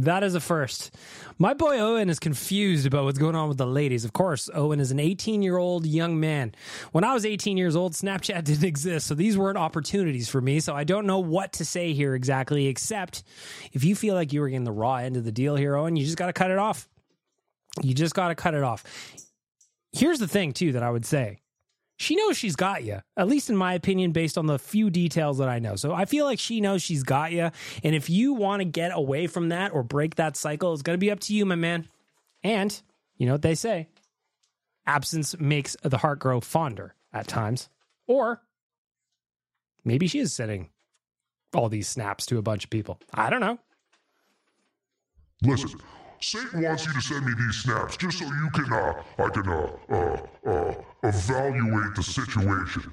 That 0.00 0.22
is 0.22 0.34
a 0.34 0.40
first. 0.40 0.94
My 1.38 1.54
boy 1.54 1.78
Owen 1.78 2.10
is 2.10 2.18
confused 2.18 2.86
about 2.86 3.04
what's 3.04 3.18
going 3.18 3.34
on 3.34 3.48
with 3.48 3.56
the 3.56 3.66
ladies. 3.66 4.04
Of 4.04 4.12
course, 4.12 4.50
Owen 4.52 4.78
is 4.78 4.90
an 4.90 5.00
18 5.00 5.40
year 5.40 5.56
old 5.56 5.86
young 5.86 6.20
man. 6.20 6.54
When 6.92 7.02
I 7.02 7.14
was 7.14 7.24
18 7.24 7.56
years 7.56 7.74
old, 7.74 7.94
Snapchat 7.94 8.44
didn't 8.44 8.64
exist. 8.64 9.06
So 9.06 9.14
these 9.14 9.38
weren't 9.38 9.56
opportunities 9.56 10.28
for 10.28 10.42
me. 10.42 10.60
So 10.60 10.74
I 10.74 10.84
don't 10.84 11.06
know 11.06 11.20
what 11.20 11.54
to 11.54 11.64
say 11.64 11.94
here 11.94 12.14
exactly, 12.14 12.66
except 12.66 13.22
if 13.72 13.84
you 13.84 13.96
feel 13.96 14.14
like 14.14 14.34
you 14.34 14.42
were 14.42 14.50
getting 14.50 14.64
the 14.64 14.72
raw 14.72 14.96
end 14.96 15.16
of 15.16 15.24
the 15.24 15.32
deal 15.32 15.56
here, 15.56 15.76
Owen, 15.76 15.96
you 15.96 16.04
just 16.04 16.18
got 16.18 16.26
to 16.26 16.34
cut 16.34 16.50
it 16.50 16.58
off. 16.58 16.90
You 17.82 17.94
just 17.94 18.14
got 18.14 18.28
to 18.28 18.34
cut 18.34 18.52
it 18.52 18.62
off. 18.62 18.84
Here's 19.92 20.18
the 20.18 20.28
thing, 20.28 20.52
too, 20.52 20.72
that 20.72 20.82
I 20.82 20.90
would 20.90 21.06
say 21.06 21.38
she 21.96 22.16
knows 22.16 22.36
she's 22.36 22.56
got 22.56 22.84
you, 22.84 23.00
at 23.16 23.28
least 23.28 23.48
in 23.48 23.56
my 23.56 23.74
opinion, 23.74 24.12
based 24.12 24.36
on 24.36 24.46
the 24.46 24.58
few 24.58 24.90
details 24.90 25.38
that 25.38 25.48
I 25.48 25.58
know. 25.58 25.76
So 25.76 25.92
I 25.94 26.04
feel 26.04 26.24
like 26.24 26.38
she 26.38 26.60
knows 26.60 26.82
she's 26.82 27.02
got 27.02 27.32
you. 27.32 27.50
And 27.82 27.94
if 27.94 28.10
you 28.10 28.34
want 28.34 28.60
to 28.60 28.64
get 28.64 28.92
away 28.94 29.26
from 29.26 29.48
that 29.48 29.72
or 29.72 29.82
break 29.82 30.16
that 30.16 30.36
cycle, 30.36 30.72
it's 30.72 30.82
going 30.82 30.96
to 30.96 31.00
be 31.04 31.10
up 31.10 31.20
to 31.20 31.34
you, 31.34 31.46
my 31.46 31.54
man. 31.54 31.88
And 32.44 32.80
you 33.16 33.26
know 33.26 33.32
what 33.32 33.42
they 33.42 33.54
say 33.54 33.88
absence 34.86 35.38
makes 35.38 35.76
the 35.82 35.98
heart 35.98 36.18
grow 36.18 36.40
fonder 36.40 36.94
at 37.12 37.26
times. 37.26 37.68
Or 38.06 38.42
maybe 39.84 40.06
she 40.06 40.20
is 40.20 40.32
sending 40.32 40.70
all 41.54 41.68
these 41.68 41.88
snaps 41.88 42.26
to 42.26 42.38
a 42.38 42.42
bunch 42.42 42.64
of 42.64 42.70
people. 42.70 43.00
I 43.12 43.30
don't 43.30 43.40
know. 43.40 43.58
Listen, 45.42 45.80
Satan 46.20 46.62
wants 46.62 46.86
you 46.86 46.92
to 46.92 47.00
send 47.00 47.26
me 47.26 47.32
these 47.38 47.56
snaps 47.56 47.96
just 47.96 48.18
so 48.18 48.24
you 48.24 48.50
can, 48.54 48.72
uh, 48.72 49.02
I 49.18 49.28
can, 49.28 49.48
uh, 49.48 49.70
uh, 49.90 50.50
uh, 50.50 50.74
evaluate 51.08 51.94
the 51.94 52.02
situation. 52.02 52.92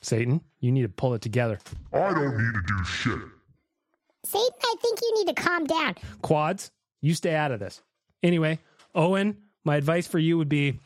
Satan, 0.00 0.40
you 0.60 0.70
need 0.70 0.82
to 0.82 0.88
pull 0.88 1.14
it 1.14 1.22
together. 1.22 1.58
I 1.92 2.12
don't 2.12 2.36
need 2.36 2.54
to 2.54 2.62
do 2.66 2.84
shit. 2.84 3.18
Satan, 4.24 4.58
I 4.62 4.74
think 4.80 5.00
you 5.00 5.14
need 5.24 5.34
to 5.34 5.42
calm 5.42 5.64
down. 5.64 5.94
Quads, 6.22 6.70
you 7.00 7.14
stay 7.14 7.34
out 7.34 7.52
of 7.52 7.60
this. 7.60 7.82
Anyway, 8.22 8.58
Owen, 8.94 9.36
my 9.64 9.76
advice 9.76 10.06
for 10.06 10.18
you 10.18 10.38
would 10.38 10.48
be 10.48 10.78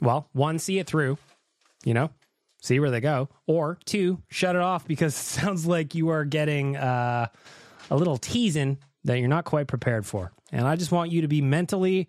well, 0.00 0.28
one, 0.32 0.58
see 0.58 0.78
it 0.78 0.86
through, 0.86 1.18
you 1.84 1.94
know, 1.94 2.10
see 2.62 2.80
where 2.80 2.90
they 2.90 3.00
go, 3.00 3.28
or 3.46 3.78
two, 3.84 4.22
shut 4.28 4.56
it 4.56 4.62
off 4.62 4.86
because 4.86 5.14
it 5.18 5.18
sounds 5.18 5.66
like 5.66 5.94
you 5.94 6.08
are 6.08 6.24
getting 6.24 6.76
uh, 6.76 7.26
a 7.90 7.96
little 7.96 8.16
teasing 8.16 8.78
that 9.04 9.18
you're 9.18 9.28
not 9.28 9.44
quite 9.44 9.66
prepared 9.66 10.06
for. 10.06 10.32
And 10.52 10.66
I 10.66 10.76
just 10.76 10.92
want 10.92 11.10
you 11.10 11.22
to 11.22 11.28
be 11.28 11.40
mentally 11.40 12.08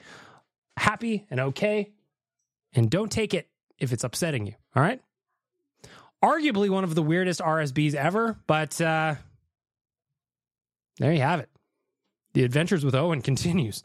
happy 0.77 1.25
and 1.29 1.39
okay, 1.39 1.91
and 2.73 2.89
don't 2.89 3.11
take 3.11 3.33
it 3.33 3.49
if 3.77 3.91
it's 3.93 4.03
upsetting 4.03 4.45
you. 4.45 4.53
All 4.75 4.83
right. 4.83 5.01
Arguably 6.23 6.69
one 6.69 6.83
of 6.83 6.93
the 6.93 7.01
weirdest 7.01 7.39
RSBs 7.39 7.95
ever, 7.95 8.37
but 8.45 8.79
uh, 8.79 9.15
there 10.97 11.11
you 11.11 11.21
have 11.21 11.39
it. 11.39 11.49
The 12.33 12.43
adventures 12.43 12.85
with 12.85 12.95
Owen 12.95 13.21
continues. 13.21 13.83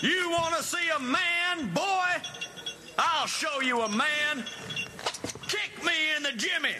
You 0.00 0.30
want 0.30 0.56
to 0.56 0.62
see 0.62 0.88
a 0.96 1.00
man, 1.00 1.74
boy? 1.74 2.06
I'll 2.98 3.26
show 3.26 3.60
you 3.60 3.82
a 3.82 3.88
man. 3.88 4.44
Kick 5.48 5.84
me 5.84 5.92
in 6.16 6.22
the 6.22 6.32
jimmy. 6.32 6.74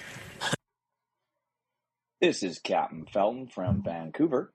This 2.21 2.43
is 2.43 2.59
Captain 2.59 3.05
Felton 3.05 3.47
from 3.49 3.83
Vancouver. 3.83 4.55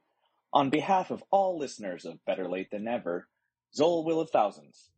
On 0.52 0.70
behalf 0.72 1.12
of 1.12 1.24
all 1.32 1.58
listeners 1.58 2.04
of 2.06 2.26
Better 2.26 2.50
Late 2.50 2.72
Than 2.72 2.84
Never, 2.84 3.28
Zol 3.78 4.04
Will 4.04 4.20
of 4.20 4.32
Thousands, 4.32 4.90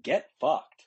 get 0.00 0.30
fucked. 0.40 0.86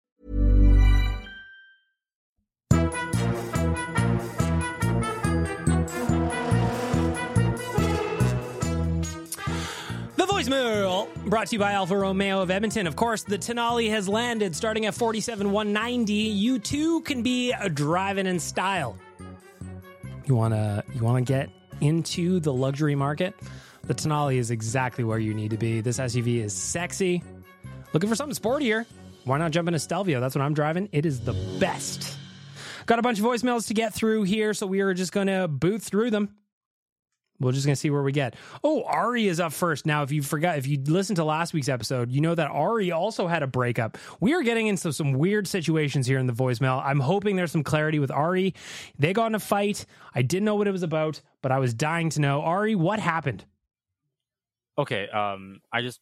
Voicemail 10.41 11.07
brought 11.25 11.47
to 11.47 11.55
you 11.55 11.59
by 11.59 11.73
Alfa 11.73 11.95
Romeo 11.95 12.41
of 12.41 12.49
Edmonton. 12.49 12.87
Of 12.87 12.95
course, 12.95 13.21
the 13.21 13.37
Tonale 13.37 13.91
has 13.91 14.09
landed 14.09 14.55
starting 14.55 14.87
at 14.87 14.95
47,190. 14.95 16.13
You 16.13 16.57
too 16.57 17.01
can 17.01 17.21
be 17.21 17.53
driving 17.75 18.25
in 18.25 18.39
style. 18.39 18.97
You 20.25 20.33
want 20.33 20.55
to 20.55 20.83
you 20.95 21.03
want 21.03 21.23
to 21.23 21.31
get 21.31 21.51
into 21.79 22.39
the 22.39 22.51
luxury 22.51 22.95
market? 22.95 23.35
The 23.83 23.93
Tonale 23.93 24.39
is 24.39 24.49
exactly 24.49 25.03
where 25.03 25.19
you 25.19 25.35
need 25.35 25.51
to 25.51 25.57
be. 25.57 25.79
This 25.79 25.99
SUV 25.99 26.43
is 26.43 26.55
sexy. 26.55 27.21
Looking 27.93 28.09
for 28.09 28.15
something 28.15 28.35
sportier? 28.35 28.87
Why 29.25 29.37
not 29.37 29.51
jump 29.51 29.67
into 29.67 29.77
Stelvio? 29.77 30.19
That's 30.19 30.33
what 30.33 30.41
I'm 30.41 30.55
driving. 30.55 30.89
It 30.91 31.05
is 31.05 31.19
the 31.19 31.33
best. 31.59 32.17
Got 32.87 32.97
a 32.97 33.03
bunch 33.03 33.19
of 33.19 33.25
voicemails 33.25 33.67
to 33.67 33.75
get 33.75 33.93
through 33.93 34.23
here, 34.23 34.55
so 34.55 34.65
we 34.65 34.81
are 34.81 34.95
just 34.95 35.11
going 35.11 35.27
to 35.27 35.47
boot 35.47 35.83
through 35.83 36.09
them. 36.09 36.33
We're 37.41 37.51
just 37.51 37.65
gonna 37.65 37.75
see 37.75 37.89
where 37.89 38.03
we 38.03 38.11
get. 38.11 38.35
Oh, 38.63 38.83
Ari 38.83 39.27
is 39.27 39.39
up 39.39 39.53
first. 39.53 39.85
Now, 39.85 40.03
if 40.03 40.11
you 40.11 40.21
forgot, 40.21 40.57
if 40.57 40.67
you 40.67 40.81
listened 40.85 41.17
to 41.17 41.23
last 41.23 41.53
week's 41.53 41.69
episode, 41.69 42.11
you 42.11 42.21
know 42.21 42.35
that 42.35 42.49
Ari 42.49 42.91
also 42.91 43.27
had 43.27 43.43
a 43.43 43.47
breakup. 43.47 43.97
We 44.19 44.33
are 44.33 44.43
getting 44.43 44.67
into 44.67 44.93
some 44.93 45.13
weird 45.13 45.47
situations 45.47 46.07
here 46.07 46.19
in 46.19 46.27
the 46.27 46.33
voicemail. 46.33 46.81
I'm 46.83 46.99
hoping 46.99 47.35
there's 47.35 47.51
some 47.51 47.63
clarity 47.63 47.99
with 47.99 48.11
Ari. 48.11 48.53
They 48.97 49.13
got 49.13 49.27
in 49.27 49.35
a 49.35 49.39
fight. 49.39 49.85
I 50.13 50.21
didn't 50.21 50.45
know 50.45 50.55
what 50.55 50.67
it 50.67 50.71
was 50.71 50.83
about, 50.83 51.21
but 51.41 51.51
I 51.51 51.59
was 51.59 51.73
dying 51.73 52.09
to 52.11 52.21
know. 52.21 52.41
Ari, 52.41 52.75
what 52.75 52.99
happened? 52.99 53.45
Okay, 54.77 55.09
um, 55.09 55.59
I 55.71 55.81
just 55.81 55.99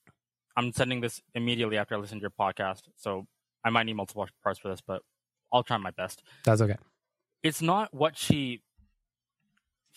I'm 0.56 0.72
sending 0.74 1.02
this 1.02 1.22
immediately 1.34 1.78
after 1.78 1.96
I 1.96 1.98
listen 1.98 2.20
to 2.20 2.22
your 2.22 2.32
podcast, 2.32 2.82
so 2.98 3.26
I 3.64 3.70
might 3.70 3.84
need 3.84 3.94
multiple 3.94 4.28
parts 4.44 4.60
for 4.60 4.70
this, 4.70 4.82
but 4.86 5.02
I'll 5.52 5.64
try 5.64 5.78
my 5.78 5.92
best. 5.92 6.22
That's 6.44 6.62
okay. 6.62 6.76
It's 7.44 7.62
not 7.62 7.94
what 7.94 8.18
she 8.18 8.62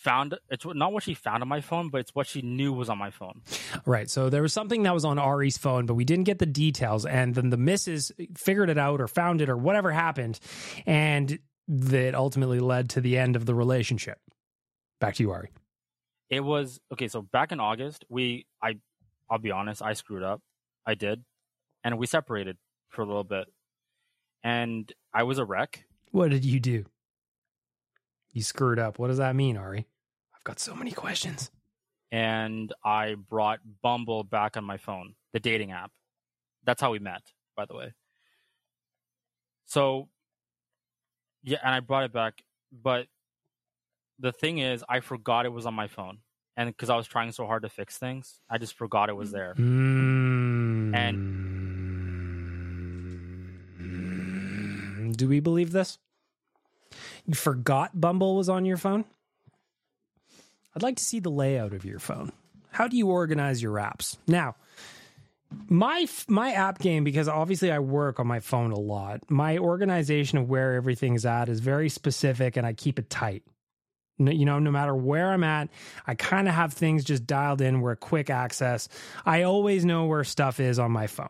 found. 0.02 0.38
It's 0.50 0.64
not 0.66 0.92
what 0.92 1.02
she 1.02 1.14
found 1.14 1.42
on 1.42 1.48
my 1.48 1.60
phone, 1.60 1.88
but 1.88 1.98
it's 1.98 2.14
what 2.14 2.26
she 2.26 2.42
knew 2.42 2.72
was 2.72 2.90
on 2.90 2.98
my 2.98 3.10
phone. 3.10 3.42
Right. 3.86 4.10
So 4.10 4.28
there 4.28 4.42
was 4.42 4.52
something 4.52 4.82
that 4.82 4.94
was 4.94 5.04
on 5.04 5.18
Ari's 5.18 5.56
phone, 5.56 5.86
but 5.86 5.94
we 5.94 6.04
didn't 6.04 6.24
get 6.24 6.38
the 6.38 6.46
details. 6.46 7.06
And 7.06 7.34
then 7.34 7.50
the 7.50 7.56
missus 7.56 8.12
figured 8.36 8.70
it 8.70 8.78
out 8.78 9.00
or 9.00 9.08
found 9.08 9.40
it 9.40 9.48
or 9.48 9.56
whatever 9.56 9.92
happened. 9.92 10.38
And 10.86 11.38
that 11.68 12.14
ultimately 12.14 12.58
led 12.60 12.90
to 12.90 13.00
the 13.00 13.16
end 13.16 13.36
of 13.36 13.46
the 13.46 13.54
relationship. 13.54 14.18
Back 15.00 15.14
to 15.16 15.22
you, 15.22 15.30
Ari. 15.30 15.50
It 16.28 16.40
was 16.40 16.80
okay. 16.92 17.08
So 17.08 17.22
back 17.22 17.52
in 17.52 17.60
August, 17.60 18.04
we 18.08 18.46
I 18.62 18.78
I'll 19.30 19.38
be 19.38 19.50
honest, 19.50 19.82
I 19.82 19.92
screwed 19.92 20.22
up. 20.22 20.40
I 20.86 20.94
did, 20.94 21.24
and 21.84 21.98
we 21.98 22.06
separated 22.06 22.56
for 22.88 23.02
a 23.02 23.06
little 23.06 23.24
bit, 23.24 23.46
and 24.42 24.90
I 25.12 25.22
was 25.24 25.38
a 25.38 25.44
wreck. 25.44 25.84
What 26.10 26.30
did 26.30 26.44
you 26.44 26.58
do? 26.58 26.86
You 28.32 28.42
screwed 28.42 28.78
up. 28.78 28.98
What 28.98 29.08
does 29.08 29.18
that 29.18 29.36
mean, 29.36 29.56
Ari? 29.56 29.86
I've 30.42 30.44
got 30.44 30.58
so 30.58 30.74
many 30.74 30.90
questions. 30.90 31.52
and 32.12 32.72
I 32.84 33.14
brought 33.14 33.60
Bumble 33.82 34.22
back 34.22 34.58
on 34.58 34.64
my 34.64 34.76
phone, 34.76 35.14
the 35.32 35.40
dating 35.40 35.72
app. 35.72 35.90
That's 36.62 36.80
how 36.80 36.92
we 36.92 36.98
met, 36.98 37.22
by 37.56 37.64
the 37.64 37.74
way. 37.74 37.94
So, 39.64 40.08
yeah, 41.42 41.58
and 41.64 41.74
I 41.74 41.80
brought 41.80 42.04
it 42.04 42.12
back, 42.12 42.42
but 42.70 43.06
the 44.18 44.30
thing 44.30 44.58
is, 44.58 44.84
I 44.88 45.00
forgot 45.00 45.46
it 45.46 45.52
was 45.52 45.64
on 45.64 45.74
my 45.74 45.88
phone, 45.88 46.18
and 46.56 46.68
because 46.68 46.90
I 46.90 46.96
was 46.96 47.06
trying 47.06 47.32
so 47.32 47.46
hard 47.46 47.62
to 47.62 47.70
fix 47.70 47.96
things, 47.96 48.40
I 48.48 48.58
just 48.58 48.74
forgot 48.74 49.08
it 49.08 49.16
was 49.16 49.32
there. 49.32 49.54
Mm. 49.56 50.94
And 50.94 51.38
do 55.16 55.28
we 55.28 55.40
believe 55.40 55.72
this? 55.72 55.98
You 57.24 57.34
forgot 57.34 57.98
Bumble 57.98 58.36
was 58.36 58.50
on 58.50 58.66
your 58.66 58.76
phone? 58.76 59.06
I'd 60.74 60.82
like 60.82 60.96
to 60.96 61.04
see 61.04 61.20
the 61.20 61.30
layout 61.30 61.72
of 61.74 61.84
your 61.84 61.98
phone. 61.98 62.32
How 62.70 62.88
do 62.88 62.96
you 62.96 63.08
organize 63.08 63.62
your 63.62 63.74
apps? 63.74 64.16
Now, 64.26 64.54
my 65.68 66.06
my 66.28 66.52
app 66.52 66.78
game 66.78 67.04
because 67.04 67.28
obviously 67.28 67.70
I 67.70 67.78
work 67.78 68.18
on 68.18 68.26
my 68.26 68.40
phone 68.40 68.72
a 68.72 68.78
lot. 68.78 69.30
My 69.30 69.58
organization 69.58 70.38
of 70.38 70.48
where 70.48 70.74
everything's 70.74 71.26
at 71.26 71.48
is 71.50 71.60
very 71.60 71.88
specific 71.90 72.56
and 72.56 72.66
I 72.66 72.72
keep 72.72 72.98
it 72.98 73.10
tight. 73.10 73.42
No- 74.18 74.32
You 74.32 74.46
know, 74.46 74.58
no 74.58 74.70
matter 74.70 74.94
where 74.94 75.30
I'm 75.30 75.44
at, 75.44 75.68
I 76.06 76.14
kind 76.14 76.48
of 76.48 76.54
have 76.54 76.72
things 76.72 77.04
just 77.04 77.26
dialed 77.26 77.60
in 77.60 77.82
where 77.82 77.96
quick 77.96 78.30
access. 78.30 78.88
I 79.26 79.42
always 79.42 79.84
know 79.84 80.06
where 80.06 80.24
stuff 80.24 80.58
is 80.60 80.78
on 80.78 80.90
my 80.90 81.06
phone. 81.06 81.28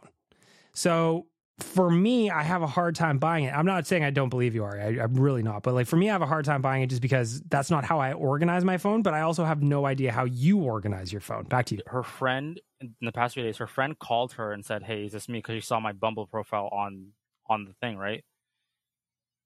So 0.73 1.27
for 1.63 1.91
me, 1.91 2.31
I 2.31 2.43
have 2.43 2.63
a 2.63 2.67
hard 2.67 2.95
time 2.95 3.19
buying 3.19 3.45
it. 3.45 3.55
I'm 3.55 3.67
not 3.67 3.87
saying 3.87 4.05
I 4.05 4.11
don't 4.11 4.29
believe 4.29 4.55
you, 4.55 4.65
are. 4.65 4.79
I, 4.79 5.01
I'm 5.01 5.15
really 5.15 5.43
not. 5.43 5.63
But 5.63 5.75
like 5.75 5.87
for 5.87 5.97
me, 5.97 6.09
I 6.09 6.13
have 6.13 6.23
a 6.23 6.27
hard 6.27 6.45
time 6.45 6.63
buying 6.63 6.83
it 6.83 6.89
just 6.89 7.03
because 7.03 7.41
that's 7.43 7.71
not 7.71 7.85
how 7.85 7.99
I 7.99 8.13
organize 8.13 8.65
my 8.65 8.79
phone. 8.79 9.03
But 9.03 9.15
I 9.15 9.23
also 9.23 9.45
have 9.45 9.63
no 9.63 9.87
idea 9.87 10.13
how 10.13 10.25
you 10.25 10.59
organize 10.59 11.13
your 11.13 11.21
phone. 11.21 11.45
Back 11.45 11.67
to 11.67 11.77
you. 11.77 11.83
her 11.87 12.03
friend 12.03 12.61
in 12.81 12.95
the 13.01 13.13
past 13.13 13.35
few 13.35 13.43
days, 13.43 13.59
her 13.59 13.67
friend 13.67 13.99
called 13.99 14.33
her 14.35 14.53
and 14.53 14.65
said, 14.65 14.83
"Hey, 14.83 15.07
is 15.07 15.13
this 15.13 15.29
me?" 15.29 15.39
Because 15.39 15.57
she 15.57 15.61
saw 15.61 15.81
my 15.81 15.93
Bumble 15.93 16.27
profile 16.27 16.69
on 16.73 17.13
on 17.49 17.65
the 17.65 17.73
thing, 17.75 17.97
right? 17.97 18.25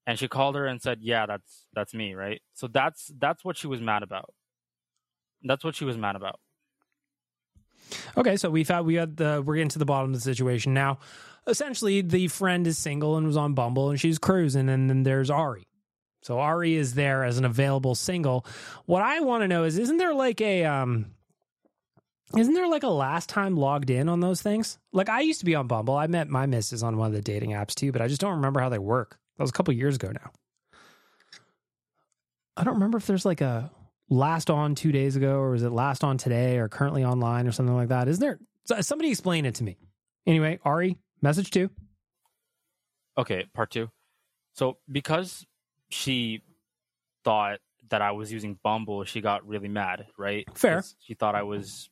And 0.05 0.17
she 0.17 0.27
called 0.27 0.55
her 0.55 0.65
and 0.65 0.81
said, 0.81 0.99
"Yeah, 1.01 1.25
that's 1.25 1.67
that's 1.73 1.93
me, 1.93 2.13
right?" 2.13 2.41
So 2.53 2.67
that's 2.67 3.11
that's 3.19 3.43
what 3.45 3.57
she 3.57 3.67
was 3.67 3.81
mad 3.81 4.03
about. 4.03 4.33
That's 5.43 5.63
what 5.63 5.75
she 5.75 5.85
was 5.85 5.97
mad 5.97 6.15
about. 6.15 6.39
Okay, 8.17 8.37
so 8.37 8.49
we 8.49 8.63
thought 8.63 8.85
we 8.85 8.95
had 8.95 9.17
the 9.17 9.41
we're 9.45 9.55
getting 9.55 9.69
to 9.69 9.79
the 9.79 9.85
bottom 9.85 10.11
of 10.11 10.15
the 10.15 10.21
situation 10.21 10.73
now. 10.73 10.99
Essentially, 11.47 12.01
the 12.01 12.27
friend 12.27 12.67
is 12.67 12.77
single 12.77 13.17
and 13.17 13.25
was 13.25 13.37
on 13.37 13.53
Bumble 13.53 13.89
and 13.89 13.99
she's 13.99 14.19
cruising, 14.19 14.69
and 14.69 14.89
then 14.89 15.03
there's 15.03 15.29
Ari. 15.29 15.63
So 16.23 16.39
Ari 16.39 16.75
is 16.75 16.93
there 16.93 17.23
as 17.23 17.37
an 17.37 17.45
available 17.45 17.95
single. 17.95 18.45
What 18.85 19.01
I 19.01 19.21
want 19.21 19.43
to 19.43 19.47
know 19.47 19.63
is, 19.63 19.77
isn't 19.77 19.97
there 19.97 20.13
like 20.13 20.41
a 20.41 20.65
um 20.65 21.11
Isn't 22.35 22.53
there 22.53 22.67
like 22.67 22.83
a 22.83 22.89
last 22.89 23.29
time 23.29 23.55
logged 23.55 23.89
in 23.89 24.09
on 24.09 24.19
those 24.19 24.41
things? 24.41 24.77
Like 24.91 25.07
I 25.07 25.21
used 25.21 25.39
to 25.39 25.45
be 25.45 25.55
on 25.55 25.67
Bumble. 25.67 25.95
I 25.95 26.07
met 26.07 26.27
my 26.27 26.45
missus 26.45 26.83
on 26.83 26.97
one 26.97 27.07
of 27.07 27.13
the 27.13 27.21
dating 27.21 27.51
apps 27.51 27.73
too, 27.75 27.93
but 27.93 28.01
I 28.01 28.09
just 28.09 28.19
don't 28.19 28.35
remember 28.35 28.59
how 28.59 28.67
they 28.67 28.79
work. 28.79 29.17
That 29.37 29.43
was 29.43 29.51
a 29.51 29.53
couple 29.53 29.73
years 29.73 29.95
ago 29.95 30.11
now. 30.11 30.31
I 32.57 32.63
don't 32.63 32.73
remember 32.73 32.97
if 32.97 33.05
there's 33.05 33.25
like 33.25 33.39
a 33.39 33.71
last 34.09 34.49
on 34.49 34.75
two 34.75 34.91
days 34.91 35.15
ago 35.15 35.37
or 35.37 35.55
is 35.55 35.63
it 35.63 35.71
last 35.71 36.03
on 36.03 36.17
today 36.17 36.57
or 36.57 36.67
currently 36.67 37.05
online 37.05 37.47
or 37.47 37.51
something 37.51 37.75
like 37.75 37.89
that. 37.89 38.07
Isn't 38.07 38.21
there? 38.21 38.81
Somebody 38.81 39.11
explain 39.11 39.45
it 39.45 39.55
to 39.55 39.63
me. 39.63 39.77
Anyway, 40.25 40.59
Ari, 40.65 40.97
message 41.21 41.51
two. 41.51 41.69
Okay, 43.17 43.45
part 43.53 43.71
two. 43.71 43.89
So 44.53 44.77
because 44.91 45.45
she 45.89 46.43
thought 47.23 47.59
that 47.89 48.01
I 48.01 48.11
was 48.11 48.31
using 48.31 48.59
Bumble, 48.63 49.03
she 49.05 49.21
got 49.21 49.47
really 49.47 49.69
mad, 49.69 50.07
right? 50.17 50.45
Fair. 50.55 50.83
She 50.99 51.13
thought 51.13 51.35
I 51.35 51.43
was 51.43 51.89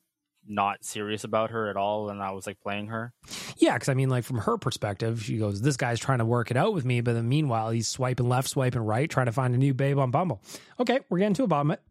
not 0.47 0.83
serious 0.83 1.23
about 1.23 1.51
her 1.51 1.69
at 1.69 1.77
all, 1.77 2.09
and 2.09 2.21
I 2.21 2.31
was 2.31 2.45
like 2.45 2.59
playing 2.59 2.87
her. 2.87 3.13
Yeah, 3.57 3.73
because 3.73 3.89
I 3.89 3.93
mean, 3.95 4.09
like 4.09 4.23
from 4.23 4.37
her 4.39 4.57
perspective, 4.57 5.23
she 5.23 5.37
goes, 5.37 5.61
"This 5.61 5.77
guy's 5.77 5.99
trying 5.99 6.19
to 6.19 6.25
work 6.25 6.51
it 6.51 6.57
out 6.57 6.73
with 6.73 6.85
me," 6.85 7.01
but 7.01 7.13
then 7.13 7.27
meanwhile, 7.27 7.71
he's 7.71 7.87
swiping 7.87 8.29
left, 8.29 8.49
swiping 8.49 8.81
right, 8.81 9.09
trying 9.09 9.25
to 9.27 9.31
find 9.31 9.55
a 9.55 9.57
new 9.57 9.73
babe 9.73 9.97
on 9.97 10.11
Bumble. 10.11 10.41
Okay, 10.79 10.99
we're 11.09 11.19
getting 11.19 11.33
to 11.35 11.43
a 11.43 11.47
bottom 11.47 11.71
it. 11.71 11.81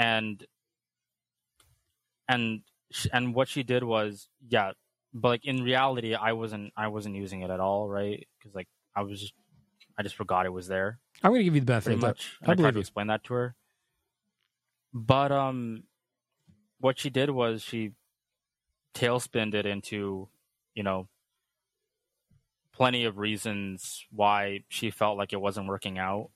and 0.00 0.46
and 2.26 2.62
and 3.12 3.34
what 3.34 3.48
she 3.48 3.62
did 3.62 3.84
was 3.84 4.28
yeah 4.48 4.72
but 5.12 5.28
like 5.28 5.44
in 5.44 5.62
reality 5.62 6.14
i 6.14 6.32
wasn't 6.32 6.72
i 6.76 6.88
wasn't 6.88 7.14
using 7.14 7.40
it 7.42 7.50
at 7.50 7.60
all 7.60 7.88
right? 7.88 8.26
Because 8.38 8.54
like 8.54 8.68
i 8.94 9.02
was 9.02 9.20
just 9.20 9.32
i 9.98 10.02
just 10.02 10.14
forgot 10.14 10.46
it 10.46 10.52
was 10.52 10.66
there. 10.68 10.98
I'm 11.22 11.30
going 11.32 11.40
to 11.40 11.44
give 11.44 11.54
you 11.54 11.60
the 11.60 11.66
benefit 11.66 11.92
of 11.94 12.00
much. 12.00 12.36
I 12.42 12.44
i, 12.44 12.46
tried 12.46 12.56
believe 12.56 12.72
to 12.72 12.78
you. 12.78 12.80
explain 12.80 13.06
that 13.08 13.24
to 13.24 13.34
her? 13.34 13.54
But 14.92 15.32
um 15.32 15.84
what 16.78 16.98
she 16.98 17.10
did 17.10 17.30
was 17.30 17.62
she 17.62 17.92
tailspinned 18.94 19.54
it 19.54 19.66
into 19.66 20.28
you 20.74 20.82
know 20.82 21.08
plenty 22.72 23.04
of 23.04 23.18
reasons 23.18 24.06
why 24.10 24.60
she 24.68 24.90
felt 24.90 25.18
like 25.18 25.32
it 25.34 25.40
wasn't 25.40 25.66
working 25.66 25.98
out. 25.98 26.30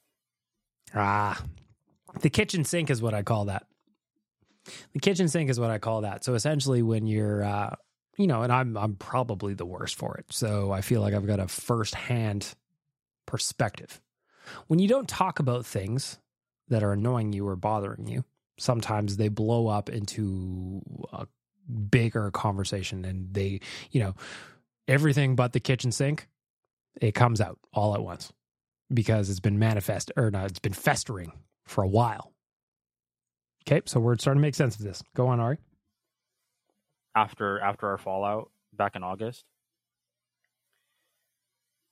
Ah, 0.95 1.43
the 2.21 2.29
kitchen 2.29 2.65
sink 2.65 2.91
is 2.91 3.01
what 3.01 3.15
I 3.15 3.23
call 3.23 3.47
that. 3.47 3.67
The 4.93 5.01
kitchen 5.01 5.27
sink 5.29 5.49
is 5.49 5.59
what 5.59 5.71
I 5.71 5.79
call 5.79 6.03
that. 6.03 6.23
So 6.23 6.35
essentially, 6.35 6.83
when 6.83 7.07
you're, 7.07 7.43
uh, 7.45 7.75
you 8.17 8.27
know, 8.27 8.43
and 8.43 8.53
I'm 8.53 8.77
I'm 8.77 8.97
probably 8.97 9.55
the 9.55 9.67
worst 9.67 9.97
for 9.97 10.17
it. 10.17 10.27
So 10.31 10.73
I 10.73 10.81
feel 10.81 11.01
like 11.01 11.15
I've 11.15 11.27
got 11.27 11.41
a 11.41 11.49
firsthand 11.49 12.55
perspective. 13.27 14.01
When 14.67 14.79
you 14.79 14.89
don't 14.89 15.09
talk 15.09 15.39
about 15.39 15.67
things 15.67 16.19
that 16.69 16.83
are 16.83 16.93
annoying 16.93 17.33
you 17.33 17.47
or 17.49 17.57
bothering 17.57 18.07
you, 18.07 18.25
sometimes 18.59 19.17
they 19.17 19.29
blow 19.29 19.69
up 19.69 19.89
into 19.89 20.83
a 21.13 21.27
bigger 21.91 22.31
conversation, 22.31 23.05
and 23.05 23.33
they, 23.33 23.61
you 23.91 24.01
know, 24.01 24.15
everything 24.87 25.35
but 25.35 25.53
the 25.53 25.61
kitchen 25.61 25.93
sink, 25.93 26.29
it 27.01 27.13
comes 27.15 27.41
out 27.41 27.59
all 27.73 27.95
at 27.95 28.03
once 28.03 28.33
because 28.93 29.31
it's 29.31 29.41
been 29.41 29.59
manifest 29.59 30.13
or 30.17 30.31
not, 30.31 30.47
it's 30.47 30.59
been 30.59 30.75
festering 30.75 31.33
for 31.65 31.83
a 31.83 31.89
while. 31.89 32.33
Okay, 33.67 33.81
so 33.87 33.99
we're 33.99 34.17
starting 34.19 34.41
to 34.41 34.47
make 34.47 34.55
sense 34.55 34.77
of 34.77 34.83
this. 34.83 35.03
Go 35.17 35.29
on, 35.29 35.41
Ari. 35.41 35.59
After 37.15 37.61
after 37.61 37.89
our 37.89 37.99
fallout 37.99 38.51
back 38.73 38.97
in 38.97 39.03
August. 39.03 39.45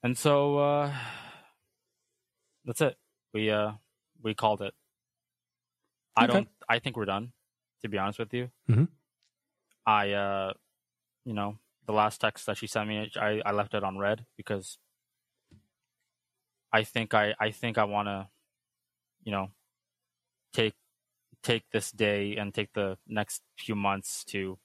And 0.02 0.16
so 0.18 0.58
uh 0.58 0.94
that's 2.64 2.80
it. 2.80 2.96
We 3.32 3.50
uh 3.50 3.72
we 4.22 4.34
called 4.34 4.62
it. 4.62 4.74
I 6.16 6.24
Okay. 6.24 6.32
don't 6.32 6.48
I 6.68 6.78
think 6.78 6.96
we're 6.96 7.04
done, 7.04 7.32
to 7.82 7.88
be 7.88 7.98
honest 7.98 8.18
with 8.18 8.32
you. 8.34 8.50
Mhm. 8.68 8.88
I 9.86 10.10
uh 10.12 10.52
you 11.24 11.34
know, 11.34 11.58
the 11.86 11.92
last 11.92 12.20
text 12.20 12.46
that 12.46 12.56
she 12.56 12.66
sent 12.66 12.88
me 12.88 13.10
I, 13.16 13.40
I 13.44 13.52
left 13.52 13.74
it 13.74 13.84
on 13.84 13.98
red 13.98 14.26
because 14.36 14.78
I 16.72 16.82
think 16.84 17.14
I 17.14 17.34
I 17.38 17.50
think 17.50 17.78
I 17.78 17.84
wanna, 17.84 18.30
you 19.22 19.32
know, 19.32 19.50
take 20.52 20.74
take 21.42 21.64
this 21.72 21.90
day 21.90 22.36
and 22.36 22.54
take 22.54 22.72
the 22.72 22.98
next 23.06 23.42
few 23.58 23.74
months 23.74 24.24
to 24.24 24.58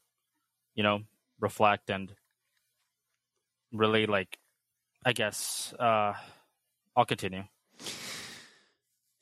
you 0.78 0.84
know 0.84 1.01
reflect 1.41 1.89
and 1.89 2.13
really 3.73 4.05
like 4.05 4.38
i 5.05 5.11
guess 5.11 5.73
uh 5.80 6.13
i'll 6.95 7.03
continue 7.05 7.43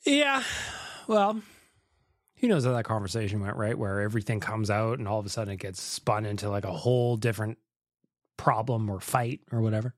Yeah. 0.06 0.44
Well, 1.08 1.42
who 2.36 2.48
knows 2.48 2.64
how 2.64 2.72
that 2.72 2.84
conversation 2.84 3.40
went, 3.40 3.56
right? 3.56 3.76
Where 3.76 4.00
everything 4.00 4.38
comes 4.40 4.70
out 4.70 4.98
and 4.98 5.08
all 5.08 5.18
of 5.18 5.26
a 5.26 5.28
sudden 5.28 5.54
it 5.54 5.58
gets 5.58 5.82
spun 5.82 6.24
into 6.24 6.48
like 6.48 6.64
a 6.64 6.72
whole 6.72 7.16
different 7.16 7.58
problem 8.36 8.88
or 8.88 9.00
fight 9.00 9.40
or 9.50 9.60
whatever. 9.60 9.94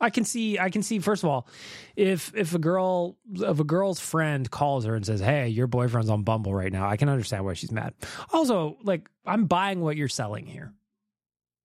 I 0.00 0.10
can 0.10 0.24
see 0.24 0.58
I 0.58 0.70
can 0.70 0.82
see 0.82 0.98
first 0.98 1.22
of 1.22 1.28
all, 1.28 1.48
if 1.96 2.32
if 2.34 2.54
a 2.54 2.58
girl 2.58 3.16
if 3.34 3.60
a 3.60 3.64
girl's 3.64 4.00
friend 4.00 4.48
calls 4.50 4.84
her 4.84 4.94
and 4.94 5.04
says, 5.04 5.20
"Hey, 5.20 5.48
your 5.48 5.66
boyfriend's 5.66 6.10
on 6.10 6.22
Bumble 6.22 6.54
right 6.54 6.72
now." 6.72 6.88
I 6.88 6.96
can 6.96 7.08
understand 7.08 7.44
why 7.44 7.54
she's 7.54 7.72
mad. 7.72 7.94
Also, 8.32 8.76
like 8.82 9.08
I'm 9.26 9.46
buying 9.46 9.80
what 9.80 9.96
you're 9.96 10.08
selling 10.08 10.46
here. 10.46 10.72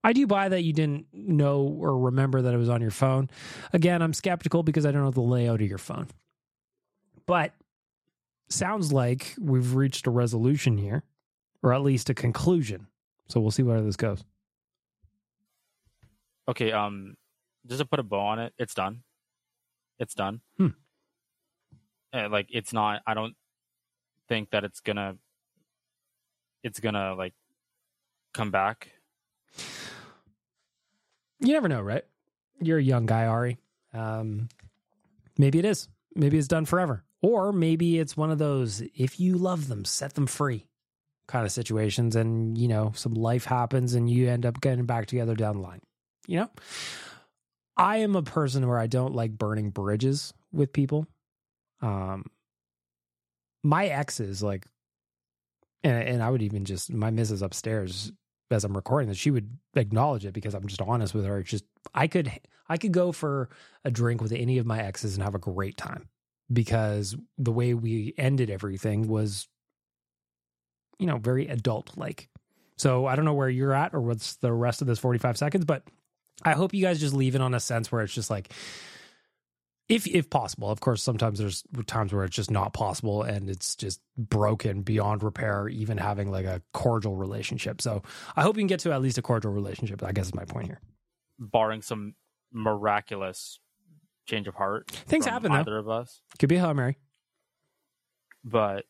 I 0.03 0.13
do 0.13 0.27
buy 0.27 0.49
that 0.49 0.63
you 0.63 0.73
didn't 0.73 1.05
know 1.13 1.61
or 1.61 1.97
remember 1.97 2.41
that 2.41 2.53
it 2.53 2.57
was 2.57 2.69
on 2.69 2.81
your 2.81 2.91
phone. 2.91 3.29
Again, 3.71 4.01
I'm 4.01 4.13
skeptical 4.13 4.61
because 4.61 4.85
I 4.85 4.91
don't 4.91 5.03
know 5.03 5.11
the 5.11 5.21
layout 5.21 5.61
of 5.61 5.67
your 5.67 5.77
phone. 5.77 6.07
But 7.25 7.53
sounds 8.49 8.91
like 8.91 9.33
we've 9.39 9.75
reached 9.75 10.05
a 10.07 10.11
resolution 10.11 10.77
here, 10.77 11.03
or 11.61 11.73
at 11.73 11.81
least 11.81 12.09
a 12.09 12.13
conclusion. 12.13 12.87
So 13.29 13.39
we'll 13.39 13.51
see 13.51 13.63
where 13.63 13.81
this 13.81 13.95
goes. 13.95 14.23
okay 16.47 16.73
um 16.73 17.15
just 17.67 17.79
to 17.79 17.85
put 17.85 17.99
a 17.99 18.03
bow 18.03 18.19
on 18.19 18.39
it 18.39 18.53
it's 18.57 18.73
done 18.73 19.03
it's 19.99 20.13
done 20.13 20.41
Hmm. 20.57 20.67
Uh, 22.13 22.29
like 22.29 22.47
it's 22.51 22.73
not 22.73 23.01
i 23.07 23.13
don't 23.13 23.35
think 24.29 24.51
that 24.51 24.63
it's 24.63 24.79
gonna 24.79 25.15
it's 26.63 26.79
gonna 26.79 27.15
like 27.15 27.33
come 28.33 28.51
back 28.51 28.89
You 31.39 31.51
never 31.53 31.67
know, 31.67 31.81
right? 31.81 32.03
You're 32.61 32.77
a 32.77 32.83
young 32.83 33.05
guy, 33.05 33.25
Ari. 33.25 33.57
Um, 33.93 34.47
maybe 35.37 35.59
it 35.59 35.65
is. 35.65 35.89
Maybe 36.15 36.37
it's 36.37 36.47
done 36.47 36.63
forever. 36.65 37.03
Or 37.21 37.51
maybe 37.51 37.99
it's 37.99 38.15
one 38.15 38.31
of 38.31 38.37
those 38.37 38.81
if 38.95 39.19
you 39.19 39.37
love 39.37 39.67
them, 39.67 39.83
set 39.83 40.13
them 40.13 40.25
free 40.25 40.67
kind 41.27 41.45
of 41.45 41.51
situations. 41.51 42.15
And, 42.15 42.57
you 42.57 42.69
know, 42.69 42.93
some 42.95 43.13
life 43.13 43.43
happens 43.43 43.93
and 43.93 44.09
you 44.09 44.29
end 44.29 44.45
up 44.45 44.61
getting 44.61 44.85
back 44.85 45.07
together 45.07 45.35
down 45.35 45.57
the 45.57 45.61
line. 45.61 45.81
You 46.27 46.39
know? 46.39 46.49
I 47.75 47.97
am 47.97 48.15
a 48.15 48.23
person 48.23 48.67
where 48.67 48.77
I 48.77 48.87
don't 48.87 49.15
like 49.15 49.31
burning 49.31 49.69
bridges 49.69 50.33
with 50.51 50.73
people. 50.73 51.07
Um, 51.81 52.25
my 53.63 53.87
exes, 53.87 54.43
like, 54.43 54.67
and, 55.83 56.07
and 56.07 56.23
I 56.23 56.29
would 56.29 56.41
even 56.41 56.65
just, 56.65 56.91
my 56.91 57.09
missus 57.09 57.41
upstairs 57.41 58.11
as 58.53 58.63
I'm 58.63 58.75
recording 58.75 59.09
this, 59.09 59.17
she 59.17 59.31
would 59.31 59.57
acknowledge 59.75 60.25
it 60.25 60.33
because 60.33 60.53
I'm 60.53 60.67
just 60.67 60.81
honest 60.81 61.13
with 61.13 61.25
her. 61.25 61.39
It's 61.39 61.49
just 61.49 61.65
I 61.93 62.07
could 62.07 62.31
I 62.69 62.77
could 62.77 62.91
go 62.91 63.11
for 63.11 63.49
a 63.83 63.91
drink 63.91 64.21
with 64.21 64.31
any 64.31 64.57
of 64.57 64.65
my 64.65 64.79
exes 64.79 65.15
and 65.15 65.23
have 65.23 65.35
a 65.35 65.39
great 65.39 65.75
time 65.75 66.07
because 66.51 67.15
the 67.37 67.51
way 67.51 67.73
we 67.73 68.13
ended 68.17 68.49
everything 68.49 69.07
was, 69.07 69.47
you 70.99 71.07
know, 71.07 71.17
very 71.17 71.47
adult 71.47 71.97
like. 71.97 72.29
So 72.77 73.05
I 73.05 73.15
don't 73.15 73.25
know 73.25 73.33
where 73.33 73.49
you're 73.49 73.73
at 73.73 73.93
or 73.93 74.01
what's 74.01 74.35
the 74.37 74.51
rest 74.53 74.81
of 74.81 74.87
this 74.87 74.99
45 74.99 75.37
seconds, 75.37 75.65
but 75.65 75.83
I 76.41 76.53
hope 76.53 76.73
you 76.73 76.81
guys 76.81 76.99
just 76.99 77.13
leave 77.13 77.35
it 77.35 77.41
on 77.41 77.53
a 77.53 77.59
sense 77.59 77.91
where 77.91 78.01
it's 78.01 78.13
just 78.13 78.29
like 78.29 78.51
if 79.89 80.07
if 80.07 80.29
possible. 80.29 80.69
Of 80.71 80.79
course, 80.79 81.03
sometimes 81.03 81.39
there's 81.39 81.63
times 81.85 82.11
where 82.13 82.23
it's 82.23 82.35
just 82.35 82.49
not 82.49 82.73
possible 82.73 83.21
and 83.23 83.49
it's 83.49 83.75
just 83.75 84.01
broken 84.17 84.81
beyond 84.81 85.21
repair, 85.23 85.67
even 85.69 85.97
having 85.97 86.31
like 86.31 86.45
a 86.45 86.61
cordial 86.73 87.15
relationship. 87.15 87.81
So 87.81 88.01
I 88.35 88.41
hope 88.41 88.55
you 88.55 88.61
can 88.61 88.67
get 88.67 88.79
to 88.81 88.91
at 88.93 89.01
least 89.01 89.17
a 89.17 89.21
cordial 89.21 89.51
relationship. 89.51 90.01
I 90.03 90.11
guess 90.11 90.27
is 90.27 90.33
my 90.35 90.45
point 90.45 90.67
here. 90.67 90.79
barring 91.39 91.81
some 91.81 92.15
miraculous 92.51 93.59
change 94.25 94.47
of 94.47 94.55
heart 94.55 94.89
Things 94.91 95.25
happen, 95.25 95.51
though. 95.51 95.57
either 95.59 95.77
of 95.77 95.89
us 95.89 96.21
Could 96.39 96.47
be 96.49 96.55
a 96.55 96.59
Hail 96.59 96.73
Mary. 96.73 96.97
but 98.43 98.85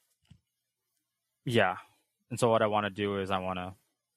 yeah 1.46 1.78
and 2.30 2.40
so 2.40 2.50
what 2.50 2.62
i 2.62 2.68
want 2.68 2.86
to 2.86 2.90
do 2.90 3.18
is 3.20 3.32
i 3.32 3.40
want 3.40 3.58
to 3.58 3.74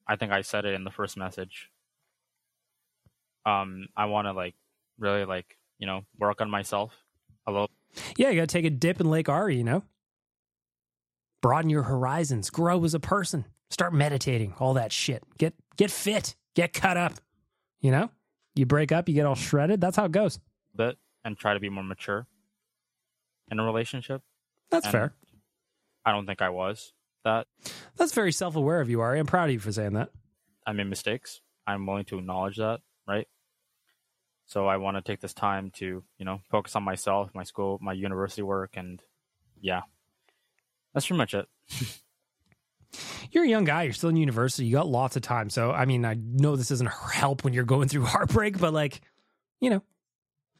i 0.07 0.15
think 0.15 0.31
i 0.31 0.41
said 0.41 0.65
it 0.65 0.73
in 0.75 0.83
the 0.83 0.91
first 0.91 1.17
message 1.17 1.69
um 3.47 3.87
i 3.95 4.05
want 4.05 4.27
to 4.27 4.33
like 4.33 4.53
really 4.99 5.25
like 5.25 5.57
you 5.79 5.87
know 5.87 6.01
work 6.19 6.41
on 6.41 6.49
myself 6.49 6.93
a 7.47 7.51
little 7.51 7.69
Yeah, 8.17 8.29
you 8.29 8.35
got 8.35 8.49
to 8.49 8.53
take 8.53 8.65
a 8.65 8.69
dip 8.69 8.99
in 8.99 9.09
Lake 9.09 9.29
Ari, 9.29 9.55
you 9.55 9.63
know? 9.63 9.81
Broaden 11.41 11.69
your 11.69 11.83
horizons, 11.83 12.49
grow 12.49 12.83
as 12.83 12.93
a 12.93 12.99
person, 12.99 13.45
start 13.69 13.93
meditating, 13.93 14.53
all 14.59 14.73
that 14.73 14.91
shit. 14.91 15.23
Get 15.37 15.53
get 15.77 15.89
fit, 15.91 16.35
get 16.55 16.73
cut 16.73 16.97
up. 16.97 17.13
You 17.79 17.91
know? 17.91 18.09
You 18.55 18.65
break 18.65 18.91
up, 18.91 19.07
you 19.07 19.13
get 19.15 19.25
all 19.25 19.35
shredded. 19.35 19.79
That's 19.79 19.95
how 19.95 20.05
it 20.05 20.11
goes. 20.11 20.39
bit 20.75 20.97
and 21.23 21.37
try 21.37 21.53
to 21.53 21.59
be 21.59 21.69
more 21.69 21.83
mature 21.83 22.25
in 23.51 23.59
a 23.59 23.63
relationship 23.63 24.21
That's 24.71 24.85
And 24.85 24.91
fair. 24.91 25.13
i 26.05 26.11
don't 26.11 26.25
think 26.25 26.41
i 26.41 26.49
was 26.49 26.91
that. 27.23 27.47
That's 27.97 28.13
very 28.13 28.31
self 28.31 28.55
aware 28.55 28.79
of 28.81 28.89
you, 28.89 28.99
Ari. 29.01 29.19
I'm 29.19 29.25
proud 29.25 29.45
of 29.49 29.53
you 29.53 29.59
for 29.59 29.71
saying 29.71 29.93
that. 29.93 30.09
I 30.65 30.71
made 30.73 30.87
mistakes. 30.87 31.39
I'm 31.65 31.85
willing 31.85 32.05
to 32.05 32.17
acknowledge 32.19 32.57
that, 32.57 32.79
right? 33.07 33.27
So 34.47 34.65
I 34.65 34.77
want 34.77 34.95
to 34.95 35.01
take 35.01 35.19
this 35.19 35.33
time 35.33 35.71
to, 35.71 36.03
you 36.17 36.25
know, 36.25 36.39
focus 36.49 36.75
on 36.75 36.83
myself, 36.83 37.29
my 37.35 37.43
school, 37.43 37.77
my 37.81 37.91
university 37.91 38.41
work, 38.41 38.75
and 38.77 39.01
yeah, 39.59 39.81
that's 40.93 41.05
pretty 41.05 41.17
much 41.17 41.33
it. 41.33 41.47
You're 43.31 43.43
a 43.43 43.47
young 43.47 43.65
guy. 43.65 43.83
You're 43.83 43.93
still 43.93 44.09
in 44.09 44.15
university. 44.15 44.65
You 44.65 44.77
got 44.77 44.87
lots 44.87 45.17
of 45.17 45.21
time. 45.21 45.49
So, 45.49 45.71
I 45.71 45.83
mean, 45.83 46.05
I 46.05 46.15
know 46.17 46.55
this 46.55 46.69
doesn't 46.69 46.87
help 47.13 47.43
when 47.43 47.53
you're 47.53 47.65
going 47.65 47.89
through 47.89 48.05
heartbreak, 48.05 48.57
but 48.57 48.73
like, 48.73 49.01
you 49.59 49.69
know, 49.69 49.83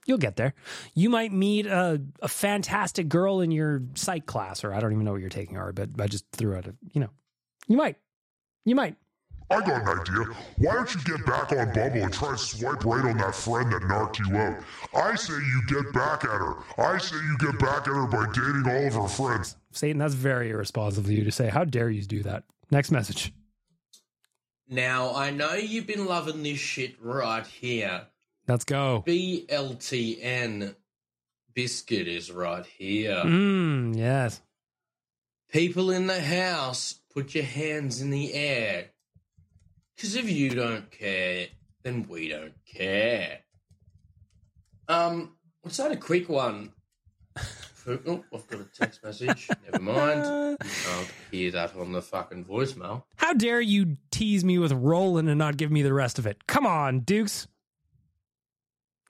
you'll 0.06 0.18
get 0.18 0.36
there. 0.36 0.54
You 0.94 1.10
might 1.10 1.32
meet 1.32 1.66
a, 1.66 2.02
a 2.22 2.28
fantastic 2.28 3.08
girl 3.08 3.40
in 3.40 3.52
your 3.52 3.84
psych 3.96 4.26
class, 4.26 4.66
or 4.66 4.74
I 4.74 4.82
don't 4.82 4.92
even 4.92 5.06
know 5.06 5.14
what 5.14 5.22
you're 5.22 5.30
taking, 5.30 5.56
Ari, 5.56 5.74
but 5.74 5.90
I 6.00 6.08
just 6.08 6.26
threw 6.34 6.56
out 6.56 6.68
a, 6.68 6.76
you 6.92 7.00
know, 7.00 7.10
you 7.68 7.78
might. 7.78 7.96
You 8.66 8.76
might. 8.76 8.98
I 9.50 9.62
got 9.62 9.82
an 9.82 10.00
idea. 10.00 10.36
Why 10.58 10.74
don't 10.74 10.93
you 10.93 11.02
get 11.04 11.26
back 11.26 11.52
on 11.54 11.72
Bumble 11.74 12.04
and 12.04 12.14
try 12.14 12.32
to 12.32 12.38
swipe 12.38 12.84
right 12.84 13.06
on 13.06 13.18
that 13.18 13.34
friend 13.34 13.72
that 13.72 13.84
knocked 13.88 14.20
you 14.20 14.36
out? 14.36 14.62
I 14.93 15.16
say 15.16 15.34
you 15.34 15.62
get 15.68 15.93
back 15.93 16.26
at 16.26 16.30
her. 16.30 16.56
I 16.78 16.98
say 16.98 17.16
you 17.16 17.38
get 17.39 17.58
back 17.60 17.88
at 17.88 17.93
her 17.93 18.08
by 18.08 18.26
dating 18.34 18.66
all 18.70 18.88
of 18.88 18.93
her 18.93 19.08
friends. 19.08 19.56
Satan, 19.72 20.00
that's 20.00 20.16
very 20.16 20.50
irresponsible 20.50 21.08
of 21.08 21.12
you 21.12 21.24
to 21.24 21.32
say. 21.32 21.48
How 21.48 21.64
dare 21.64 21.89
you 21.89 22.02
do 22.02 22.24
that? 22.24 22.43
Next 22.72 22.91
message. 22.91 23.32
Now, 24.70 25.16
I 25.16 25.32
know 25.32 25.54
you've 25.54 25.88
been 25.88 26.06
loving 26.06 26.43
this 26.43 26.60
shit 26.60 26.95
right 27.02 27.48
here. 27.48 28.08
Let's 28.50 28.66
go. 28.66 29.04
BLTN 29.08 30.76
biscuit 31.54 32.08
is 32.08 32.32
right 32.32 32.66
here. 32.66 33.22
Mmm, 33.24 33.95
yes. 33.95 34.41
People 35.50 35.91
in 35.91 36.08
the 36.08 36.20
house, 36.22 37.00
put 37.14 37.34
your 37.34 37.45
hands 37.45 38.02
in 38.02 38.10
the 38.10 38.34
air. 38.34 38.88
Because 39.98 40.16
if 40.16 40.30
you 40.30 40.52
don't 40.52 40.91
care, 40.91 41.48
then 41.82 42.06
we 42.08 42.30
don't 42.30 42.54
care. 42.72 43.39
Um, 44.88 45.34
was 45.64 45.76
that 45.78 45.91
a 45.91 45.98
quick 45.98 46.30
one? 46.30 46.72
Oh, 47.88 48.24
I've 48.34 48.48
got 48.48 48.60
a 48.60 48.66
text 48.66 49.04
message. 49.04 49.50
Never 49.72 49.84
mind. 49.84 50.58
You 50.68 50.70
can't 50.84 51.12
hear 51.32 51.52
that 51.52 51.76
on 51.76 51.93
the 51.93 52.02
fucking 52.02 52.45
voicemail. 52.45 53.04
How 53.16 53.34
dare 53.34 53.62
you 53.62 53.98
tease 54.12 54.43
me 54.43 54.58
with 54.58 54.72
Rollin' 54.72 55.28
and 55.28 55.38
not 55.38 55.58
give 55.58 55.72
me 55.72 55.82
the 55.82 55.93
rest 55.93 56.20
of 56.20 56.26
it? 56.26 56.48
Come 56.48 56.66
on, 56.66 57.02
Dukes. 57.02 57.48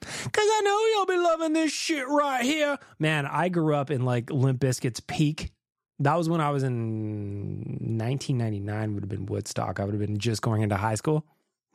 Cause 0.01 0.11
I 0.35 0.61
know 0.63 0.85
you'll 0.85 1.05
be 1.05 1.17
loving 1.17 1.53
this 1.53 1.71
shit 1.71 2.07
right 2.07 2.43
here. 2.43 2.77
Man, 2.99 3.25
I 3.25 3.49
grew 3.49 3.75
up 3.75 3.89
in 3.89 4.05
like 4.05 4.29
Limp 4.29 4.59
Bizkit's 4.59 4.99
peak. 4.99 5.51
That 5.99 6.15
was 6.15 6.29
when 6.29 6.41
I 6.41 6.51
was 6.51 6.63
in 6.63 7.97
1999. 7.97 8.93
Would 8.93 9.03
have 9.03 9.09
been 9.09 9.25
Woodstock. 9.25 9.79
I 9.79 9.83
would 9.83 9.93
have 9.93 10.01
been 10.01 10.19
just 10.19 10.41
going 10.41 10.61
into 10.61 10.77
high 10.77 10.95
school. 10.95 11.25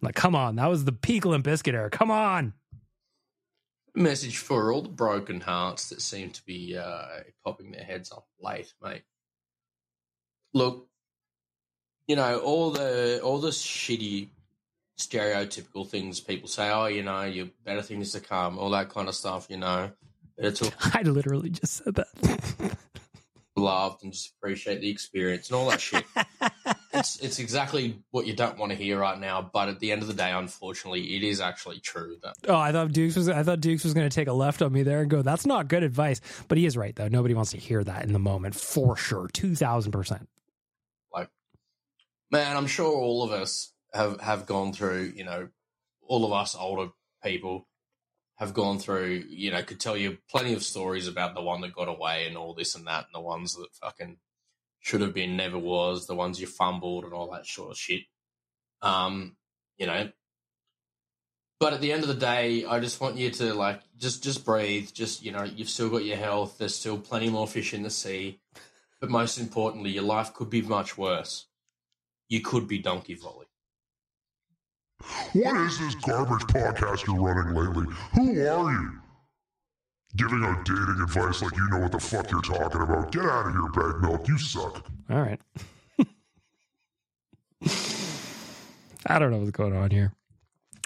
Like, 0.01 0.15
come 0.15 0.35
on, 0.35 0.57
that 0.57 0.69
was 0.69 0.85
the 0.85 0.93
peak 0.93 1.25
Limp 1.25 1.45
Bizkit 1.47 1.75
era. 1.75 1.91
Come 1.91 2.11
on. 2.11 2.55
Message 3.95 4.39
for 4.39 4.73
all 4.73 4.83
the 4.83 4.89
broken 4.89 5.41
hearts 5.41 5.91
that 5.91 6.01
seem 6.01 6.31
to 6.31 6.45
be 6.45 6.77
uh, 6.77 7.07
popping 7.45 7.73
their 7.73 7.85
heads 7.85 8.11
up 8.11 8.27
late, 8.41 8.73
mate. 8.83 9.03
Look, 10.55 10.89
you 12.07 12.17
know 12.17 12.39
all 12.41 12.71
the 12.71 13.21
all 13.23 13.39
the 13.39 13.51
shitty 13.51 14.29
stereotypical 14.99 15.87
things 15.87 16.21
people 16.21 16.49
say. 16.49 16.71
Oh, 16.71 16.87
you 16.87 17.03
know, 17.03 17.23
you 17.23 17.51
better 17.65 17.83
things 17.83 18.13
to 18.13 18.21
come, 18.21 18.59
all 18.59 18.71
that 18.71 18.89
kind 18.91 19.09
of 19.09 19.15
stuff. 19.15 19.47
You 19.49 19.59
know, 19.59 19.91
but 20.37 20.47
it's 20.47 20.63
all 20.63 20.73
I 20.95 21.03
literally 21.03 21.51
just 21.51 21.85
said 21.85 21.95
that. 21.95 22.77
loved 23.63 24.03
and 24.03 24.13
just 24.13 24.33
appreciate 24.37 24.81
the 24.81 24.91
experience 24.91 25.49
and 25.49 25.57
all 25.57 25.71
that 25.71 25.81
shit. 25.81 26.05
it's 26.93 27.19
it's 27.21 27.39
exactly 27.39 27.99
what 28.11 28.27
you 28.27 28.35
don't 28.35 28.59
want 28.59 28.71
to 28.71 28.77
hear 28.77 28.99
right 28.99 29.19
now, 29.19 29.49
but 29.53 29.69
at 29.69 29.81
the 29.81 29.93
end 29.93 30.03
of 30.03 30.09
the 30.09 30.15
day, 30.15 30.33
unfortunately, 30.33 31.17
it 31.17 31.23
is 31.23 31.41
actually 31.41 31.81
true 31.81 32.17
that 32.23 32.35
Oh, 32.49 32.57
I 32.57 32.73
thought 32.73 32.93
Dukes 32.93 33.17
was 33.17 33.29
I 33.29 33.43
thought 33.43 33.61
Dukes 33.61 33.85
was 33.85 33.95
going 33.95 34.09
to 34.09 34.15
take 34.15 34.29
a 34.29 34.33
left 34.33 34.63
on 34.63 34.73
me 34.73 34.83
there 34.83 35.01
and 35.01 35.11
go, 35.11 35.23
"That's 35.23 35.47
not 35.47 35.69
good 35.69 35.83
advice." 35.83 36.21
But 36.49 36.59
he 36.59 36.67
is 36.67 36.77
right 36.77 36.95
though. 36.95 37.09
Nobody 37.09 37.35
wants 37.35 37.53
to 37.53 37.59
hear 37.59 37.83
that 37.85 38.05
in 38.05 38.13
the 38.13 38.19
moment 38.19 38.55
for 38.55 38.97
sure. 38.97 39.29
2000%. 39.29 40.27
like 41.15 41.29
man, 42.31 42.57
I'm 42.57 42.67
sure 42.67 42.93
all 42.93 43.23
of 43.23 43.33
us 43.33 43.73
have 43.95 44.21
have 44.21 44.47
gone 44.47 44.73
through, 44.73 45.13
you 45.17 45.25
know, 45.25 45.49
all 46.07 46.25
of 46.25 46.33
us 46.33 46.57
older 46.59 46.91
people 47.23 47.67
have 48.43 48.55
gone 48.55 48.81
through, 48.81 49.25
you 49.29 49.53
know, 49.53 49.63
could 49.63 49.79
tell 49.79 49.97
you 49.97 50.19
plenty 50.29 50.53
of 50.53 50.65
stories 50.65 51.07
about 51.07 51.37
the 51.37 51.41
one 51.41 51.61
that 51.61 51.73
got 51.73 51.89
away 51.89 52.27
and 52.27 52.37
all 52.37 52.55
this 52.55 52.75
and 52.75 52.89
that, 52.89 53.05
and 53.05 53.15
the 53.15 53.21
ones 53.21 53.55
that 53.55 53.73
fucking 53.81 54.17
should 54.81 55.01
have 55.01 55.15
been, 55.15 55.37
never 55.37 55.57
was, 55.57 56.09
the 56.09 56.15
ones 56.17 56.41
you 56.41 56.49
fumbled 56.49 57.05
and 57.05 57.13
all 57.13 57.31
that 57.31 57.47
sort 57.47 57.71
of 57.71 57.79
shit. 57.79 58.03
Um, 58.83 59.37
you 59.79 59.87
know. 59.87 60.11
But 61.61 61.73
at 61.73 61.81
the 61.81 61.93
end 61.93 62.03
of 62.03 62.09
the 62.09 62.15
day, 62.15 62.65
I 62.65 62.81
just 62.81 63.01
want 63.01 63.17
you 63.17 63.31
to 63.31 63.55
like 63.55 63.81
just 63.97 64.25
just 64.25 64.45
breathe. 64.45 64.91
Just 64.93 65.25
you 65.25 65.31
know, 65.31 65.45
you've 65.45 65.69
still 65.69 65.89
got 65.89 66.05
your 66.05 66.17
health. 66.17 66.59
There's 66.59 66.75
still 66.75 66.99
plenty 66.99 67.31
more 67.31 67.47
fish 67.47 67.73
in 67.73 67.85
the 67.85 67.91
sea. 67.91 68.41
But 69.01 69.09
most 69.09 69.39
importantly, 69.39 69.91
your 69.91 70.03
life 70.03 70.35
could 70.35 70.51
be 70.51 70.63
much 70.63 70.99
worse. 70.99 71.47
You 72.29 72.41
could 72.41 72.67
be 72.67 72.79
donkey 72.79 73.15
volley. 73.15 73.42
What 75.33 75.57
is 75.67 75.79
this 75.79 75.95
garbage 75.97 76.43
podcast 76.49 77.07
you're 77.07 77.21
running 77.21 77.55
lately? 77.55 77.87
Who 78.15 78.47
are 78.47 78.73
you? 78.73 78.91
Giving 80.17 80.45
out 80.45 80.65
dating 80.65 81.01
advice 81.03 81.41
like 81.43 81.57
you 81.57 81.69
know 81.71 81.79
what 81.79 81.93
the 81.93 81.99
fuck 81.99 82.31
you're 82.31 82.43
talking 82.43 82.83
about. 82.83 83.13
Get 83.13 83.25
out 83.25 83.47
of 83.47 83.53
here, 83.53 83.69
bag 83.73 84.03
milk. 84.03 84.29
You 84.29 84.37
suck. 84.39 84.87
All 85.09 85.23
right. 85.23 85.41
I 89.07 89.19
don't 89.19 89.31
know 89.31 89.39
what's 89.39 89.51
going 89.53 89.75
on 89.75 89.91
here. 89.91 90.13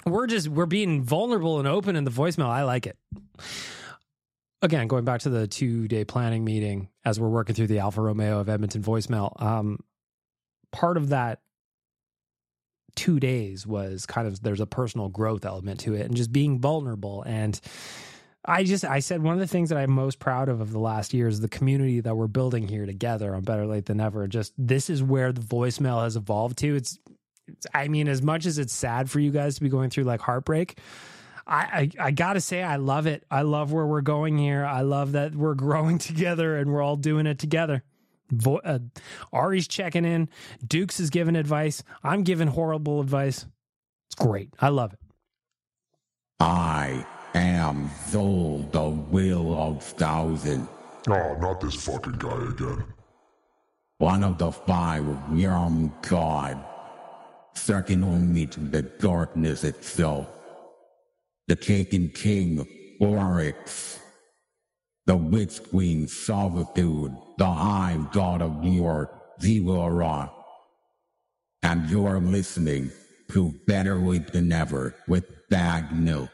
We're 0.05 0.27
just 0.27 0.47
we're 0.47 0.65
being 0.65 1.03
vulnerable 1.03 1.59
and 1.59 1.67
open 1.67 1.97
in 1.97 2.05
the 2.05 2.11
voicemail. 2.11 2.47
I 2.47 2.63
like 2.63 2.87
it. 2.87 2.97
Again, 4.61 4.87
going 4.87 5.03
back 5.03 5.21
to 5.21 5.29
the 5.29 5.45
two 5.47 5.87
day 5.89 6.05
planning 6.05 6.45
meeting 6.45 6.87
as 7.03 7.19
we're 7.19 7.27
working 7.29 7.53
through 7.53 7.67
the 7.67 7.79
Alfa 7.79 8.01
Romeo 8.01 8.39
of 8.39 8.47
Edmonton 8.47 8.81
voicemail. 8.81 9.39
Um, 9.41 9.79
part 10.71 10.95
of 10.97 11.09
that 11.09 11.41
two 12.97 13.19
days 13.19 13.65
was 13.65 14.05
kind 14.05 14.27
of 14.27 14.41
there's 14.41 14.59
a 14.59 14.65
personal 14.65 15.07
growth 15.07 15.45
element 15.45 15.79
to 15.79 15.93
it 15.93 16.07
and 16.07 16.17
just 16.17 16.33
being 16.33 16.59
vulnerable 16.59 17.21
and 17.23 17.61
I 18.43 18.63
just 18.63 18.85
I 18.85 18.99
said 18.99 19.21
one 19.21 19.33
of 19.33 19.39
the 19.39 19.47
things 19.47 19.69
that 19.69 19.77
I'm 19.77 19.91
most 19.91 20.19
proud 20.19 20.47
of 20.47 20.61
of 20.61 20.71
the 20.71 20.79
last 20.79 21.13
year 21.13 21.27
is 21.27 21.41
the 21.41 21.49
community 21.49 21.99
that 21.99 22.15
we're 22.15 22.27
building 22.27 22.67
here 22.67 22.85
together 22.85 23.35
on 23.35 23.43
Better 23.43 23.67
Late 23.67 23.85
Than 23.85 23.97
Never. 23.97 24.25
Just 24.27 24.53
this 24.57 24.89
is 24.89 25.03
where 25.03 25.33
the 25.33 25.41
voicemail 25.41 26.01
has 26.03 26.15
evolved 26.15 26.57
to. 26.59 26.75
It's, 26.75 26.97
it's 27.45 27.67
I 27.73 27.89
mean, 27.89 28.07
as 28.07 28.21
much 28.21 28.45
as 28.45 28.57
it's 28.57 28.73
sad 28.73 29.09
for 29.09 29.19
you 29.19 29.31
guys 29.31 29.55
to 29.55 29.61
be 29.61 29.67
going 29.67 29.89
through 29.89 30.05
like 30.05 30.21
heartbreak, 30.21 30.79
I, 31.45 31.89
I 31.99 32.05
I 32.07 32.11
gotta 32.11 32.39
say 32.39 32.63
I 32.63 32.77
love 32.77 33.05
it. 33.05 33.25
I 33.29 33.41
love 33.41 33.73
where 33.73 33.85
we're 33.85 33.99
going 33.99 34.37
here. 34.37 34.63
I 34.63 34.81
love 34.81 35.11
that 35.11 35.35
we're 35.35 35.55
growing 35.65 35.97
together 35.97 36.55
and 36.55 36.71
we're 36.71 36.81
all 36.81 36.95
doing 36.95 37.27
it 37.27 37.39
together. 37.39 37.83
Vo- 38.31 38.61
uh, 38.63 38.79
Ari's 39.31 39.67
checking 39.67 40.05
in. 40.05 40.29
Dukes 40.65 40.99
is 40.99 41.09
giving 41.09 41.35
advice. 41.35 41.83
I'm 42.03 42.23
giving 42.23 42.47
horrible 42.47 43.01
advice. 43.01 43.45
It's 44.07 44.15
great. 44.15 44.49
I 44.59 44.69
love 44.69 44.93
it. 44.93 44.99
I 46.39 47.05
am 47.33 47.89
Zol, 48.09 48.71
the 48.71 48.89
will 48.89 49.59
of 49.59 49.83
thousand. 49.83 50.67
Oh, 51.09 51.35
not 51.39 51.61
this 51.61 51.75
fucking 51.75 52.13
guy 52.13 52.47
again. 52.49 52.83
One 53.99 54.23
of 54.23 54.37
the 54.37 54.51
five 54.51 55.05
young 55.33 55.91
god, 56.07 56.63
second 57.55 58.03
only 58.03 58.45
to 58.47 58.59
the 58.59 58.83
darkness 58.83 59.63
itself. 59.63 60.27
The 61.47 61.55
taken 61.55 62.09
king, 62.09 62.67
Oryx. 62.99 63.99
The 65.07 65.15
witch 65.15 65.63
queen, 65.69 66.05
Solitude. 66.09 67.15
The 67.37 67.45
high 67.45 67.97
god 68.11 68.41
of 68.41 68.61
New 68.61 68.73
York, 68.73 69.39
Zilora. 69.39 70.29
And 71.63 71.89
you're 71.89 72.19
listening 72.19 72.91
to 73.31 73.53
Better 73.65 73.95
Late 73.95 74.33
Than 74.33 74.51
Ever 74.51 74.95
with 75.07 75.23
Bag 75.49 75.93
Milk. 75.93 76.29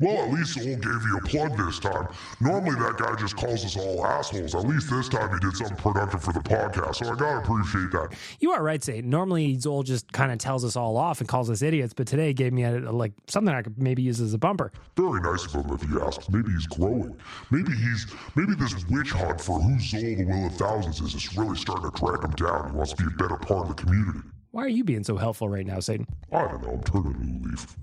Well, 0.00 0.24
at 0.24 0.32
least 0.32 0.54
Soul 0.54 0.64
gave 0.64 0.84
you 0.84 1.18
a 1.18 1.28
plug 1.28 1.56
this 1.56 1.78
time. 1.78 2.08
Normally 2.40 2.74
that 2.80 2.96
guy 2.96 3.14
just 3.14 3.36
calls 3.36 3.64
us 3.64 3.76
all 3.76 4.04
assholes. 4.04 4.52
At 4.56 4.66
least 4.66 4.90
this 4.90 5.08
time 5.08 5.32
he 5.32 5.38
did 5.38 5.56
something 5.56 5.76
productive 5.76 6.20
for 6.20 6.32
the 6.32 6.40
podcast, 6.40 6.96
so 6.96 7.12
I 7.12 7.14
gotta 7.14 7.38
appreciate 7.38 7.92
that. 7.92 8.16
You 8.40 8.50
are 8.50 8.60
right, 8.60 8.82
Satan. 8.82 9.08
Normally 9.08 9.56
Zol 9.56 9.84
just 9.84 10.12
kind 10.12 10.32
of 10.32 10.38
tells 10.38 10.64
us 10.64 10.74
all 10.74 10.96
off 10.96 11.20
and 11.20 11.28
calls 11.28 11.48
us 11.48 11.62
idiots, 11.62 11.94
but 11.94 12.08
today 12.08 12.32
gave 12.32 12.52
me 12.52 12.64
a, 12.64 12.80
like 12.90 13.12
something 13.28 13.54
I 13.54 13.62
could 13.62 13.80
maybe 13.80 14.02
use 14.02 14.20
as 14.20 14.34
a 14.34 14.38
bumper. 14.38 14.72
Very 14.96 15.20
nice 15.20 15.46
of 15.46 15.64
him 15.64 15.72
if 15.72 15.88
you 15.88 16.02
ask. 16.02 16.28
Maybe 16.28 16.50
he's 16.50 16.66
growing. 16.66 17.16
Maybe 17.52 17.70
he's 17.72 18.06
maybe 18.34 18.56
this 18.56 18.74
witch 18.88 19.12
hunt 19.12 19.40
for 19.40 19.60
who 19.60 19.76
Zol 19.76 20.16
the 20.16 20.24
Will 20.24 20.46
of 20.46 20.56
Thousands 20.56 21.00
is 21.02 21.14
is 21.14 21.36
really 21.36 21.56
starting 21.56 21.88
to 21.88 21.96
drag 21.96 22.24
him 22.24 22.32
down. 22.32 22.70
He 22.70 22.76
wants 22.76 22.94
to 22.94 23.04
be 23.04 23.12
a 23.14 23.16
better 23.16 23.36
part 23.36 23.68
of 23.70 23.76
the 23.76 23.80
community. 23.80 24.20
Why 24.50 24.64
are 24.64 24.68
you 24.68 24.82
being 24.82 25.04
so 25.04 25.16
helpful 25.16 25.48
right 25.48 25.66
now, 25.66 25.78
Satan? 25.78 26.06
I 26.32 26.42
don't 26.48 26.62
know, 26.62 26.70
I'm 26.72 26.82
turning 26.82 27.14
a 27.14 27.24
new 27.24 27.50
leaf. 27.50 27.76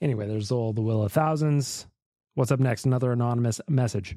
Anyway, 0.00 0.26
there's 0.26 0.50
all 0.50 0.72
the 0.72 0.80
Will 0.80 1.02
of 1.02 1.12
Thousands. 1.12 1.86
What's 2.34 2.52
up 2.52 2.60
next? 2.60 2.86
Another 2.86 3.12
anonymous 3.12 3.60
message. 3.68 4.16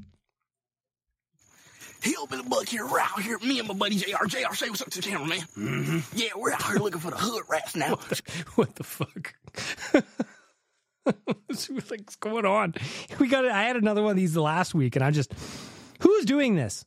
Hillbilly 2.01 2.43
Buck 2.47 2.67
here, 2.67 2.87
we're 2.87 2.99
out 2.99 3.21
here. 3.21 3.37
Me 3.39 3.59
and 3.59 3.67
my 3.67 3.73
buddy 3.75 3.95
JR. 3.95 4.25
JR, 4.27 4.53
say 4.53 4.69
what's 4.69 4.81
up 4.81 4.89
to 4.89 5.01
the 5.01 5.07
camera, 5.07 5.27
man. 5.27 5.39
Mm-hmm. 5.57 5.99
Yeah, 6.17 6.29
we're 6.35 6.51
out 6.51 6.63
here 6.63 6.77
looking 6.77 6.99
for 6.99 7.11
the 7.11 7.17
hood 7.17 7.43
rats 7.49 7.75
now. 7.75 7.99
What 8.55 8.75
the 8.75 8.83
fuck? 8.83 9.33
What's 11.47 12.15
going 12.17 12.45
on? 12.45 12.75
We 13.19 13.27
got. 13.27 13.45
I 13.45 13.63
had 13.63 13.75
another 13.75 14.01
one 14.03 14.11
of 14.11 14.17
these 14.17 14.35
last 14.37 14.73
week, 14.73 14.95
and 14.95 15.05
I 15.05 15.11
just, 15.11 15.33
who's 15.99 16.25
doing 16.25 16.55
this? 16.55 16.85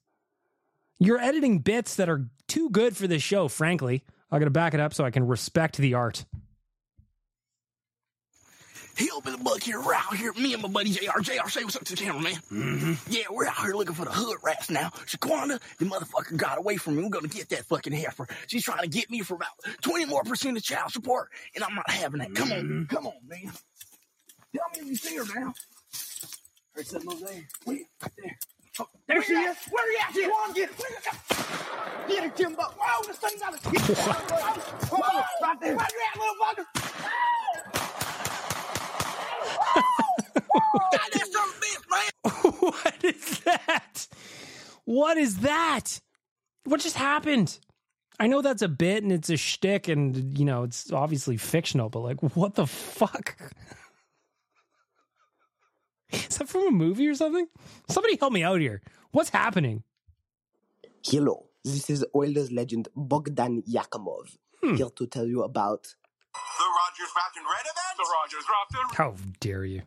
You're 0.99 1.18
editing 1.18 1.59
bits 1.61 1.97
that 1.97 2.09
are 2.09 2.26
too 2.47 2.70
good 2.70 2.97
for 2.97 3.07
this 3.07 3.22
show. 3.22 3.49
Frankly, 3.49 4.05
I 4.30 4.38
got 4.38 4.45
to 4.47 4.51
back 4.51 4.74
it 4.74 4.80
up 4.80 4.95
so 4.95 5.05
I 5.05 5.11
can 5.11 5.26
respect 5.26 5.76
the 5.76 5.95
art. 5.95 6.24
Hillbilly 8.97 9.36
Buck 9.38 9.62
here, 9.62 9.80
we're 9.80 9.95
out 9.95 10.16
here. 10.16 10.32
Me 10.34 10.53
and 10.53 10.62
my 10.62 10.68
buddy 10.68 10.90
JR. 10.90 11.20
JR, 11.20 11.49
say 11.49 11.64
what's 11.64 11.76
up 11.76 11.84
to 11.84 11.97
the 11.97 12.03
camera, 12.03 12.22
man. 12.22 12.34
Mm-hmm. 12.53 12.92
Yeah, 13.11 13.24
we're 13.30 13.47
out 13.47 13.57
here 13.59 13.74
looking 13.74 13.95
for 13.95 14.05
the 14.05 14.12
hood 14.12 14.38
rats 14.42 14.70
now. 14.70 14.90
Shaquanda, 15.07 15.61
the 15.78 15.84
motherfucker 15.84 16.36
got 16.36 16.59
away 16.59 16.76
from 16.76 16.97
me. 16.97 17.03
We're 17.03 17.11
gonna 17.11 17.28
get 17.28 17.49
that 17.51 17.64
fucking 17.66 17.92
heifer. 17.92 18.28
She's 18.47 18.64
trying 18.64 18.82
to 18.82 18.88
get 18.88 19.11
me 19.11 19.20
for 19.20 19.34
about 19.34 19.51
20 19.82 20.05
more 20.07 20.22
percent 20.22 20.57
of 20.57 20.62
child 20.62 20.92
support, 20.92 21.30
and 21.55 21.64
I'm 21.64 21.74
not 21.74 21.90
having 21.90 22.20
that. 22.20 22.34
Come 22.34 22.53
on, 22.53 22.86
come 22.88 23.07
on, 23.07 23.14
man. 23.26 23.53
Tell 24.55 24.64
me 24.74 24.80
if 24.80 24.86
you 24.86 24.97
see 24.97 25.16
her 25.16 25.24
now. 25.34 25.55
There's 26.74 26.88
something 26.90 27.12
over 27.12 27.24
there. 27.24 27.49
Wait, 27.66 27.86
right 28.03 28.12
there. 28.22 28.38
Oh, 28.80 28.86
there 29.07 29.22
she 29.22 29.32
is. 29.34 29.57
Where 29.70 29.84
are 29.84 29.88
you 29.88 29.99
at? 30.01 30.14
Come 30.14 30.30
on, 30.32 30.53
get 30.53 30.68
her. 30.70 32.09
Get 32.09 32.24
her, 32.24 32.36
Jimbo. 32.36 32.62
Whoa, 32.62 33.07
this 33.07 33.16
thing's 33.18 33.42
out 33.42 33.55
of 33.55 33.64
Whoa, 34.90 35.22
right 35.42 35.61
there. 35.61 35.76
Where 35.76 35.88
you 35.92 36.01
at, 36.12 36.18
little 36.18 36.34
fucker? 36.64 37.14
what 42.61 43.05
is 43.05 43.40
that? 43.40 44.07
What 45.05 45.19
is 45.19 45.41
that? 45.41 46.01
What 46.65 46.81
just 46.81 46.97
happened? 46.97 47.59
I 48.19 48.27
know 48.27 48.41
that's 48.41 48.63
a 48.63 48.69
bit 48.69 49.03
and 49.03 49.13
it's 49.13 49.29
a 49.29 49.37
shtick 49.37 49.87
and 49.87 50.39
you 50.39 50.47
know 50.47 50.63
it's 50.63 50.91
obviously 50.91 51.37
fictional, 51.37 51.91
but 51.91 52.01
like, 52.01 52.23
what 52.35 52.55
the 52.55 52.67
fuck? 52.67 53.37
Is 56.11 56.39
that 56.39 56.49
from 56.49 56.69
a 56.69 56.71
movie 56.71 57.07
or 57.07 57.15
something? 57.15 57.47
Somebody 57.87 58.17
help 58.17 58.33
me 58.33 58.45
out 58.45 58.61
here. 58.61 58.81
What's 59.11 59.29
happening? 59.29 59.83
Hello, 61.05 61.51
this 61.63 61.91
is 61.91 62.03
Oilers 62.15 62.51
legend 62.51 62.89
Bogdan 62.97 63.63
Yakimov 63.65 64.39
hmm. 64.63 64.77
here 64.77 64.89
to 64.97 65.07
tell 65.07 65.27
you 65.27 65.43
about 65.43 65.83
The 66.33 66.71
Rogers 66.81 67.13
Wrapped 67.15 67.37
in 67.37 67.43
Red 67.43 67.67
event? 67.73 67.95
The 67.99 68.09
Rogers 68.17 68.47
Wrapped 68.49 68.75
in 68.75 68.89
How 68.97 69.17
dare 69.41 69.67
you? 69.67 69.83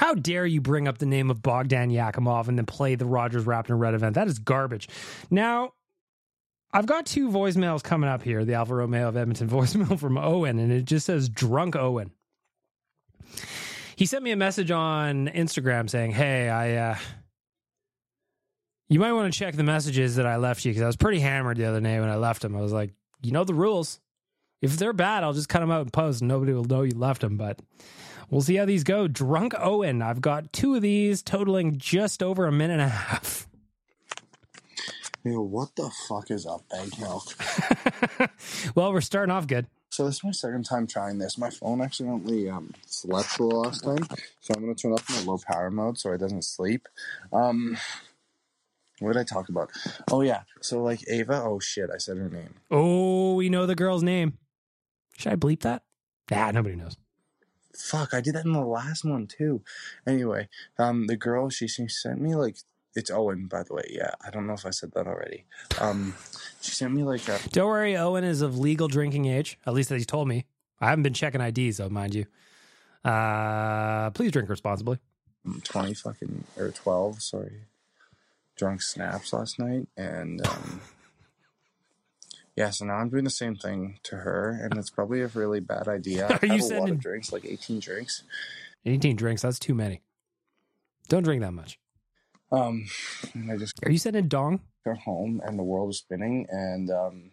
How 0.00 0.14
dare 0.14 0.46
you 0.46 0.62
bring 0.62 0.88
up 0.88 0.96
the 0.96 1.04
name 1.04 1.30
of 1.30 1.42
Bogdan 1.42 1.90
Yakimov 1.90 2.48
and 2.48 2.56
then 2.56 2.64
play 2.64 2.94
the 2.94 3.04
Rogers 3.04 3.44
Wrapped 3.44 3.68
in 3.68 3.76
Red 3.76 3.92
event? 3.92 4.14
That 4.14 4.28
is 4.28 4.38
garbage. 4.38 4.88
Now, 5.30 5.74
I've 6.72 6.86
got 6.86 7.04
two 7.04 7.28
voicemails 7.28 7.82
coming 7.82 8.08
up 8.08 8.22
here. 8.22 8.46
The 8.46 8.54
Alfa 8.54 8.76
Romeo 8.76 9.08
of 9.08 9.18
Edmonton 9.18 9.46
voicemail 9.50 10.00
from 10.00 10.16
Owen, 10.16 10.58
and 10.58 10.72
it 10.72 10.86
just 10.86 11.04
says 11.04 11.28
drunk 11.28 11.76
Owen. 11.76 12.12
He 13.94 14.06
sent 14.06 14.24
me 14.24 14.30
a 14.30 14.36
message 14.36 14.70
on 14.70 15.28
Instagram 15.28 15.90
saying, 15.90 16.12
"Hey, 16.12 16.48
I 16.48 16.76
uh 16.76 16.96
you 18.88 19.00
might 19.00 19.12
want 19.12 19.30
to 19.30 19.38
check 19.38 19.54
the 19.54 19.64
messages 19.64 20.16
that 20.16 20.24
I 20.24 20.36
left 20.36 20.64
you 20.64 20.70
because 20.70 20.82
I 20.82 20.86
was 20.86 20.96
pretty 20.96 21.20
hammered 21.20 21.58
the 21.58 21.66
other 21.66 21.80
day 21.82 22.00
when 22.00 22.08
I 22.08 22.16
left 22.16 22.40
them. 22.40 22.56
I 22.56 22.62
was 22.62 22.72
like, 22.72 22.94
you 23.22 23.32
know 23.32 23.44
the 23.44 23.52
rules. 23.52 24.00
If 24.62 24.78
they're 24.78 24.94
bad, 24.94 25.24
I'll 25.24 25.34
just 25.34 25.50
cut 25.50 25.60
them 25.60 25.70
out 25.70 25.82
and 25.82 25.92
post, 25.92 26.22
and 26.22 26.28
nobody 26.28 26.54
will 26.54 26.64
know 26.64 26.84
you 26.84 26.96
left 26.96 27.20
them. 27.20 27.36
But 27.36 27.60
we'll 28.30 28.40
see 28.40 28.56
how 28.56 28.64
these 28.64 28.84
go. 28.84 29.08
Drunk 29.08 29.54
Owen, 29.58 30.02
I've 30.02 30.20
got 30.20 30.52
two 30.52 30.74
of 30.74 30.82
these 30.82 31.22
totaling 31.22 31.78
just 31.78 32.22
over 32.22 32.46
a 32.46 32.52
minute 32.52 32.74
and 32.74 32.82
a 32.82 32.88
half. 32.88 33.46
Yo, 35.22 35.42
what 35.42 35.76
the 35.76 35.90
fuck 36.08 36.30
is 36.30 36.46
up, 36.46 36.62
egg 36.72 36.98
milk? 36.98 37.34
well, 38.74 38.90
we're 38.90 39.02
starting 39.02 39.30
off 39.30 39.46
good. 39.46 39.66
So 39.90 40.06
this 40.06 40.16
is 40.16 40.24
my 40.24 40.30
second 40.30 40.64
time 40.64 40.86
trying 40.86 41.18
this. 41.18 41.36
My 41.36 41.50
phone 41.50 41.82
accidentally 41.82 42.48
um, 42.48 42.72
slept 42.86 43.28
for 43.28 43.48
the 43.48 43.56
last 43.56 43.84
time, 43.84 44.06
so 44.40 44.54
I'm 44.54 44.62
gonna 44.62 44.74
turn 44.74 44.92
off 44.92 45.10
my 45.10 45.20
low 45.30 45.38
power 45.38 45.70
mode 45.70 45.98
so 45.98 46.12
it 46.12 46.18
doesn't 46.18 46.44
sleep. 46.44 46.86
Um, 47.32 47.76
what 49.00 49.14
did 49.14 49.20
I 49.20 49.24
talk 49.24 49.48
about? 49.48 49.70
Oh 50.10 50.22
yeah, 50.22 50.42
so 50.62 50.82
like 50.82 51.00
Ava. 51.08 51.42
Oh 51.42 51.58
shit, 51.58 51.90
I 51.92 51.98
said 51.98 52.16
her 52.18 52.30
name. 52.30 52.54
Oh, 52.70 53.34
we 53.34 53.48
know 53.48 53.66
the 53.66 53.74
girl's 53.74 54.02
name. 54.02 54.38
Should 55.18 55.32
I 55.32 55.36
bleep 55.36 55.60
that? 55.60 55.82
Nah, 56.30 56.52
nobody 56.52 56.76
knows. 56.76 56.96
Fuck, 57.76 58.14
I 58.14 58.20
did 58.20 58.34
that 58.34 58.44
in 58.44 58.52
the 58.52 58.60
last 58.64 59.04
one 59.04 59.26
too. 59.26 59.62
Anyway, 60.06 60.48
um, 60.78 61.06
the 61.06 61.16
girl 61.16 61.48
she, 61.50 61.68
she 61.68 61.88
sent 61.88 62.20
me 62.20 62.34
like 62.34 62.56
it's 62.96 63.10
Owen, 63.10 63.46
by 63.46 63.62
the 63.62 63.74
way. 63.74 63.84
Yeah, 63.88 64.10
I 64.26 64.30
don't 64.30 64.46
know 64.46 64.54
if 64.54 64.66
I 64.66 64.70
said 64.70 64.92
that 64.92 65.06
already. 65.06 65.44
Um, 65.80 66.14
she 66.60 66.72
sent 66.72 66.92
me 66.92 67.04
like 67.04 67.26
a 67.28 67.38
Don't 67.50 67.68
worry, 67.68 67.96
Owen 67.96 68.24
is 68.24 68.42
of 68.42 68.58
legal 68.58 68.88
drinking 68.88 69.26
age. 69.26 69.58
At 69.66 69.74
least 69.74 69.88
that 69.90 69.96
he's 69.96 70.06
told 70.06 70.26
me. 70.28 70.46
I 70.80 70.88
haven't 70.88 71.04
been 71.04 71.14
checking 71.14 71.40
IDs 71.40 71.76
though, 71.76 71.88
mind 71.88 72.14
you. 72.14 72.26
Uh, 73.04 74.10
please 74.10 74.32
drink 74.32 74.48
responsibly. 74.48 74.98
twenty 75.64 75.94
fucking 75.94 76.44
or 76.56 76.70
twelve. 76.70 77.22
Sorry, 77.22 77.62
drunk 78.56 78.82
snaps 78.82 79.32
last 79.32 79.58
night, 79.58 79.86
and 79.96 80.46
um, 80.46 80.80
yeah. 82.56 82.70
So 82.70 82.84
now 82.84 82.94
I'm 82.94 83.08
doing 83.10 83.24
the 83.24 83.30
same 83.30 83.56
thing 83.56 83.98
to 84.04 84.16
her, 84.16 84.50
and 84.62 84.76
it's 84.78 84.90
probably 84.90 85.20
a 85.22 85.28
really 85.28 85.60
bad 85.60 85.88
idea. 85.88 86.26
I've 86.30 86.42
Are 86.42 86.46
you 86.46 86.52
had 86.52 86.60
a 86.60 86.64
lot 86.64 86.68
sending- 86.68 86.94
of 86.94 87.00
drinks, 87.00 87.32
like 87.32 87.44
eighteen 87.44 87.80
drinks. 87.80 88.22
18 88.86 89.14
drinks, 89.14 89.42
that's 89.42 89.58
too 89.58 89.74
many. 89.74 90.00
Don't 91.08 91.22
drink 91.22 91.42
that 91.42 91.52
much. 91.52 91.78
Um, 92.50 92.86
I 93.50 93.58
just 93.58 93.78
Are 93.84 93.90
you 93.90 93.98
sending 93.98 94.26
dong? 94.26 94.60
go 94.86 94.94
home, 94.94 95.42
and 95.44 95.58
the 95.58 95.62
world 95.62 95.90
is 95.90 95.98
spinning, 95.98 96.46
and 96.50 96.90
um, 96.90 97.30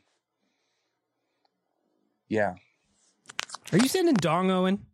yeah. 2.28 2.56
Are 3.72 3.78
you 3.78 3.88
sending 3.88 4.16
dong, 4.16 4.52
Owen? 4.52 4.86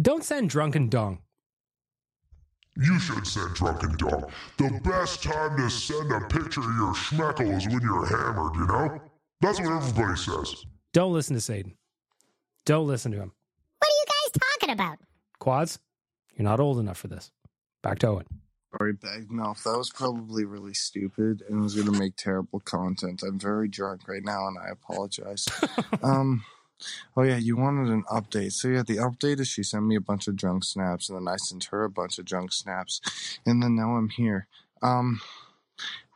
Don't 0.00 0.22
send 0.22 0.50
drunken 0.50 0.88
dong. 0.90 1.20
You 2.76 2.98
should 2.98 3.26
send 3.26 3.54
drunken 3.54 3.96
dog. 3.96 4.30
The 4.56 4.80
best 4.84 5.22
time 5.22 5.56
to 5.56 5.68
send 5.68 6.12
a 6.12 6.20
picture 6.20 6.60
of 6.60 6.76
your 6.76 6.94
schmeckle 6.94 7.56
is 7.56 7.66
when 7.66 7.80
you're 7.80 8.06
hammered, 8.06 8.54
you 8.54 8.66
know? 8.66 9.00
That's 9.40 9.60
what 9.60 9.72
everybody 9.72 10.16
says. 10.16 10.64
Don't 10.92 11.12
listen 11.12 11.34
to 11.34 11.40
Satan. 11.40 11.74
Don't 12.66 12.86
listen 12.86 13.12
to 13.12 13.18
him. 13.18 13.32
What 13.78 13.88
are 13.88 13.92
you 13.92 14.04
guys 14.06 14.40
talking 14.40 14.72
about? 14.72 14.98
Quads, 15.38 15.78
you're 16.34 16.44
not 16.44 16.60
old 16.60 16.78
enough 16.78 16.98
for 16.98 17.08
this. 17.08 17.30
Back 17.82 17.98
to 18.00 18.08
Owen. 18.08 18.26
Sorry, 18.76 18.92
bag 18.92 19.30
mouth. 19.30 19.62
That 19.64 19.76
was 19.76 19.90
probably 19.90 20.44
really 20.44 20.74
stupid 20.74 21.42
and 21.48 21.60
was 21.60 21.74
going 21.74 21.92
to 21.92 21.98
make 21.98 22.14
terrible 22.16 22.60
content. 22.60 23.22
I'm 23.26 23.38
very 23.38 23.66
drunk 23.68 24.06
right 24.06 24.24
now, 24.24 24.46
and 24.46 24.56
I 24.58 24.68
apologize. 24.70 25.46
um, 26.02 26.44
oh 27.16 27.22
yeah, 27.22 27.36
you 27.36 27.56
wanted 27.56 27.92
an 27.92 28.04
update. 28.10 28.52
So 28.52 28.68
yeah, 28.68 28.82
the 28.82 28.96
update 28.96 29.40
is 29.40 29.48
she 29.48 29.62
sent 29.62 29.84
me 29.84 29.96
a 29.96 30.00
bunch 30.00 30.28
of 30.28 30.36
drunk 30.36 30.64
snaps, 30.64 31.08
and 31.08 31.18
then 31.18 31.32
I 31.32 31.36
sent 31.36 31.64
her 31.64 31.84
a 31.84 31.90
bunch 31.90 32.18
of 32.18 32.24
drunk 32.24 32.52
snaps, 32.52 33.00
and 33.46 33.62
then 33.62 33.76
now 33.76 33.96
I'm 33.96 34.08
here. 34.08 34.46
Um, 34.82 35.20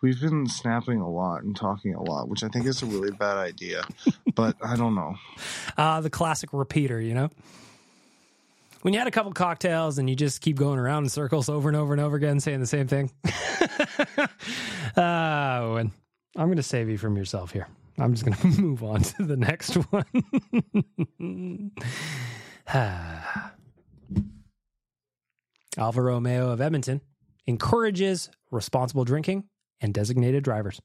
we've 0.02 0.20
been 0.20 0.46
snapping 0.46 1.00
a 1.00 1.10
lot 1.10 1.42
and 1.42 1.56
talking 1.56 1.94
a 1.94 2.02
lot, 2.02 2.28
which 2.28 2.42
I 2.44 2.48
think 2.48 2.66
is 2.66 2.82
a 2.82 2.86
really 2.86 3.10
bad 3.10 3.36
idea. 3.36 3.82
but 4.34 4.56
I 4.62 4.76
don't 4.76 4.94
know. 4.94 5.16
Uh, 5.76 6.00
the 6.02 6.10
classic 6.10 6.50
repeater, 6.52 7.00
you 7.00 7.14
know? 7.14 7.30
When 8.82 8.92
you 8.92 9.00
had 9.00 9.08
a 9.08 9.10
couple 9.10 9.32
cocktails 9.32 9.96
and 9.96 10.10
you 10.10 10.14
just 10.14 10.42
keep 10.42 10.58
going 10.58 10.78
around 10.78 11.04
in 11.04 11.08
circles 11.08 11.48
over 11.48 11.70
and 11.70 11.76
over 11.76 11.94
and 11.94 12.02
over 12.02 12.16
again 12.16 12.38
saying 12.38 12.60
the 12.60 12.66
same 12.66 12.86
thing. 12.86 13.10
uh, 14.94 14.98
Owen, 15.62 15.90
I'm 16.36 16.46
going 16.48 16.56
to 16.58 16.62
save 16.62 16.90
you 16.90 16.98
from 16.98 17.16
yourself 17.16 17.50
here. 17.50 17.66
I'm 17.98 18.14
just 18.14 18.24
going 18.24 18.36
to 18.54 18.60
move 18.60 18.82
on 18.82 19.00
to 19.02 19.22
the 19.24 19.36
next 19.36 19.74
one. 19.74 21.70
Alfa 25.76 26.02
Romeo 26.02 26.50
of 26.50 26.60
Edmonton 26.60 27.00
encourages 27.46 28.30
responsible 28.50 29.04
drinking 29.04 29.44
and 29.80 29.92
designated 29.92 30.44
drivers. 30.44 30.80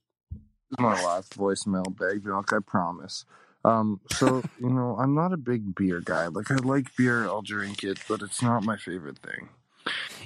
my 0.78 0.93
last 1.03 1.38
voicemail 1.38 1.97
bag 1.97 2.26
milk, 2.26 2.51
I 2.53 2.57
promise. 2.66 3.26
Um, 3.66 3.99
so 4.12 4.41
you 4.60 4.70
know, 4.70 4.97
I'm 4.99 5.16
not 5.16 5.34
a 5.34 5.38
big 5.38 5.76
beer 5.76 6.01
guy. 6.03 6.28
Like 6.28 6.51
I 6.51 6.55
like 6.55 6.95
beer, 6.95 7.26
I'll 7.26 7.41
drink 7.41 7.84
it, 7.84 7.99
but 8.07 8.22
it's 8.22 8.41
not 8.41 8.64
my 8.64 8.78
favorite 8.78 9.20
thing. 9.20 9.49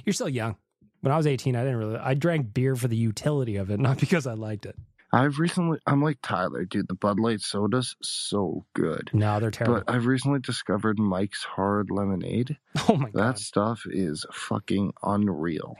You're 0.04 0.12
still 0.12 0.28
young. 0.28 0.56
When 1.00 1.12
I 1.12 1.16
was 1.16 1.26
18, 1.26 1.54
I 1.54 1.60
didn't 1.64 1.76
really, 1.76 1.96
I 1.96 2.14
drank 2.14 2.54
beer 2.54 2.76
for 2.76 2.88
the 2.88 2.96
utility 2.96 3.56
of 3.56 3.70
it, 3.70 3.78
not 3.78 3.98
because 4.00 4.26
I 4.26 4.32
liked 4.32 4.64
it. 4.64 4.76
I've 5.14 5.38
recently, 5.38 5.78
I'm 5.86 6.02
like 6.02 6.18
Tyler, 6.22 6.64
dude. 6.64 6.88
The 6.88 6.94
Bud 6.94 7.20
Light 7.20 7.40
soda's 7.40 7.94
so 8.02 8.66
good. 8.74 9.10
No, 9.12 9.38
they're 9.38 9.50
terrible. 9.50 9.82
But 9.86 9.94
I've 9.94 10.06
recently 10.06 10.40
discovered 10.40 10.98
Mike's 10.98 11.44
Hard 11.44 11.90
Lemonade. 11.90 12.56
Oh 12.88 12.96
my 12.96 13.08
That 13.14 13.38
stuff 13.38 13.82
is 13.86 14.26
fucking 14.32 14.92
unreal. 15.02 15.76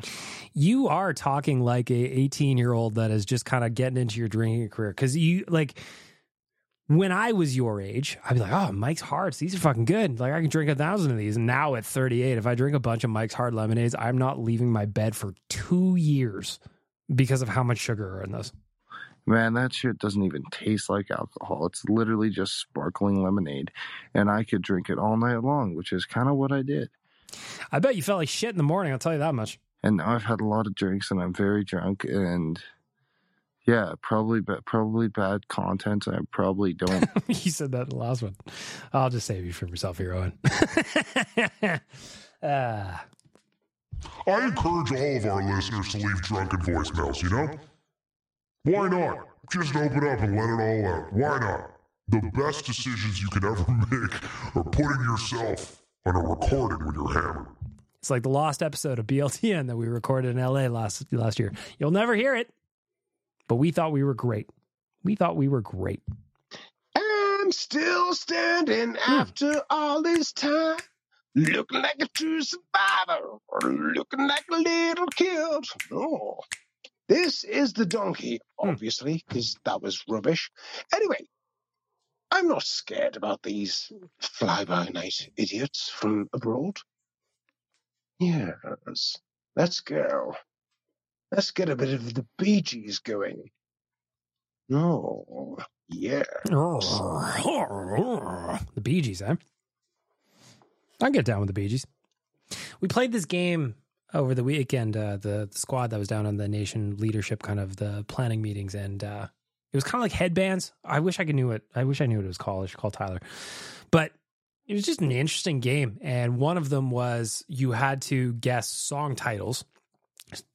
you 0.55 0.87
are 0.89 1.13
talking 1.13 1.61
like 1.61 1.91
a 1.91 1.95
18 1.95 2.57
year 2.57 2.73
old 2.73 2.95
that 2.95 3.11
is 3.11 3.25
just 3.27 3.45
kind 3.45 3.65
of 3.65 3.75
getting 3.75 3.99
into 3.99 4.21
your 4.21 4.29
drinking 4.29 4.69
career 4.69 4.91
because 4.91 5.17
you 5.17 5.45
like 5.49 5.79
when 6.87 7.11
i 7.13 7.33
was 7.33 7.57
your 7.57 7.81
age 7.81 8.17
i'd 8.25 8.35
be 8.35 8.41
like 8.41 8.53
oh 8.53 8.71
mike's 8.73 9.01
hards 9.01 9.39
these 9.39 9.55
are 9.55 9.59
fucking 9.59 9.85
good 9.85 10.21
like 10.21 10.33
i 10.33 10.41
can 10.41 10.49
drink 10.49 10.71
a 10.71 10.75
thousand 10.75 11.11
of 11.11 11.19
these 11.19 11.37
and 11.37 11.47
now 11.47 11.75
at 11.75 11.85
38 11.85 12.39
if 12.39 12.47
i 12.47 12.55
drink 12.55 12.77
a 12.77 12.81
bunch 12.81 13.03
of 13.05 13.11
mike's 13.11 13.35
hard 13.35 13.53
lemonades 13.55 13.95
i'm 13.99 14.17
not 14.17 14.39
leaving 14.39 14.71
my 14.71 14.87
bed 14.87 15.17
for 15.17 15.35
two 15.49 15.97
years 15.97 16.61
because 17.15 17.43
of 17.43 17.49
how 17.49 17.63
much 17.63 17.79
sugar 17.79 18.17
are 18.19 18.23
in 18.23 18.33
those. 18.33 18.51
Man, 19.27 19.55
that 19.55 19.73
shit 19.73 19.99
doesn't 19.99 20.23
even 20.23 20.43
taste 20.51 20.91
like 20.91 21.11
alcohol. 21.11 21.67
It's 21.67 21.85
literally 21.87 22.29
just 22.29 22.61
sparkling 22.61 23.23
lemonade. 23.23 23.71
And 24.13 24.31
I 24.31 24.45
could 24.45 24.63
drink 24.63 24.91
it 24.91 24.99
all 24.99 25.17
night 25.17 25.43
long, 25.43 25.75
which 25.75 25.93
is 25.93 26.05
kind 26.05 26.29
of 26.29 26.37
what 26.37 26.53
I 26.53 26.63
did. 26.63 26.91
I 27.73 27.79
bet 27.79 27.97
you 27.97 28.03
felt 28.03 28.19
like 28.19 28.29
shit 28.29 28.51
in 28.51 28.59
the 28.59 28.63
morning. 28.63 28.93
I'll 28.93 28.99
tell 28.99 29.13
you 29.15 29.19
that 29.21 29.35
much. 29.35 29.59
And 29.83 29.97
now 29.97 30.15
I've 30.15 30.25
had 30.25 30.41
a 30.41 30.47
lot 30.47 30.67
of 30.67 30.75
drinks 30.75 31.11
and 31.11 31.21
I'm 31.21 31.33
very 31.33 31.65
drunk 31.65 32.05
and 32.05 32.63
yeah, 33.67 33.93
probably 34.03 34.41
ba- 34.41 34.63
probably 34.67 35.09
bad 35.09 35.49
content. 35.49 36.07
I 36.07 36.19
probably 36.31 36.75
don't. 36.75 37.09
you 37.29 37.51
said 37.51 37.73
that 37.73 37.85
in 37.85 37.89
the 37.91 37.97
last 37.97 38.23
one. 38.23 38.37
I'll 38.93 39.11
just 39.11 39.27
save 39.27 39.45
you 39.47 39.53
from 39.53 39.69
yourself 39.69 39.97
here, 39.99 40.15
Owen. 40.15 40.39
uh, 41.37 41.79
I 44.27 44.45
encourage 44.45 44.93
all 44.93 45.17
of 45.17 45.27
our 45.27 45.55
listeners 45.55 45.89
to 45.93 45.99
leave 45.99 46.23
drunken 46.23 46.61
voicemails, 46.61 47.23
you 47.23 47.31
know? 47.31 47.59
Why 48.65 48.89
not? 48.89 49.29
Just 49.53 49.77
open 49.77 50.07
up 50.09 50.21
and 50.21 50.37
let 50.37 50.49
it 50.49 50.59
all 50.59 50.87
out. 50.87 51.13
Why 51.13 51.39
not? 51.39 51.71
The 52.09 52.31
best 52.35 52.65
decisions 52.65 53.21
you 53.21 53.29
can 53.29 53.45
ever 53.45 53.65
make 53.91 54.57
are 54.57 54.65
putting 54.65 55.03
yourself 55.03 55.83
on 56.07 56.17
a 56.17 56.21
recording 56.21 56.85
when 56.85 56.95
you're 56.95 57.13
hammered. 57.13 57.47
it's 57.99 58.09
like 58.09 58.23
the 58.23 58.31
lost 58.31 58.63
episode 58.63 58.99
of 58.99 59.07
BLTN 59.07 59.67
that 59.67 59.77
we 59.77 59.87
recorded 59.87 60.31
in 60.31 60.43
LA 60.43 60.67
last 60.69 61.05
last 61.13 61.39
year. 61.39 61.53
You'll 61.79 61.91
never 61.91 62.15
hear 62.15 62.35
it, 62.35 62.49
but 63.49 63.57
we 63.57 63.71
thought 63.71 63.93
we 63.93 64.03
were 64.03 64.15
great. 64.15 64.49
We 65.03 65.15
thought 65.15 65.37
we 65.37 65.49
were 65.49 65.61
great. 65.61 66.03
I'm 66.97 67.53
still 67.53 68.15
standing 68.15 68.97
hmm. 68.99 69.13
after 69.13 69.63
all 69.69 70.01
this 70.01 70.33
time. 70.33 70.79
Looking 71.35 71.83
like 71.83 71.97
a 72.01 72.09
true 72.09 72.41
survivor, 72.41 73.39
or 73.49 73.61
looking 73.61 74.27
like 74.27 74.45
a 74.51 74.57
little 74.57 75.07
kid. 75.09 75.65
Oh, 75.93 76.39
this 77.09 77.45
is 77.45 77.73
the 77.73 77.87
donkey, 77.87 78.41
obviously, 78.59 79.23
because 79.29 79.57
that 79.65 79.83
was 79.83 80.03
rubbish. 80.09 80.51
Anyway, 80.95 81.27
I'm 82.31 82.49
not 82.49 82.63
scared 82.63 83.17
about 83.17 83.43
these 83.43 83.93
fly 84.21 84.65
by 84.65 84.89
night 84.89 85.29
idiots 85.37 85.89
from 85.89 86.29
abroad. 86.33 86.79
Yes, 88.19 89.17
let's 89.57 89.81
go. 89.81 90.35
Let's 91.31 91.51
get 91.51 91.69
a 91.69 91.77
bit 91.77 91.93
of 91.93 92.15
the 92.15 92.27
Bee 92.39 92.63
Gees 92.63 93.01
going. 93.01 93.51
Oh, 94.73 95.59
yeah. 95.89 96.23
The 98.75 98.81
Bee 98.81 99.01
Gees, 99.01 99.21
eh? 99.21 99.35
I 101.03 101.11
get 101.11 101.25
down 101.25 101.41
with 101.41 101.49
the 101.49 101.53
Bee 101.53 101.69
Gees. 101.69 101.87
We 102.81 102.89
played 102.89 103.13
this 103.13 103.25
game 103.27 103.75
over 104.15 104.35
the 104.35 104.45
weekend. 104.45 104.97
Uh, 104.97 105.17
the, 105.17 105.49
the 105.51 105.59
squad 105.59 105.91
that 105.91 105.99
was 105.99 106.09
down 106.09 106.27
on 106.27 106.37
the 106.37 106.49
nation 106.49 106.97
leadership, 106.99 107.43
kind 107.43 107.61
of 107.61 107.77
the 107.77 108.05
planning 108.09 108.41
meetings, 108.41 108.75
and 108.75 109.03
uh, 109.03 109.27
it 109.73 109.77
was 109.77 109.85
kind 109.85 109.97
of 109.97 110.03
like 110.03 110.13
headbands. 110.13 110.73
I 110.85 111.01
wish 111.01 111.19
I 111.21 111.25
could 111.25 111.35
knew 111.35 111.51
it. 111.51 111.63
I 111.75 111.85
wish 111.85 112.01
I 112.01 112.07
knew 112.07 112.17
what 112.17 112.25
it 112.25 112.29
was 112.29 112.39
called. 112.39 112.65
I 112.65 112.67
should 112.67 112.79
call 112.79 112.91
Tyler, 112.91 113.21
but 113.91 114.13
it 114.67 114.75
was 114.75 114.85
just 114.85 115.01
an 115.01 115.13
interesting 115.13 115.61
game. 115.61 115.99
And 116.01 116.39
one 116.39 116.57
of 116.57 116.71
them 116.71 116.91
was 116.91 117.45
you 117.49 117.73
had 117.73 118.03
to 118.03 118.33
guess 118.35 118.69
song 118.69 119.17
titles, 119.17 119.65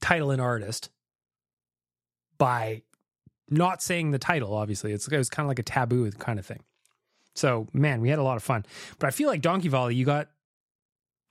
title 0.01 0.32
and 0.32 0.41
artist, 0.41 0.89
by 2.38 2.82
not 3.49 3.82
saying 3.82 4.12
the 4.12 4.20
title. 4.20 4.55
Obviously, 4.55 4.93
it's 4.93 5.07
it 5.07 5.18
was 5.18 5.30
kind 5.30 5.45
of 5.45 5.49
like 5.49 5.60
a 5.60 5.64
taboo 5.64 6.10
kind 6.12 6.39
of 6.39 6.45
thing. 6.45 6.64
So 7.36 7.68
man, 7.74 8.01
we 8.01 8.10
had 8.10 8.20
a 8.20 8.24
lot 8.24 8.38
of 8.38 8.43
fun. 8.43 8.66
But 8.97 9.07
I 9.07 9.12
feel 9.12 9.28
like 9.28 9.41
Donkey 9.41 9.68
Volley, 9.68 9.95
you 9.95 10.05
got 10.05 10.30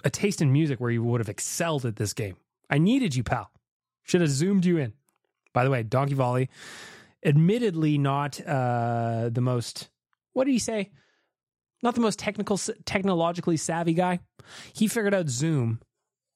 a 0.04 0.10
taste 0.10 0.40
in 0.40 0.52
music 0.52 0.80
where 0.80 0.90
you 0.90 1.02
would 1.02 1.20
have 1.20 1.28
excelled 1.28 1.84
at 1.84 1.96
this 1.96 2.12
game. 2.12 2.36
I 2.70 2.78
needed 2.78 3.14
you, 3.14 3.22
pal. 3.22 3.50
Should 4.04 4.20
have 4.20 4.30
zoomed 4.30 4.64
you 4.64 4.78
in. 4.78 4.92
By 5.52 5.64
the 5.64 5.70
way, 5.70 5.82
Donkey 5.82 6.14
Volley, 6.14 6.50
admittedly 7.24 7.98
not 7.98 8.40
uh, 8.46 9.28
the 9.30 9.40
most. 9.40 9.88
What 10.32 10.44
did 10.44 10.52
he 10.52 10.58
say? 10.58 10.90
Not 11.82 11.94
the 11.94 12.00
most 12.00 12.18
technical, 12.18 12.58
technologically 12.84 13.56
savvy 13.56 13.94
guy. 13.94 14.20
He 14.72 14.88
figured 14.88 15.14
out 15.14 15.28
Zoom 15.28 15.80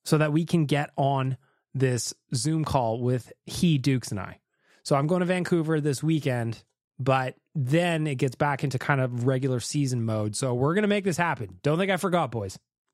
so 0.04 0.18
that 0.18 0.32
we 0.32 0.44
can 0.44 0.66
get 0.66 0.90
on 0.96 1.36
this 1.74 2.14
Zoom 2.34 2.64
call 2.64 3.00
with 3.00 3.32
he 3.46 3.78
Dukes 3.78 4.10
and 4.10 4.20
I. 4.20 4.40
So 4.84 4.96
I'm 4.96 5.06
going 5.06 5.20
to 5.20 5.26
Vancouver 5.26 5.80
this 5.80 6.02
weekend, 6.02 6.62
but 6.98 7.36
then 7.54 8.06
it 8.06 8.16
gets 8.16 8.34
back 8.34 8.64
into 8.64 8.78
kind 8.78 9.00
of 9.00 9.26
regular 9.26 9.60
season 9.60 10.04
mode. 10.04 10.36
So 10.36 10.54
we're 10.54 10.74
going 10.74 10.82
to 10.82 10.88
make 10.88 11.04
this 11.04 11.16
happen. 11.16 11.58
Don't 11.62 11.78
think 11.78 11.90
I 11.90 11.96
forgot, 11.96 12.30
boys. 12.30 12.58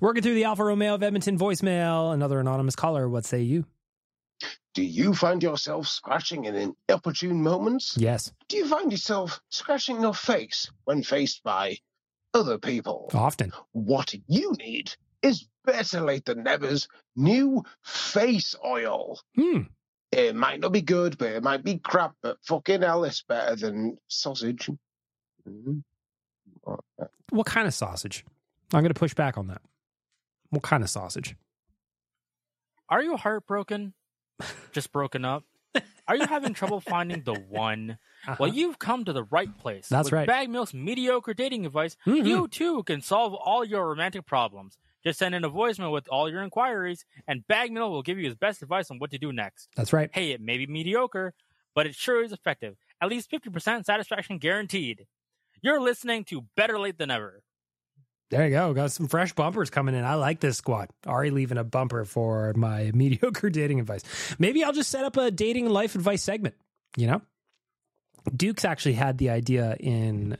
Working 0.00 0.22
through 0.22 0.34
the 0.34 0.44
Alfa 0.44 0.64
Romeo 0.64 0.94
of 0.94 1.02
Edmonton 1.02 1.38
voicemail, 1.38 2.12
another 2.12 2.40
anonymous 2.40 2.76
caller. 2.76 3.08
What 3.08 3.24
say 3.24 3.42
you? 3.42 3.64
Do 4.74 4.82
you 4.82 5.14
find 5.14 5.42
yourself 5.42 5.88
scratching 5.88 6.44
in 6.44 6.74
inopportune 6.88 7.42
moments? 7.42 7.96
Yes. 7.96 8.32
Do 8.48 8.58
you 8.58 8.68
find 8.68 8.92
yourself 8.92 9.40
scratching 9.48 10.02
your 10.02 10.12
face 10.12 10.70
when 10.84 11.02
faced 11.02 11.42
by 11.42 11.78
other 12.34 12.58
people? 12.58 13.10
Often. 13.14 13.52
What 13.72 14.14
you 14.26 14.52
need 14.58 14.94
is 15.22 15.48
better 15.64 16.02
late 16.02 16.26
than 16.26 16.42
never's 16.42 16.88
new 17.16 17.64
face 17.82 18.54
oil. 18.64 19.18
Hmm. 19.34 19.62
It 20.12 20.36
might 20.36 20.60
not 20.60 20.72
be 20.72 20.82
good, 20.82 21.18
but 21.18 21.30
it 21.30 21.42
might 21.42 21.64
be 21.64 21.78
crap, 21.78 22.14
but 22.22 22.36
fucking 22.42 22.82
hell, 22.82 23.04
it's 23.04 23.22
better 23.22 23.56
than 23.56 23.98
sausage. 24.08 24.70
Mm. 25.48 25.82
What 27.30 27.46
kind 27.46 27.66
of 27.66 27.74
sausage? 27.74 28.24
I'm 28.72 28.80
going 28.82 28.92
to 28.92 28.98
push 28.98 29.14
back 29.14 29.38
on 29.38 29.46
that. 29.48 29.62
What 30.50 30.62
kind 30.62 30.82
of 30.82 30.90
sausage? 30.90 31.36
Are 32.88 33.02
you 33.02 33.16
heartbroken? 33.16 33.94
Just 34.72 34.92
broken 34.92 35.24
up? 35.24 35.44
Are 36.08 36.16
you 36.16 36.26
having 36.26 36.54
trouble 36.54 36.80
finding 36.88 37.22
the 37.22 37.34
one? 37.34 37.98
Well, 38.38 38.52
you've 38.52 38.78
come 38.78 39.04
to 39.04 39.12
the 39.12 39.24
right 39.24 39.56
place. 39.58 39.88
That's 39.88 40.06
With 40.06 40.12
right. 40.12 40.26
Bag 40.26 40.48
Milk's 40.50 40.72
mediocre 40.72 41.34
dating 41.34 41.66
advice, 41.66 41.96
Mhm. 42.06 42.26
you 42.26 42.48
too 42.48 42.82
can 42.84 43.00
solve 43.00 43.34
all 43.34 43.64
your 43.64 43.88
romantic 43.88 44.24
problems. 44.26 44.78
Just 45.04 45.18
send 45.18 45.34
in 45.34 45.44
a 45.44 45.50
voicemail 45.50 45.92
with 45.92 46.08
all 46.08 46.28
your 46.30 46.42
inquiries, 46.42 47.04
and 47.28 47.46
Bag 47.46 47.72
Milk 47.72 47.90
will 47.90 48.02
give 48.02 48.18
you 48.18 48.24
his 48.26 48.34
best 48.34 48.62
advice 48.62 48.90
on 48.90 48.98
what 48.98 49.10
to 49.12 49.18
do 49.18 49.32
next. 49.32 49.68
That's 49.76 49.92
right. 49.92 50.10
Hey, 50.12 50.30
it 50.32 50.40
may 50.40 50.58
be 50.58 50.66
mediocre, 50.66 51.34
but 51.74 51.86
it 51.86 51.94
sure 51.94 52.22
is 52.24 52.32
effective. 52.32 52.76
At 53.00 53.08
least 53.08 53.30
50% 53.30 53.84
satisfaction 53.86 54.38
guaranteed. 54.38 55.06
You're 55.60 55.80
listening 55.80 56.24
to 56.26 56.42
Better 56.56 56.78
Late 56.78 56.98
Than 56.98 57.10
Ever. 57.10 57.42
There 58.30 58.44
you 58.44 58.50
go. 58.50 58.74
Got 58.74 58.90
some 58.90 59.06
fresh 59.06 59.32
bumpers 59.34 59.70
coming 59.70 59.94
in. 59.94 60.04
I 60.04 60.14
like 60.14 60.40
this 60.40 60.56
squad. 60.56 60.90
Ari 61.06 61.30
leaving 61.30 61.58
a 61.58 61.64
bumper 61.64 62.04
for 62.04 62.52
my 62.56 62.90
mediocre 62.94 63.50
dating 63.50 63.78
advice. 63.80 64.02
Maybe 64.38 64.64
I'll 64.64 64.72
just 64.72 64.90
set 64.90 65.04
up 65.04 65.16
a 65.16 65.30
dating 65.30 65.68
life 65.68 65.94
advice 65.94 66.22
segment. 66.22 66.56
You 66.96 67.06
know, 67.06 67.22
Duke's 68.34 68.64
actually 68.64 68.94
had 68.94 69.18
the 69.18 69.30
idea 69.30 69.76
in 69.78 70.36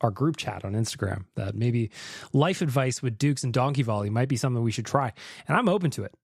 our 0.00 0.10
group 0.10 0.36
chat 0.36 0.64
on 0.64 0.74
Instagram 0.74 1.24
that 1.34 1.54
maybe 1.54 1.90
life 2.32 2.62
advice 2.62 3.02
with 3.02 3.18
Dukes 3.18 3.42
and 3.42 3.52
Donkey 3.52 3.82
Volley 3.82 4.10
might 4.10 4.28
be 4.28 4.36
something 4.36 4.62
we 4.62 4.70
should 4.70 4.86
try. 4.86 5.12
And 5.46 5.56
I'm 5.56 5.68
open 5.68 5.90
to 5.92 6.04
it. 6.04 6.14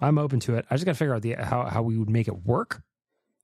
I'm 0.00 0.18
open 0.18 0.40
to 0.40 0.56
it. 0.56 0.66
I 0.70 0.74
just 0.74 0.84
got 0.84 0.92
to 0.92 0.98
figure 0.98 1.14
out 1.14 1.22
the 1.22 1.34
how 1.34 1.64
how 1.64 1.82
we 1.82 1.96
would 1.96 2.10
make 2.10 2.28
it 2.28 2.44
work. 2.44 2.82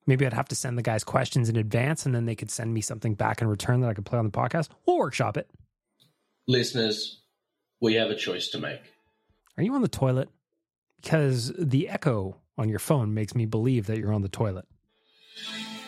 Maybe 0.07 0.27
I'd 0.27 0.33
have 0.33 0.49
to 0.49 0.55
send 0.55 0.77
the 0.77 0.83
guys 0.83 1.05
questions 1.05 1.49
in 1.49 1.57
advance, 1.57 2.05
and 2.07 2.15
then 2.15 2.27
they 2.27 2.35
could 2.35 2.51
send 2.51 2.75
me 2.75 2.81
something 2.81 3.15
back 3.15 3.41
in 3.41 3.49
return 3.49 3.81
that 3.81 3.89
I 3.89 3.95
could 3.95 4.07
play 4.07 4.19
on 4.19 4.25
the 4.25 4.31
podcast. 4.31 4.69
We'll 4.87 4.99
workshop 4.99 5.37
it. 5.37 5.49
Listeners, 6.47 7.21
we 7.81 7.95
have 7.95 8.11
a 8.11 8.17
choice 8.17 8.49
to 8.49 8.59
make. 8.59 8.81
Are 9.57 9.63
you 9.63 9.75
on 9.75 9.83
the 9.83 9.89
toilet? 9.89 10.29
Because 11.01 11.53
the 11.59 11.89
echo 11.89 12.37
on 12.59 12.69
your 12.69 12.79
phone 12.79 13.15
makes 13.15 13.35
me 13.35 13.47
believe 13.47 13.87
that 13.87 13.99
you're 13.99 14.13
on 14.13 14.23
the 14.23 14.29
toilet. 14.29 14.67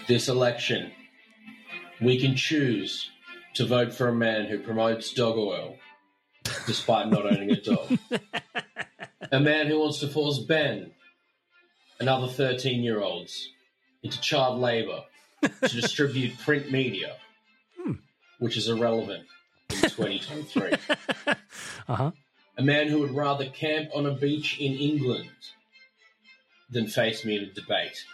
This 0.09 0.29
election, 0.29 0.93
we 2.01 2.19
can 2.19 2.35
choose 2.35 3.11
to 3.55 3.67
vote 3.67 3.93
for 3.93 4.09
a 4.09 4.15
man 4.15 4.47
who 4.47 4.59
promotes 4.59 5.13
dog 5.13 5.37
oil 5.37 5.77
despite 6.67 7.09
not 7.09 7.27
owning 7.27 7.51
a 7.51 7.61
dog. 7.61 7.99
a 9.33 9.41
man 9.41 9.67
who 9.67 9.79
wants 9.79 10.01
to 10.01 10.09
force 10.09 10.39
Ben 10.39 10.93
and 12.01 12.09
other 12.09 12.27
13 12.29 12.83
year 12.83 13.01
olds 13.01 13.49
into 14.03 14.21
child 14.21 14.61
labor 14.61 15.03
to 15.43 15.69
distribute 15.81 16.39
print 16.39 16.73
media, 16.73 17.17
hmm. 17.81 17.93
which 18.39 18.57
is 18.57 18.69
irrelevant 18.69 19.25
2023. 19.95 20.73
Uh 21.89 21.97
huh. 21.97 22.11
A 22.59 22.63
man 22.63 22.87
who 22.89 23.01
would 23.01 23.11
rather 23.11 23.47
camp 23.49 23.91
on 23.95 24.07
a 24.07 24.13
beach 24.13 24.59
in 24.61 24.73
England 24.75 25.29
than 26.71 26.87
face 26.87 27.25
me 27.25 27.37
in 27.37 27.43
a 27.45 27.53
debate. 27.53 28.05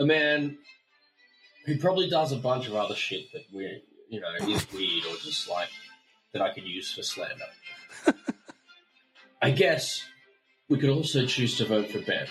a 0.00 0.06
man 0.06 0.56
who 1.66 1.76
probably 1.78 2.08
does 2.08 2.32
a 2.32 2.36
bunch 2.36 2.66
of 2.66 2.74
other 2.74 2.94
shit 2.94 3.30
that 3.32 3.42
we, 3.52 3.82
you 4.08 4.20
know, 4.20 4.32
is 4.48 4.66
weird 4.72 5.04
or 5.06 5.16
just 5.16 5.48
like 5.50 5.68
that 6.32 6.40
I 6.40 6.52
could 6.54 6.64
use 6.64 6.92
for 6.92 7.02
slander. 7.02 7.44
I 9.42 9.50
guess 9.50 10.02
we 10.68 10.78
could 10.78 10.90
also 10.90 11.26
choose 11.26 11.56
to 11.58 11.66
vote 11.66 11.90
for 11.90 12.00
Ben. 12.00 12.26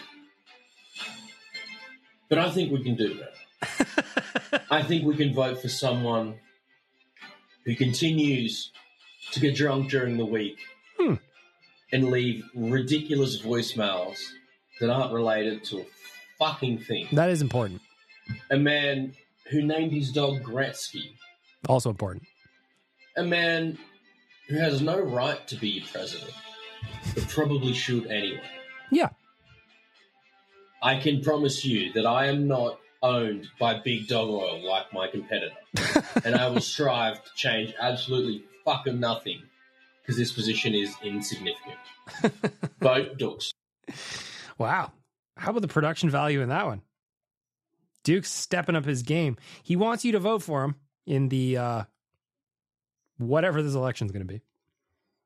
But 2.30 2.40
I 2.40 2.50
think 2.50 2.72
we 2.72 2.84
can 2.84 2.96
do 2.96 3.20
that. 3.20 4.64
I 4.72 4.82
think 4.82 5.06
we 5.06 5.16
can 5.16 5.34
vote 5.34 5.62
for 5.62 5.70
someone 5.70 6.40
who 7.68 7.76
continues 7.76 8.72
to 9.34 9.42
get 9.42 9.54
drunk 9.56 9.90
during 9.92 10.16
the 10.16 10.26
week 10.26 10.58
Hmm. 10.98 11.16
and 11.92 12.10
leave 12.10 12.46
ridiculous 12.56 13.42
voicemails 13.42 14.18
that 14.80 14.90
aren't 14.90 15.12
related 15.14 15.66
to 15.66 15.82
a 15.82 15.86
fucking 16.40 16.80
thing. 16.80 17.10
That 17.12 17.30
is 17.30 17.42
important. 17.42 17.82
A 18.50 18.58
man 18.58 19.14
who 19.52 19.62
named 19.62 19.92
his 19.92 20.14
dog 20.14 20.42
Gretzky. 20.44 21.12
Also 21.68 21.90
important. 21.90 22.24
A 23.18 23.24
man 23.24 23.78
who 24.48 24.56
has 24.58 24.82
no 24.82 24.98
right 25.00 25.46
to 25.50 25.58
be 25.58 25.84
president, 25.92 26.32
but 27.14 27.28
probably 27.28 27.74
should 27.74 28.08
anyway. 28.08 28.42
Yeah. 28.94 29.10
I 30.82 31.00
can 31.00 31.22
promise 31.22 31.66
you 31.66 31.92
that 31.94 32.06
I 32.06 32.28
am 32.28 32.48
not 32.48 32.80
owned 33.02 33.48
by 33.60 33.80
Big 33.80 34.08
Dog 34.08 34.30
Oil 34.30 34.68
like 34.68 34.92
my 34.94 35.08
competitor. 35.08 35.56
and 36.26 36.36
I 36.36 36.48
will 36.50 36.62
strive 36.62 37.24
to 37.24 37.30
change 37.36 37.74
absolutely 37.80 38.44
fucking 38.66 39.00
nothing 39.00 39.42
because 40.02 40.18
this 40.18 40.32
position 40.32 40.74
is 40.74 40.96
insignificant. 41.04 41.78
Vote 42.82 43.18
Dukes. 43.18 43.54
Wow. 44.58 44.92
How 45.36 45.52
about 45.52 45.62
the 45.62 45.68
production 45.68 46.10
value 46.10 46.42
in 46.42 46.50
that 46.50 46.66
one? 46.66 46.82
Duke's 48.04 48.32
stepping 48.32 48.76
up 48.76 48.86
his 48.86 49.04
game. 49.04 49.38
He 49.64 49.76
wants 49.76 50.06
you 50.06 50.14
to 50.14 50.20
vote 50.20 50.42
for 50.42 50.64
him 50.64 50.76
in 51.06 51.30
the 51.30 51.58
uh 51.58 51.84
whatever 53.18 53.62
this 53.62 53.76
election's 53.76 54.12
going 54.12 54.26
to 54.26 54.34
be. 54.34 54.42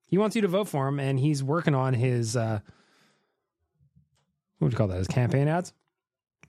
He 0.08 0.18
wants 0.18 0.36
you 0.36 0.42
to 0.42 0.48
vote 0.48 0.68
for 0.68 0.88
him 0.88 1.00
and 1.00 1.20
he's 1.20 1.44
working 1.44 1.76
on 1.76 1.94
his 1.94 2.36
uh 2.36 2.60
what 4.58 4.66
would 4.66 4.74
you 4.74 4.78
call 4.78 4.88
that? 4.88 4.98
His 4.98 5.08
campaign 5.08 5.48
ads? 5.48 5.74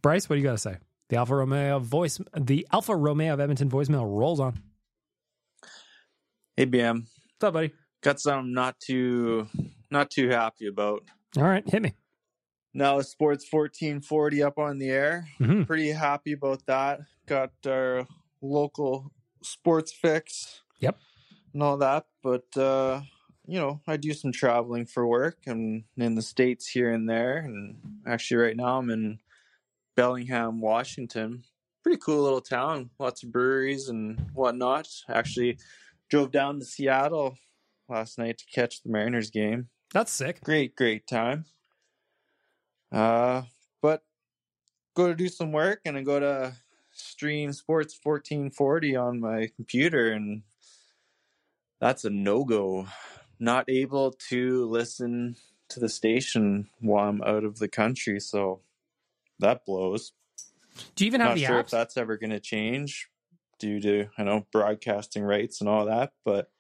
Bryce, 0.01 0.29
what 0.29 0.37
do 0.37 0.41
you 0.41 0.47
got 0.47 0.53
to 0.53 0.59
say? 0.59 0.77
The 1.13 1.19
Alfa 1.19 1.37
Romeo 1.37 1.79
voice 1.79 2.19
the 2.35 2.67
Alfa 2.73 2.97
Romeo 2.97 3.35
of 3.35 3.41
Edmonton 3.41 3.69
voicemail 3.69 4.07
rolls 4.09 4.41
on. 4.41 4.59
Hey 6.57 6.65
BM. 6.65 7.01
What's 7.03 7.45
up, 7.45 7.53
buddy? 7.53 7.71
Got 8.01 8.19
something 8.19 8.55
not 8.55 8.81
too 8.81 9.47
not 9.91 10.11
too 10.11 10.31
happy 10.31 10.69
about. 10.69 11.03
All 11.37 11.43
right, 11.43 11.69
hit 11.69 11.83
me. 11.83 11.93
Now 12.73 12.99
Sports 13.03 13.47
fourteen 13.47 14.01
forty 14.01 14.43
up 14.43 14.57
on 14.57 14.79
the 14.79 14.89
air. 14.89 15.29
Mhm. 15.39 15.67
Pretty 15.67 15.91
happy 15.91 16.33
about 16.33 16.65
that. 16.65 17.01
Got 17.27 17.51
our 17.67 18.07
local 18.41 19.13
sports 19.43 19.93
fix. 19.93 20.63
Yep. 20.81 20.97
And 21.53 21.63
all 21.63 21.77
that. 21.77 22.07
But 22.23 22.57
uh 22.57 23.03
you 23.47 23.59
know, 23.59 23.83
I 23.87 23.99
do 23.99 24.15
some 24.15 24.33
traveling 24.33 24.87
for 24.87 25.07
work 25.07 25.41
and 25.45 25.85
in 25.99 26.15
the 26.15 26.23
States 26.23 26.69
here 26.69 26.91
and 26.91 27.07
there. 27.07 27.37
And 27.37 28.01
actually 28.07 28.39
right 28.39 28.57
now 28.57 28.79
I'm 28.79 28.89
in 28.89 29.19
Bellingham, 29.95 30.61
Washington. 30.61 31.45
Pretty 31.83 31.99
cool 31.99 32.23
little 32.23 32.41
town. 32.41 32.91
Lots 32.99 33.23
of 33.23 33.33
breweries 33.33 33.89
and 33.89 34.19
whatnot. 34.35 34.89
Actually 35.09 35.59
drove 36.09 36.31
down 36.31 36.59
to 36.59 36.65
Seattle 36.65 37.37
last 37.89 38.19
night 38.19 38.39
to 38.39 38.45
catch 38.47 38.83
the 38.83 38.91
Mariners 38.91 39.31
game. 39.31 39.69
That's 39.93 40.13
sick. 40.13 40.41
Great, 40.43 40.77
great 40.77 41.07
time. 41.07 41.45
Uh, 42.91 43.43
but 43.81 44.03
go 44.95 45.09
to 45.09 45.15
do 45.15 45.29
some 45.29 45.53
work 45.53 45.81
and 45.85 45.97
I 45.97 46.03
go 46.03 46.21
to 46.21 46.55
stream 46.93 47.53
Sports 47.53 47.99
1440 48.03 48.97
on 48.97 49.21
my 49.21 49.51
computer, 49.57 50.13
and 50.13 50.43
that's 51.81 52.05
a 52.05 52.11
no 52.11 52.45
go. 52.45 52.87
Not 53.39 53.69
able 53.69 54.13
to 54.29 54.67
listen 54.69 55.37
to 55.71 55.81
the 55.81 55.89
station 55.89 56.69
while 56.81 57.09
I'm 57.09 57.23
out 57.23 57.45
of 57.45 57.59
the 57.59 57.69
country, 57.69 58.21
so 58.21 58.61
that 59.43 59.65
blows. 59.67 60.13
Do 60.97 61.05
you 61.05 61.09
even 61.09 61.21
have 61.21 61.31
Not 61.31 61.35
the 61.37 61.45
sure 61.45 61.57
apps? 61.59 61.65
if 61.65 61.71
that's 61.71 61.97
ever 61.97 62.17
going 62.17 62.31
to 62.31 62.41
change 62.41 63.09
due 63.59 63.81
to 63.81 64.07
I 64.19 64.25
know 64.25 64.47
broadcasting 64.51 65.23
rights 65.23 65.61
and 65.61 65.69
all 65.69 65.85
that, 65.85 66.13
but 66.25 66.51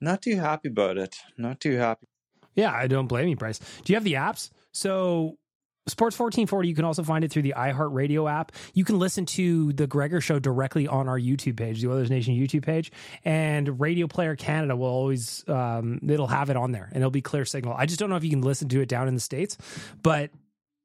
not 0.00 0.22
too 0.22 0.36
happy 0.36 0.68
about 0.68 0.96
it. 0.98 1.16
Not 1.36 1.60
too 1.60 1.76
happy. 1.76 2.06
Yeah, 2.54 2.72
I 2.72 2.86
don't 2.86 3.06
blame 3.06 3.28
you, 3.28 3.36
Bryce. 3.36 3.58
Do 3.84 3.92
you 3.92 3.96
have 3.96 4.04
the 4.04 4.14
apps? 4.14 4.50
So 4.72 5.38
Sports 5.86 6.18
1440, 6.18 6.68
you 6.68 6.74
can 6.74 6.84
also 6.84 7.02
find 7.02 7.24
it 7.24 7.30
through 7.30 7.42
the 7.42 7.54
iHeartRadio 7.56 8.30
app. 8.30 8.52
You 8.74 8.84
can 8.84 8.98
listen 8.98 9.24
to 9.26 9.72
the 9.72 9.86
Gregor 9.86 10.20
show 10.20 10.38
directly 10.38 10.86
on 10.86 11.08
our 11.08 11.18
YouTube 11.18 11.56
page, 11.56 11.80
the 11.80 11.88
Oilers 11.90 12.10
Nation 12.10 12.34
YouTube 12.34 12.64
page. 12.64 12.92
And 13.24 13.80
Radio 13.80 14.06
Player 14.06 14.36
Canada 14.36 14.76
will 14.76 14.88
always 14.88 15.44
um, 15.48 16.00
it'll 16.06 16.26
have 16.26 16.50
it 16.50 16.56
on 16.56 16.72
there 16.72 16.88
and 16.92 16.96
it'll 16.98 17.10
be 17.10 17.22
clear 17.22 17.44
signal. 17.44 17.74
I 17.76 17.86
just 17.86 17.98
don't 17.98 18.10
know 18.10 18.16
if 18.16 18.24
you 18.24 18.30
can 18.30 18.42
listen 18.42 18.68
to 18.68 18.80
it 18.80 18.88
down 18.88 19.08
in 19.08 19.14
the 19.14 19.20
States, 19.20 19.56
but 20.02 20.30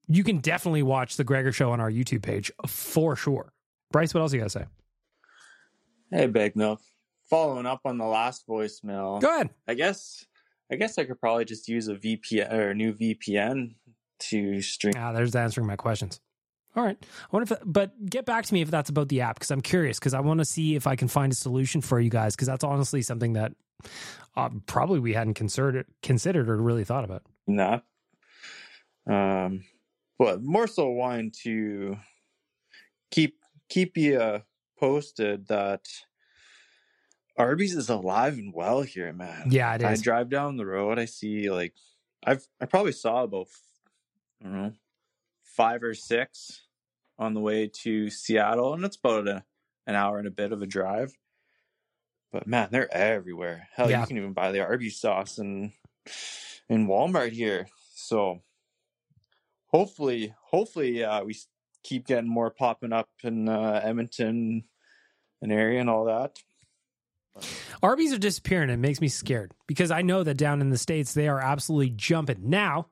you 0.08 0.24
can 0.24 0.39
definitely 0.39 0.84
watch 0.84 1.18
the 1.18 1.24
Gregor 1.24 1.51
show 1.51 1.72
on 1.72 1.80
our 1.80 1.91
YouTube 1.91 2.22
page 2.22 2.51
for 2.68 3.16
sure. 3.16 3.54
Bryce, 3.91 4.14
what 4.14 4.22
else 4.22 4.34
you 4.34 4.39
gotta 4.39 4.49
say? 4.49 4.66
Hey, 6.12 6.28
Big 6.28 6.56
Milk. 6.56 6.82
Following 7.30 7.66
up 7.66 7.82
on 7.86 7.97
the 7.97 8.06
last 8.06 8.47
voicemail. 8.47 9.22
Go 9.22 9.34
ahead. 9.34 9.49
I 9.68 9.74
guess 9.74 10.26
I 10.72 10.76
guess 10.76 10.97
I 10.97 11.06
could 11.06 11.20
probably 11.20 11.45
just 11.45 11.68
use 11.68 11.88
a 11.88 11.95
VPN 11.95 12.51
or 12.51 12.70
a 12.72 12.74
new 12.76 12.93
VPN 12.93 13.76
to 14.20 14.62
stream. 14.62 14.93
Ah, 14.97 15.12
there's 15.12 15.36
answering 15.36 15.68
my 15.68 15.76
questions. 15.76 16.20
All 16.76 16.84
right. 16.84 16.97
I 17.01 17.28
wonder 17.32 17.54
if, 17.54 17.60
but 17.66 18.10
get 18.10 18.26
back 18.26 18.45
to 18.45 18.54
me 18.54 18.62
if 18.62 18.72
that's 18.72 18.89
about 18.89 19.10
the 19.10 19.22
app 19.22 19.36
because 19.36 19.51
I'm 19.51 19.62
curious 19.62 19.99
because 19.99 20.14
I 20.14 20.22
want 20.22 20.39
to 20.39 20.45
see 20.45 20.76
if 20.76 20.88
I 20.88 20.95
can 20.95 21.08
find 21.08 21.32
a 21.32 21.36
solution 21.36 21.82
for 21.82 21.99
you 21.99 22.10
guys 22.10 22.36
because 22.36 22.47
that's 22.47 22.64
honestly 22.64 23.04
something 23.04 23.34
that 23.34 23.54
uh, 24.36 24.49
probably 24.66 24.99
we 24.99 25.14
hadn't 25.14 25.36
considered 25.36 25.86
considered 26.01 26.49
or 26.49 26.58
really 26.58 26.84
thought 26.84 27.04
about. 27.04 27.24
Nah. 27.45 27.82
Um, 29.06 29.64
but 30.18 30.41
more 30.41 30.68
so 30.68 30.89
wanting 30.89 31.32
to 31.43 31.97
keep 33.11 33.38
keep 33.70 33.97
you 33.97 34.20
uh, 34.20 34.39
posted 34.80 35.47
that 35.47 35.88
Arby's 37.38 37.76
is 37.76 37.89
alive 37.89 38.34
and 38.34 38.53
well 38.53 38.82
here, 38.84 39.11
man. 39.14 39.47
Yeah, 39.49 39.74
it 39.76 39.84
I 39.84 39.95
drive 39.95 40.30
down 40.30 40.57
the 40.57 40.66
road, 40.66 40.99
I 40.99 41.05
see 41.05 41.49
like 41.49 41.74
I've 42.24 42.45
I 42.61 42.66
probably 42.66 42.91
saw 42.91 43.24
about 43.24 43.47
I 44.41 44.45
don't 44.45 44.53
know 44.53 44.74
five 45.43 45.84
or 45.84 45.93
six 45.93 46.61
on 47.20 47.34
the 47.34 47.39
way 47.39 47.68
to 47.68 48.09
Seattle, 48.09 48.74
and 48.74 48.84
it's 48.84 48.97
about 48.97 49.28
a, 49.28 49.43
an 49.86 49.95
hour 49.95 50.18
and 50.18 50.28
a 50.28 50.32
bit 50.32 50.51
of 50.51 50.61
a 50.61 50.66
drive. 50.68 51.14
But 52.32 52.47
man, 52.47 52.70
they're 52.72 52.91
everywhere. 52.91 53.68
Hell, 53.76 53.89
Yeah. 53.91 54.01
you 54.01 54.07
can 54.07 54.18
even 54.18 54.34
buy 54.34 54.51
the 54.51 54.61
Arby's 54.61 54.99
sauce 54.99 55.38
in 55.38 55.74
in 56.70 56.88
Walmart 56.88 57.32
here. 57.32 57.68
So 57.95 58.41
hopefully, 59.74 60.34
hopefully, 60.41 61.03
uh, 61.03 61.24
we 61.24 61.36
keep 61.84 62.05
getting 62.07 62.30
more 62.30 62.51
popping 62.51 62.93
up 62.93 63.09
in 63.24 63.49
uh, 63.49 63.82
Edmonton, 63.84 64.63
an 65.41 65.51
area, 65.51 65.82
and 65.82 65.89
all 65.89 66.05
that. 66.05 66.38
Arby's 67.82 68.13
are 68.13 68.19
disappearing. 68.19 68.69
It 68.69 68.78
makes 68.78 69.01
me 69.01 69.07
scared 69.07 69.53
because 69.67 69.89
I 69.89 70.03
know 70.03 70.24
that 70.24 70.38
down 70.38 70.61
in 70.61 70.69
the 70.69 70.78
States, 70.78 71.13
they 71.13 71.28
are 71.28 71.39
absolutely 71.39 71.89
jumping. 71.89 72.49
Now, 72.49 72.88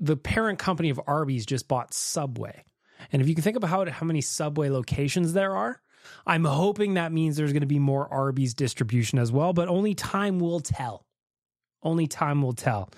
the 0.00 0.16
parent 0.16 0.58
company 0.58 0.90
of 0.90 1.00
Arby's 1.06 1.46
just 1.46 1.68
bought 1.68 1.94
Subway. 1.94 2.64
And 3.12 3.22
if 3.22 3.28
you 3.28 3.34
can 3.34 3.44
think 3.44 3.56
about 3.56 3.70
how, 3.70 3.88
how 3.88 4.04
many 4.06 4.20
Subway 4.20 4.68
locations 4.68 5.32
there 5.32 5.54
are, 5.54 5.80
I'm 6.26 6.44
hoping 6.44 6.94
that 6.94 7.12
means 7.12 7.36
there's 7.36 7.52
going 7.52 7.60
to 7.60 7.66
be 7.66 7.78
more 7.78 8.12
Arby's 8.12 8.54
distribution 8.54 9.18
as 9.18 9.30
well, 9.30 9.52
but 9.52 9.68
only 9.68 9.94
time 9.94 10.40
will 10.40 10.60
tell. 10.60 11.06
Only 11.82 12.08
time 12.08 12.42
will 12.42 12.54
tell. 12.54 12.90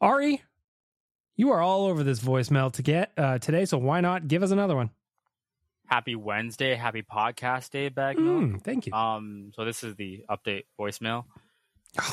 Ari, 0.00 0.42
you 1.38 1.52
are 1.52 1.62
all 1.62 1.86
over 1.86 2.02
this 2.02 2.18
voicemail 2.20 2.70
to 2.72 2.82
get 2.82 3.12
uh, 3.16 3.38
today, 3.38 3.64
so 3.64 3.78
why 3.78 4.00
not 4.02 4.28
give 4.28 4.42
us 4.42 4.50
another 4.50 4.76
one? 4.76 4.90
Happy 5.86 6.16
Wednesday, 6.16 6.74
happy 6.74 7.00
podcast 7.00 7.70
day, 7.70 7.88
Bag 7.88 8.18
Mm, 8.18 8.60
thank 8.62 8.86
you. 8.86 8.92
Um, 8.92 9.52
so 9.54 9.64
this 9.64 9.82
is 9.82 9.94
the 9.94 10.24
update 10.28 10.64
voicemail. 10.78 11.24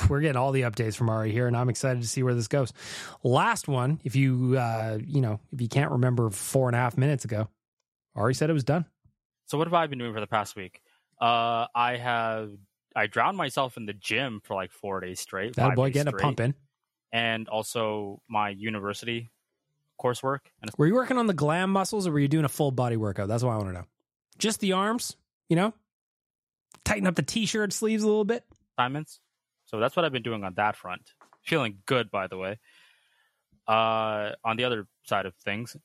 We're 0.10 0.22
getting 0.22 0.38
all 0.38 0.52
the 0.52 0.62
updates 0.62 0.96
from 0.96 1.10
Ari 1.10 1.32
here, 1.32 1.48
and 1.48 1.58
I'm 1.58 1.68
excited 1.68 2.02
to 2.02 2.08
see 2.08 2.24
where 2.24 2.36
this 2.36 2.48
goes. 2.48 2.72
Last 3.24 3.68
one, 3.68 4.00
if 4.06 4.16
you 4.16 4.58
uh, 4.58 5.00
you 5.04 5.20
know, 5.20 5.42
if 5.52 5.60
you 5.60 5.68
can't 5.68 5.92
remember 5.92 6.30
four 6.30 6.70
and 6.70 6.76
a 6.76 6.80
half 6.80 6.96
minutes 6.96 7.26
ago, 7.26 7.50
Ari 8.16 8.36
said 8.36 8.50
it 8.50 8.54
was 8.54 8.64
done. 8.64 8.86
So 9.48 9.58
what 9.58 9.68
have 9.68 9.74
I 9.74 9.88
been 9.88 10.00
doing 10.00 10.14
for 10.14 10.22
the 10.22 10.28
past 10.28 10.56
week? 10.56 10.82
Uh, 11.20 11.66
I 11.76 11.98
have 11.98 12.52
I 12.96 13.08
drowned 13.08 13.38
myself 13.38 13.76
in 13.76 13.86
the 13.86 13.94
gym 13.94 14.40
for 14.44 14.54
like 14.54 14.72
four 14.72 15.02
days 15.02 15.20
straight. 15.20 15.56
That 15.56 15.76
boy 15.76 15.92
getting 15.92 16.08
a 16.08 16.12
straight. 16.12 16.22
pump 16.22 16.40
in. 16.40 16.56
And 17.12 17.48
also 17.50 18.22
my 18.30 18.50
university 18.50 19.32
coursework. 20.02 20.40
And 20.62 20.70
Were 20.78 20.88
you 20.88 20.96
working 20.96 21.18
on 21.18 21.28
the 21.28 21.34
glam 21.34 21.70
muscles, 21.72 22.08
or 22.08 22.12
were 22.12 22.20
you 22.20 22.28
doing 22.28 22.46
a 22.46 22.50
full 22.50 22.72
body 22.72 22.98
workout? 22.98 23.28
That's 23.28 23.44
what 23.44 23.52
I 23.54 23.58
want 23.58 23.70
to 23.70 23.74
know. 23.74 23.86
Just 24.38 24.60
the 24.60 24.74
arms, 24.74 25.16
you 25.50 25.56
know, 25.56 25.74
tighten 26.84 27.08
up 27.08 27.16
the 27.16 27.22
t-shirt 27.24 27.72
sleeves 27.72 28.04
a 28.04 28.08
little 28.08 28.26
bit. 28.26 28.44
assignments. 28.78 29.20
So 29.66 29.80
that's 29.80 29.96
what 29.96 30.04
I've 30.06 30.12
been 30.12 30.22
doing 30.24 30.44
on 30.44 30.54
that 30.56 30.76
front. 30.76 31.02
Feeling 31.44 31.80
good, 31.86 32.12
by 32.12 32.28
the 32.28 32.38
way. 32.38 32.60
Uh, 33.68 34.32
on 34.44 34.58
the 34.58 34.64
other 34.64 34.88
side 35.04 35.26
of 35.26 35.34
things, 35.36 35.76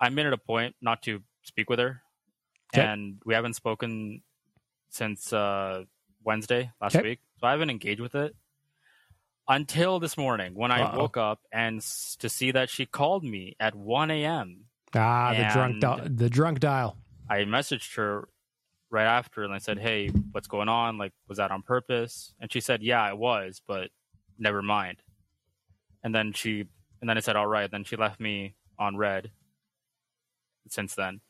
I 0.00 0.08
made 0.10 0.26
it 0.26 0.32
a 0.32 0.38
point 0.38 0.74
not 0.80 1.02
to 1.02 1.22
speak 1.42 1.68
with 1.68 1.78
her, 1.78 2.00
Okay. 2.74 2.82
and 2.86 3.20
we 3.26 3.34
haven't 3.34 3.54
spoken 3.54 4.22
since 4.88 5.32
uh, 5.32 5.84
Wednesday 6.24 6.70
last 6.80 6.96
Okay. 6.96 7.02
week. 7.08 7.20
So 7.40 7.46
I 7.46 7.50
haven't 7.50 7.70
engaged 7.70 8.00
with 8.00 8.14
it 8.14 8.34
until 9.48 9.98
this 10.00 10.16
morning 10.16 10.54
when 10.54 10.70
I 10.70 10.82
Uh-oh. 10.82 10.98
woke 10.98 11.16
up 11.16 11.40
and 11.52 11.78
s- 11.78 12.16
to 12.20 12.28
see 12.28 12.50
that 12.52 12.68
she 12.70 12.86
called 12.86 13.22
me 13.24 13.54
at 13.60 13.74
1 13.74 14.10
a.m. 14.10 14.64
Ah, 14.94 15.32
the 15.34 15.48
drunk, 15.52 15.80
di- 15.80 16.08
the 16.08 16.30
drunk 16.30 16.60
dial. 16.60 16.96
I 17.28 17.38
messaged 17.40 17.96
her 17.96 18.28
right 18.90 19.04
after 19.06 19.42
and 19.44 19.52
I 19.52 19.58
said, 19.58 19.78
Hey, 19.78 20.08
what's 20.32 20.46
going 20.48 20.68
on? 20.68 20.96
Like, 20.98 21.12
was 21.28 21.38
that 21.38 21.50
on 21.50 21.62
purpose? 21.62 22.34
And 22.40 22.52
she 22.52 22.60
said, 22.60 22.82
Yeah, 22.82 23.08
it 23.08 23.18
was, 23.18 23.60
but 23.66 23.90
never 24.38 24.62
mind. 24.62 24.98
And 26.02 26.14
then 26.14 26.32
she, 26.32 26.60
and 27.00 27.10
then 27.10 27.16
I 27.16 27.20
said, 27.20 27.36
All 27.36 27.46
right. 27.46 27.70
Then 27.70 27.84
she 27.84 27.96
left 27.96 28.20
me 28.20 28.54
on 28.78 28.96
red 28.96 29.30
since 30.68 30.94
then. 30.94 31.20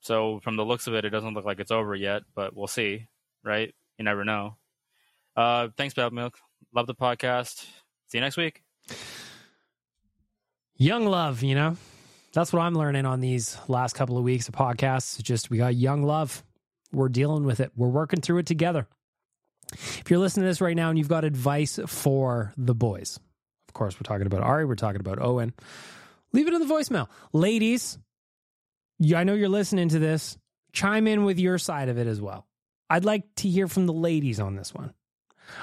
So, 0.00 0.40
from 0.40 0.56
the 0.56 0.64
looks 0.64 0.86
of 0.86 0.94
it, 0.94 1.04
it 1.04 1.10
doesn't 1.10 1.34
look 1.34 1.44
like 1.44 1.58
it's 1.58 1.70
over 1.72 1.94
yet, 1.94 2.22
but 2.34 2.54
we'll 2.56 2.66
see, 2.68 3.08
right? 3.44 3.74
You 3.98 4.04
never 4.04 4.24
know. 4.24 4.56
Uh, 5.34 5.68
thanks, 5.76 5.94
Bad 5.94 6.12
Milk. 6.12 6.38
Love 6.74 6.86
the 6.86 6.94
podcast. 6.94 7.66
See 8.08 8.18
you 8.18 8.20
next 8.20 8.36
week. 8.36 8.62
Young 10.76 11.06
love, 11.06 11.42
you 11.42 11.54
know? 11.54 11.76
That's 12.32 12.52
what 12.52 12.60
I'm 12.60 12.74
learning 12.74 13.06
on 13.06 13.20
these 13.20 13.56
last 13.66 13.94
couple 13.94 14.18
of 14.18 14.24
weeks 14.24 14.46
of 14.48 14.54
podcasts. 14.54 15.22
Just 15.22 15.48
we 15.48 15.56
got 15.56 15.74
young 15.74 16.02
love. 16.02 16.44
We're 16.92 17.08
dealing 17.08 17.44
with 17.44 17.60
it. 17.60 17.72
We're 17.74 17.88
working 17.88 18.20
through 18.20 18.38
it 18.38 18.46
together. 18.46 18.86
If 19.72 20.10
you're 20.10 20.18
listening 20.18 20.44
to 20.44 20.48
this 20.48 20.60
right 20.60 20.76
now 20.76 20.90
and 20.90 20.98
you've 20.98 21.08
got 21.08 21.24
advice 21.24 21.80
for 21.86 22.52
the 22.56 22.74
boys, 22.74 23.18
of 23.68 23.74
course, 23.74 23.96
we're 23.96 24.04
talking 24.04 24.26
about 24.26 24.42
Ari, 24.42 24.66
we're 24.66 24.74
talking 24.74 25.00
about 25.00 25.20
Owen. 25.20 25.54
Leave 26.32 26.46
it 26.46 26.54
in 26.54 26.60
the 26.60 26.72
voicemail. 26.72 27.08
Ladies, 27.32 27.98
I 29.14 29.24
know 29.24 29.34
you're 29.34 29.48
listening 29.48 29.88
to 29.88 29.98
this. 29.98 30.36
Chime 30.72 31.06
in 31.06 31.24
with 31.24 31.38
your 31.38 31.56
side 31.58 31.88
of 31.88 31.98
it 31.98 32.06
as 32.06 32.20
well. 32.20 32.46
I'd 32.90 33.04
like 33.06 33.24
to 33.36 33.48
hear 33.48 33.66
from 33.66 33.86
the 33.86 33.92
ladies 33.92 34.38
on 34.40 34.56
this 34.56 34.74
one. 34.74 34.92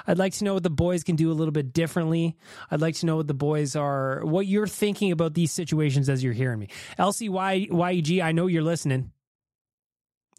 I'd 0.07 0.17
like 0.17 0.33
to 0.33 0.43
know 0.43 0.53
what 0.53 0.63
the 0.63 0.69
boys 0.69 1.03
can 1.03 1.15
do 1.15 1.31
a 1.31 1.33
little 1.33 1.51
bit 1.51 1.73
differently. 1.73 2.37
I'd 2.71 2.81
like 2.81 2.95
to 2.95 3.05
know 3.05 3.17
what 3.17 3.27
the 3.27 3.33
boys 3.33 3.75
are, 3.75 4.21
what 4.25 4.47
you're 4.47 4.67
thinking 4.67 5.11
about 5.11 5.33
these 5.33 5.51
situations 5.51 6.09
as 6.09 6.23
you're 6.23 6.33
hearing 6.33 6.59
me. 6.59 6.69
LCYEG, 6.97 8.21
I 8.21 8.31
know 8.31 8.47
you're 8.47 8.63
listening. 8.63 9.11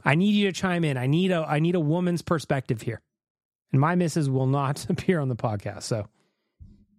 I 0.04 0.14
need 0.14 0.34
you 0.34 0.46
to 0.46 0.52
chime 0.52 0.84
in. 0.84 0.96
I 0.96 1.06
need 1.06 1.30
a 1.30 1.44
I 1.48 1.60
need 1.60 1.74
a 1.74 1.80
woman's 1.80 2.22
perspective 2.22 2.82
here. 2.82 3.00
And 3.72 3.80
my 3.80 3.94
missus 3.94 4.28
will 4.28 4.46
not 4.46 4.86
appear 4.88 5.20
on 5.20 5.28
the 5.28 5.36
podcast, 5.36 5.82
so 5.82 6.06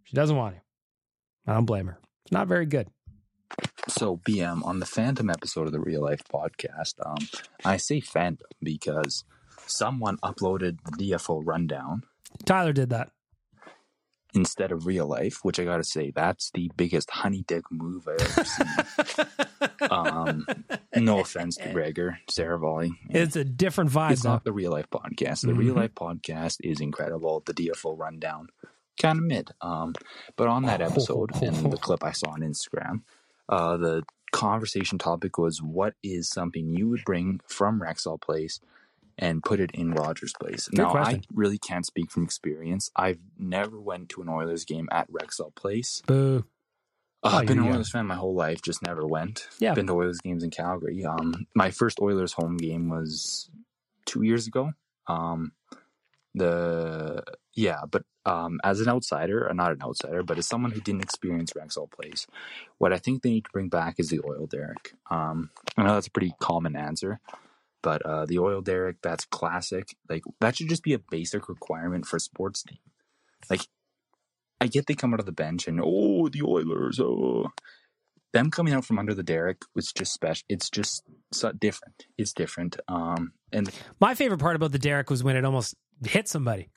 she 0.04 0.16
doesn't 0.16 0.36
want 0.36 0.56
to. 0.56 0.62
I 1.48 1.54
don't 1.54 1.66
blame 1.66 1.88
her. 1.88 2.00
It's 2.24 2.32
not 2.32 2.48
very 2.48 2.66
good. 2.66 2.88
So, 3.88 4.18
BM, 4.18 4.66
on 4.66 4.80
the 4.80 4.86
Phantom 4.86 5.30
episode 5.30 5.68
of 5.68 5.72
the 5.72 5.80
Real 5.80 6.02
Life 6.02 6.24
podcast, 6.34 6.96
um, 7.06 7.28
I 7.64 7.78
say 7.78 8.00
Phantom 8.00 8.48
because 8.62 9.24
someone 9.68 10.18
uploaded 10.18 10.80
the 10.84 11.12
DFO 11.12 11.42
rundown 11.46 12.04
Tyler 12.46 12.74
did 12.74 12.90
that. 12.90 13.12
instead 14.34 14.74
of 14.74 14.86
Real 14.86 15.08
Life, 15.08 15.40
which 15.44 15.60
I 15.60 15.64
gotta 15.64 15.84
say, 15.86 16.12
that's 16.12 16.52
the 16.52 16.70
biggest 16.76 17.10
honey 17.10 17.44
dick 17.48 17.64
move 17.72 18.06
I've 18.08 18.20
ever 18.22 18.44
seen. 18.44 19.26
um, 19.90 20.46
no 20.96 21.20
offense 21.20 21.56
to 21.58 21.70
Gregor, 21.72 22.18
Seravalli. 22.30 22.92
It's 23.10 23.38
a 23.38 23.46
different 23.46 23.92
vibe, 23.92 24.12
It's 24.12 24.24
though. 24.24 24.32
not 24.32 24.44
the 24.44 24.52
Real 24.52 24.72
Life 24.72 24.90
podcast. 24.92 25.42
The 25.46 25.54
Real 25.54 25.74
Mhm. 25.74 25.78
Life 25.78 25.96
podcast 25.96 26.58
is 26.64 26.82
incredible. 26.82 27.44
The 27.46 27.54
DFO 27.54 27.98
rundown, 27.98 28.50
kind 29.02 29.20
of 29.20 29.24
mid. 29.24 29.52
Um, 29.62 29.94
but 30.36 30.48
on 30.50 30.64
that 30.64 30.82
episode 30.82 31.32
and 31.42 31.72
the 31.72 31.78
clip 31.78 32.04
I 32.04 32.12
saw 32.12 32.32
on 32.32 32.42
Instagram, 32.42 33.04
uh, 33.48 33.78
the 33.78 34.04
conversation 34.34 34.98
topic 34.98 35.38
was 35.38 35.62
what 35.62 35.94
is 36.04 36.30
something 36.30 36.68
you 36.68 36.90
would 36.90 37.06
bring 37.06 37.40
from 37.48 37.80
Rexall 37.80 38.20
Place 38.20 38.60
and 39.18 39.44
put 39.44 39.60
it 39.60 39.72
in 39.74 39.94
Rogers 39.94 40.34
Place. 40.40 40.68
Good 40.68 40.80
now, 40.80 40.92
question. 40.92 41.22
I 41.22 41.22
really 41.34 41.58
can't 41.58 41.86
speak 41.86 42.12
from 42.12 42.24
experience. 42.24 42.92
I've 42.96 43.20
never 43.38 43.80
went 43.80 44.10
to 44.10 44.22
an 44.22 44.30
Oilers 44.30 44.66
game 44.66 44.90
at 44.92 45.10
Rexall 45.12 45.56
Place. 45.56 46.02
Boo. 46.06 46.40
Uh, 46.40 46.42
Oh, 47.24 47.38
I've 47.38 47.48
been 47.48 47.58
an. 47.58 47.74
Oilers 47.74 47.90
fan 47.90 48.06
my 48.06 48.16
whole 48.16 48.36
life, 48.36 48.62
just 48.62 48.84
never 48.84 49.04
went. 49.04 49.48
Yeah. 49.58 49.74
Been 49.74 49.88
to 49.88 49.94
Oilers 49.94 50.20
games 50.20 50.44
in 50.44 50.52
Calgary. 50.52 51.04
Um, 51.04 51.48
my 51.56 51.72
first 51.72 52.00
Oilers 52.00 52.34
home 52.34 52.56
game 52.56 52.88
was 52.88 53.50
two 54.06 54.22
years 54.22 54.46
ago. 54.46 54.74
Um, 55.08 55.54
the 56.36 57.24
yeah, 57.56 57.82
but 57.90 58.04
um, 58.28 58.60
as 58.64 58.80
an 58.80 58.90
outsider, 58.90 59.48
or 59.48 59.54
not 59.56 59.72
an 59.72 59.82
outsider, 59.82 60.22
but 60.22 60.38
as 60.38 60.48
someone 60.48 60.72
who 60.72 60.82
didn't 60.82 61.02
experience 61.02 61.54
Rexall 61.54 61.90
Place, 61.90 62.28
what 62.78 62.94
I 62.94 62.98
think 62.98 63.24
they 63.24 63.32
need 63.32 63.46
to 63.46 63.52
bring 63.52 63.70
back 63.70 63.96
is 63.98 64.10
the 64.10 64.22
oil 64.24 64.46
derrick. 64.46 64.94
Um, 65.10 65.50
I 65.78 65.84
know 65.84 65.94
that's 65.96 66.08
a 66.08 66.12
pretty 66.12 66.34
common 66.40 66.76
answer, 66.76 67.20
but 67.86 68.04
uh, 68.04 68.26
the 68.26 68.40
oil 68.40 68.62
derrick 68.62 68.98
that's 69.04 69.26
classic. 69.26 69.96
Like 70.10 70.24
that 70.42 70.58
should 70.58 70.70
just 70.70 70.82
be 70.82 70.94
a 70.94 71.00
basic 71.00 71.48
requirement 71.48 72.08
for 72.08 72.18
a 72.18 72.20
sports 72.20 72.64
team. 72.64 72.80
Like 73.48 73.62
I 74.60 74.66
get 74.66 74.88
they 74.88 74.96
come 74.96 75.14
out 75.14 75.20
of 75.20 75.28
the 75.28 75.32
bench 75.32 75.68
and 75.68 75.80
oh 75.82 76.28
the 76.28 76.42
Oilers, 76.42 77.00
oh 77.00 77.52
them 78.34 78.50
coming 78.50 78.74
out 78.74 78.86
from 78.86 78.98
under 78.98 79.14
the 79.14 79.22
derrick 79.22 79.62
was 79.76 79.94
just 79.94 80.14
special. 80.14 80.44
It's 80.50 80.72
just 80.72 81.04
so 81.32 81.52
different. 81.52 82.08
It's 82.18 82.34
different. 82.34 82.76
Um, 82.88 83.34
and 83.54 83.70
My 84.02 84.16
favorite 84.16 84.40
part 84.40 84.56
about 84.56 84.72
the 84.72 84.80
derrick 84.80 85.12
was 85.12 85.24
when 85.24 85.36
it 85.36 85.46
almost 85.46 85.76
hit 86.04 86.28
somebody. 86.28 86.70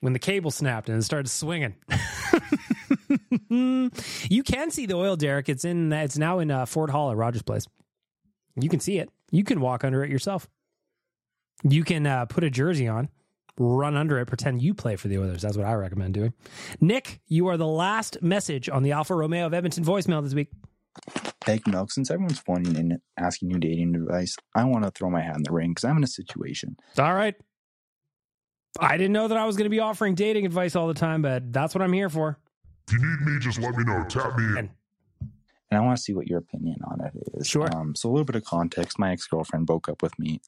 When 0.00 0.12
the 0.12 0.18
cable 0.20 0.50
snapped 0.50 0.90
and 0.90 0.98
it 0.98 1.02
started 1.02 1.28
swinging. 1.28 1.74
you 3.48 4.42
can 4.44 4.70
see 4.70 4.84
the 4.84 4.94
oil 4.94 5.16
derrick. 5.16 5.48
It's 5.48 5.64
in. 5.64 5.90
It's 5.92 6.18
now 6.18 6.38
in 6.38 6.50
uh, 6.50 6.66
Ford 6.66 6.90
Hall 6.90 7.10
at 7.10 7.16
Rogers 7.16 7.42
Place. 7.42 7.66
You 8.60 8.68
can 8.68 8.78
see 8.78 8.98
it. 8.98 9.10
You 9.30 9.44
can 9.44 9.60
walk 9.60 9.84
under 9.84 10.04
it 10.04 10.10
yourself. 10.10 10.48
You 11.62 11.84
can 11.84 12.06
uh, 12.06 12.26
put 12.26 12.44
a 12.44 12.50
jersey 12.50 12.88
on, 12.88 13.08
run 13.58 13.96
under 13.96 14.18
it, 14.18 14.26
pretend 14.26 14.62
you 14.62 14.74
play 14.74 14.96
for 14.96 15.08
the 15.08 15.18
Oilers. 15.18 15.42
That's 15.42 15.56
what 15.56 15.66
I 15.66 15.74
recommend 15.74 16.14
doing. 16.14 16.32
Nick, 16.80 17.20
you 17.26 17.48
are 17.48 17.56
the 17.56 17.66
last 17.66 18.22
message 18.22 18.68
on 18.68 18.82
the 18.82 18.92
Alfa 18.92 19.14
Romeo 19.14 19.46
of 19.46 19.54
Edmonton 19.54 19.84
voicemail 19.84 20.22
this 20.22 20.34
week. 20.34 20.48
Egg 21.46 21.66
milk, 21.66 21.90
since 21.90 22.10
everyone's 22.10 22.40
phoning 22.40 22.76
in 22.76 23.00
asking 23.16 23.50
you 23.50 23.58
dating 23.58 23.94
advice, 23.94 24.36
I 24.54 24.64
want 24.64 24.84
to 24.84 24.90
throw 24.90 25.10
my 25.10 25.22
hat 25.22 25.36
in 25.36 25.42
the 25.42 25.52
ring 25.52 25.70
because 25.70 25.84
I'm 25.84 25.96
in 25.96 26.04
a 26.04 26.08
situation. 26.08 26.76
All 26.98 27.14
right. 27.14 27.34
I 28.80 28.96
didn't 28.96 29.12
know 29.12 29.28
that 29.28 29.38
I 29.38 29.44
was 29.44 29.56
going 29.56 29.64
to 29.64 29.70
be 29.70 29.80
offering 29.80 30.14
dating 30.14 30.46
advice 30.46 30.76
all 30.76 30.86
the 30.86 30.94
time, 30.94 31.22
but 31.22 31.52
that's 31.52 31.74
what 31.74 31.82
I'm 31.82 31.92
here 31.92 32.10
for. 32.10 32.38
If 32.86 32.92
you 32.94 32.98
need 33.00 33.20
me, 33.26 33.38
just 33.40 33.58
let 33.58 33.74
me 33.74 33.84
know. 33.84 34.04
Tap 34.08 34.36
me 34.38 34.58
in. 34.58 34.70
And 35.70 35.78
I 35.78 35.84
want 35.84 35.98
to 35.98 36.02
see 36.02 36.14
what 36.14 36.26
your 36.26 36.38
opinion 36.38 36.78
on 36.84 37.00
it 37.00 37.12
is. 37.34 37.46
Sure. 37.46 37.68
Um, 37.74 37.94
so 37.94 38.08
a 38.08 38.10
little 38.10 38.24
bit 38.24 38.36
of 38.36 38.44
context. 38.44 38.98
My 38.98 39.12
ex 39.12 39.26
girlfriend 39.26 39.66
broke 39.66 39.88
up 39.88 40.02
with 40.02 40.18
me 40.18 40.40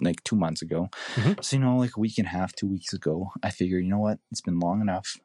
like 0.00 0.22
two 0.24 0.36
months 0.36 0.62
ago. 0.62 0.88
Mm-hmm. 1.14 1.40
So 1.42 1.56
you 1.56 1.62
know, 1.62 1.76
like 1.76 1.96
a 1.96 2.00
week 2.00 2.18
and 2.18 2.26
a 2.26 2.30
half, 2.30 2.54
two 2.54 2.66
weeks 2.66 2.92
ago, 2.92 3.30
I 3.42 3.50
figured, 3.50 3.84
you 3.84 3.90
know 3.90 3.98
what? 3.98 4.18
It's 4.30 4.40
been 4.40 4.58
long 4.58 4.80
enough. 4.80 5.18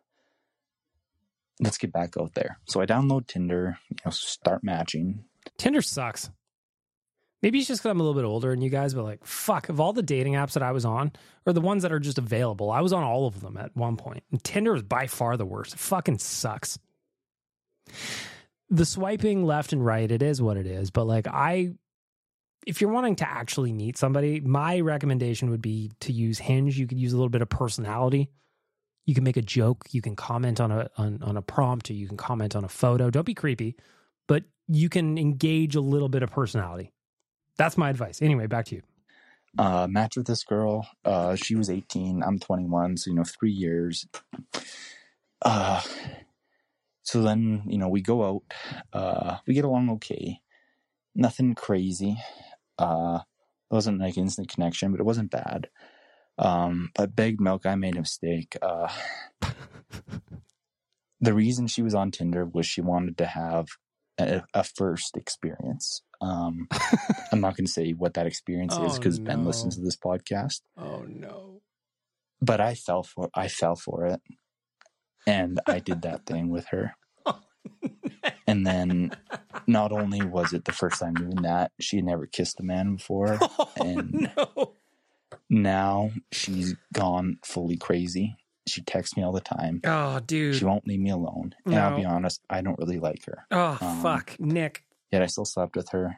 Let's 1.60 1.78
get 1.78 1.92
back 1.92 2.16
out 2.20 2.34
there. 2.36 2.60
So 2.66 2.82
I 2.82 2.86
download 2.86 3.28
Tinder. 3.28 3.80
You 3.90 3.98
know, 4.06 4.12
start 4.12 4.64
matching. 4.64 5.24
Tinder 5.58 5.82
sucks. 5.82 6.30
Maybe 7.42 7.60
it's 7.60 7.68
just 7.68 7.82
because 7.82 7.92
I'm 7.92 8.00
a 8.00 8.04
little 8.04 8.20
bit 8.20 8.26
older 8.26 8.50
than 8.50 8.62
you 8.62 8.70
guys, 8.70 8.96
but 8.96 9.04
like, 9.04 9.24
fuck, 9.24 9.70
of 9.70 9.80
all 9.80 9.94
the 9.94 10.02
dating 10.02 10.34
apps 10.34 10.54
that 10.54 10.64
I 10.64 10.72
was 10.72 10.86
on, 10.86 11.12
or 11.46 11.54
the 11.54 11.62
ones 11.62 11.84
that 11.84 11.92
are 11.92 12.00
just 12.00 12.18
available, 12.18 12.72
I 12.72 12.82
was 12.82 12.94
on 12.94 13.04
all 13.04 13.28
of 13.28 13.42
them 13.42 13.58
at 13.58 13.76
one 13.76 13.96
point. 13.96 14.24
And 14.32 14.44
Tinder 14.44 14.76
is 14.76 14.82
by 14.82 15.06
far 15.06 15.38
the 15.38 15.46
worst. 15.46 15.74
It 15.74 15.80
fucking 15.80 16.18
sucks. 16.18 16.80
The 18.70 18.86
swiping 18.86 19.46
left 19.46 19.74
and 19.74 19.86
right, 19.86 20.10
it 20.12 20.22
is 20.22 20.42
what 20.42 20.58
it 20.58 20.66
is. 20.66 20.92
But 20.92 21.06
like, 21.06 21.28
I, 21.28 21.74
if 22.66 22.82
you're 22.82 22.92
wanting 22.92 23.16
to 23.18 23.30
actually 23.30 23.72
meet 23.72 23.98
somebody, 23.98 24.42
my 24.42 24.80
recommendation 24.82 25.50
would 25.50 25.62
be 25.62 25.92
to 26.02 26.12
use 26.12 26.40
Hinge. 26.40 26.78
You 26.78 26.88
could 26.88 27.00
use 27.00 27.14
a 27.14 27.16
little 27.16 27.30
bit 27.30 27.42
of 27.42 27.50
personality. 27.50 28.30
You 29.06 29.16
can 29.16 29.24
make 29.24 29.38
a 29.38 29.42
joke. 29.42 29.86
You 29.92 30.02
can 30.02 30.18
comment 30.18 30.60
on 30.60 30.72
a 30.72 30.90
on, 30.98 31.24
on 31.24 31.38
a 31.38 31.42
prompt, 31.42 31.90
or 31.90 31.94
you 31.94 32.08
can 32.08 32.18
comment 32.18 32.58
on 32.58 32.66
a 32.66 32.70
photo. 32.70 33.10
Don't 33.10 33.26
be 33.26 33.34
creepy, 33.34 33.78
but 34.28 34.44
you 34.68 34.90
can 34.90 35.18
engage 35.18 35.76
a 35.76 35.82
little 35.82 36.10
bit 36.10 36.24
of 36.24 36.32
personality. 36.32 36.92
That's 37.58 37.78
my 37.78 37.90
advice. 37.90 38.22
Anyway, 38.22 38.48
back 38.48 38.66
to 38.66 38.76
you. 38.76 38.82
Uh, 39.58 39.88
match 39.90 40.18
with 40.18 40.28
this 40.28 40.44
girl. 40.44 40.88
Uh, 41.04 41.36
she 41.36 41.56
was 41.56 41.70
18. 41.70 42.22
I'm 42.22 42.38
21. 42.38 42.98
So, 42.98 43.10
you 43.10 43.16
know, 43.16 43.24
three 43.24 43.52
years. 43.52 44.08
Uh, 45.42 45.82
so 47.08 47.22
then, 47.22 47.64
you 47.68 47.78
know, 47.78 47.88
we 47.88 48.02
go 48.02 48.26
out. 48.26 48.44
Uh, 48.92 49.38
we 49.48 49.54
get 49.54 49.64
along 49.64 49.90
okay. 49.92 50.42
Nothing 51.16 51.56
crazy. 51.56 52.18
Uh, 52.78 53.20
it 53.72 53.74
wasn't 53.74 54.02
like 54.02 54.18
instant 54.18 54.50
connection, 54.50 54.92
but 54.92 55.00
it 55.00 55.06
wasn't 55.06 55.32
bad. 55.32 55.70
Um, 56.38 56.92
but 56.96 57.16
Baggedmilk, 57.16 57.66
I 57.66 57.76
made 57.76 57.96
a 57.96 58.02
mistake. 58.02 58.58
Uh, 58.62 58.92
the 61.22 61.34
reason 61.34 61.68
she 61.68 61.82
was 61.82 61.96
on 61.96 62.12
Tinder 62.12 62.44
was 62.44 62.66
she 62.66 62.82
wanted 62.82 63.18
to 63.20 63.26
have 63.26 63.68
a, 64.20 64.44
a 64.54 64.66
first 64.66 65.16
experience. 65.16 66.02
Um, 66.20 66.68
I'm 67.32 67.40
not 67.40 67.56
going 67.56 67.68
to 67.68 67.72
say 67.72 67.92
what 67.92 68.16
that 68.16 68.28
experience 68.28 68.74
is 68.74 68.96
Oh, 68.96 69.00
because 69.00 69.18
Ben 69.18 69.46
listens 69.46 69.78
to 69.78 69.82
this 69.82 69.96
podcast. 69.96 70.60
Oh 70.78 71.06
no. 71.08 71.62
But 72.42 72.60
I 72.60 72.76
fell 72.76 73.04
for 73.04 73.30
I 73.34 73.48
fell 73.48 73.78
for 73.78 74.08
it. 74.08 74.20
And 75.28 75.60
I 75.68 75.78
did 75.80 76.02
that 76.02 76.26
thing 76.26 76.50
with 76.50 76.66
her. 76.70 76.96
And 78.50 78.66
then 78.66 79.12
not 79.68 79.92
only 79.92 80.22
was 80.22 80.54
it 80.54 80.64
the 80.64 80.72
first 80.72 81.02
time 81.02 81.14
doing 81.14 81.42
that, 81.42 81.72
she 81.82 81.98
had 81.98 82.06
never 82.06 82.26
kissed 82.26 82.60
a 82.62 82.64
man 82.64 82.96
before. 82.96 83.38
Oh, 83.60 83.70
and 83.76 84.32
now 85.50 86.12
she's 86.32 86.76
gone 86.94 87.40
fully 87.44 87.76
crazy. 87.78 88.38
She 88.68 88.82
texts 88.82 89.16
me 89.18 89.24
all 89.24 89.32
the 89.34 89.42
time. 89.42 89.82
Oh, 89.86 90.20
dude. 90.22 90.56
She 90.56 90.66
won't 90.66 90.88
leave 90.88 91.00
me 91.02 91.10
alone. 91.10 91.54
And 91.66 91.76
I'll 91.76 91.96
be 91.98 92.06
honest, 92.06 92.42
I 92.50 92.62
don't 92.62 92.80
really 92.80 93.00
like 93.00 93.26
her. 93.26 93.46
Oh, 93.52 93.78
Um, 93.82 94.02
fuck. 94.02 94.40
Nick. 94.40 94.84
Yet 95.12 95.22
I 95.22 95.26
still 95.28 95.46
slept 95.46 95.76
with 95.76 95.90
her. 95.90 96.18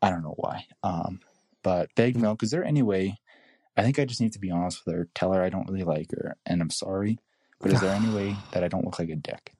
I 0.00 0.10
don't 0.10 0.22
know 0.22 0.34
why. 0.36 0.66
Um, 0.82 1.20
but 1.62 1.90
Big 1.96 2.16
Milk, 2.16 2.42
is 2.42 2.50
there 2.50 2.64
any 2.64 2.82
way? 2.82 3.18
I 3.76 3.82
think 3.82 3.98
I 3.98 4.04
just 4.04 4.20
need 4.20 4.32
to 4.32 4.40
be 4.40 4.50
honest 4.50 4.82
with 4.84 4.94
her. 4.94 5.08
Tell 5.14 5.32
her 5.32 5.42
I 5.42 5.48
don't 5.50 5.68
really 5.68 5.84
like 5.84 6.10
her, 6.12 6.36
and 6.46 6.60
I'm 6.62 6.70
sorry. 6.70 7.18
But 7.62 7.72
is 7.72 7.80
there 7.80 7.94
any 7.94 8.12
way 8.12 8.36
that 8.52 8.62
I 8.62 8.68
don't 8.68 8.84
look 8.84 8.98
like 8.98 9.08
a 9.08 9.16
dick? 9.16 9.54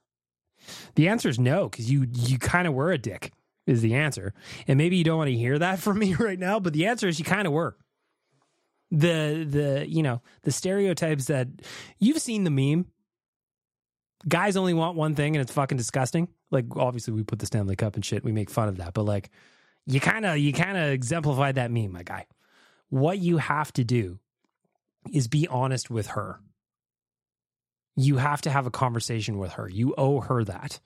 The 0.95 1.09
answer 1.09 1.29
is 1.29 1.39
no, 1.39 1.69
because 1.69 1.91
you 1.91 2.07
you 2.13 2.39
kind 2.39 2.69
of 2.69 2.75
were 2.75 2.93
a 2.93 2.99
dick. 2.99 3.33
Is 3.65 3.81
the 3.81 3.95
answer, 3.95 4.35
and 4.67 4.77
maybe 4.77 4.97
you 4.97 5.05
don't 5.05 5.19
want 5.19 5.31
to 5.31 5.37
hear 5.37 5.57
that 5.57 5.79
from 5.79 6.01
me 6.01 6.15
right 6.19 6.39
now, 6.39 6.59
but 6.59 6.73
the 6.73 6.87
answer 6.87 7.07
is 7.07 7.19
you 7.19 7.25
kind 7.25 7.47
of 7.47 7.53
were. 7.53 7.77
The 8.91 9.47
the 9.49 9.87
you 9.89 10.03
know 10.03 10.21
the 10.43 10.51
stereotypes 10.51 11.27
that 11.27 11.49
you've 11.99 12.19
seen 12.19 12.45
the 12.45 12.51
meme. 12.51 12.87
Guys 14.29 14.57
only 14.57 14.75
want 14.75 14.97
one 14.97 15.15
thing, 15.15 15.37
and 15.37 15.41
it's 15.41 15.53
fucking 15.53 15.79
disgusting. 15.79 16.29
Like 16.51 16.67
obviously 16.77 17.15
we 17.15 17.23
put 17.23 17.39
the 17.39 17.47
Stanley 17.47 17.77
Cup 17.77 17.95
and 17.95 18.05
shit. 18.05 18.25
We 18.25 18.33
make 18.33 18.51
fun 18.51 18.69
of 18.69 18.77
that, 18.79 18.95
but 18.95 19.05
like 19.05 19.31
you 19.87 20.01
kind 20.01 20.27
of 20.27 20.39
you 20.39 20.53
kind 20.53 20.77
of 20.77 20.91
exemplified 20.91 21.55
that 21.55 21.71
meme, 21.71 21.93
my 21.93 22.03
guy. 22.03 22.27
What 22.89 23.19
you 23.19 23.39
have 23.39 23.73
to 23.75 23.85
do 23.85 24.19
is 25.13 25.29
be 25.29 25.49
honest 25.49 25.89
with 25.89 26.09
her 26.09 26.41
you 27.97 28.17
have 28.17 28.43
to 28.43 28.51
have 28.51 28.67
a 28.67 28.71
conversation 28.71 29.39
with 29.39 29.53
her. 29.53 29.69
You 29.69 29.95
owe 29.97 30.21
her 30.21 30.45
that. 30.45 30.81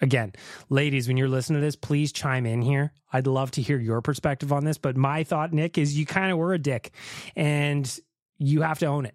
Again, 0.00 0.32
ladies, 0.68 1.06
when 1.06 1.16
you're 1.16 1.28
listening 1.28 1.60
to 1.60 1.64
this, 1.64 1.76
please 1.76 2.12
chime 2.12 2.44
in 2.44 2.60
here. 2.60 2.92
I'd 3.12 3.28
love 3.28 3.52
to 3.52 3.62
hear 3.62 3.78
your 3.78 4.00
perspective 4.00 4.52
on 4.52 4.64
this. 4.64 4.76
But 4.76 4.96
my 4.96 5.22
thought, 5.22 5.52
Nick, 5.52 5.78
is 5.78 5.96
you 5.96 6.06
kind 6.06 6.32
of 6.32 6.38
were 6.38 6.54
a 6.54 6.58
dick 6.58 6.90
and 7.36 7.98
you 8.38 8.62
have 8.62 8.80
to 8.80 8.86
own 8.86 9.06
it. 9.06 9.14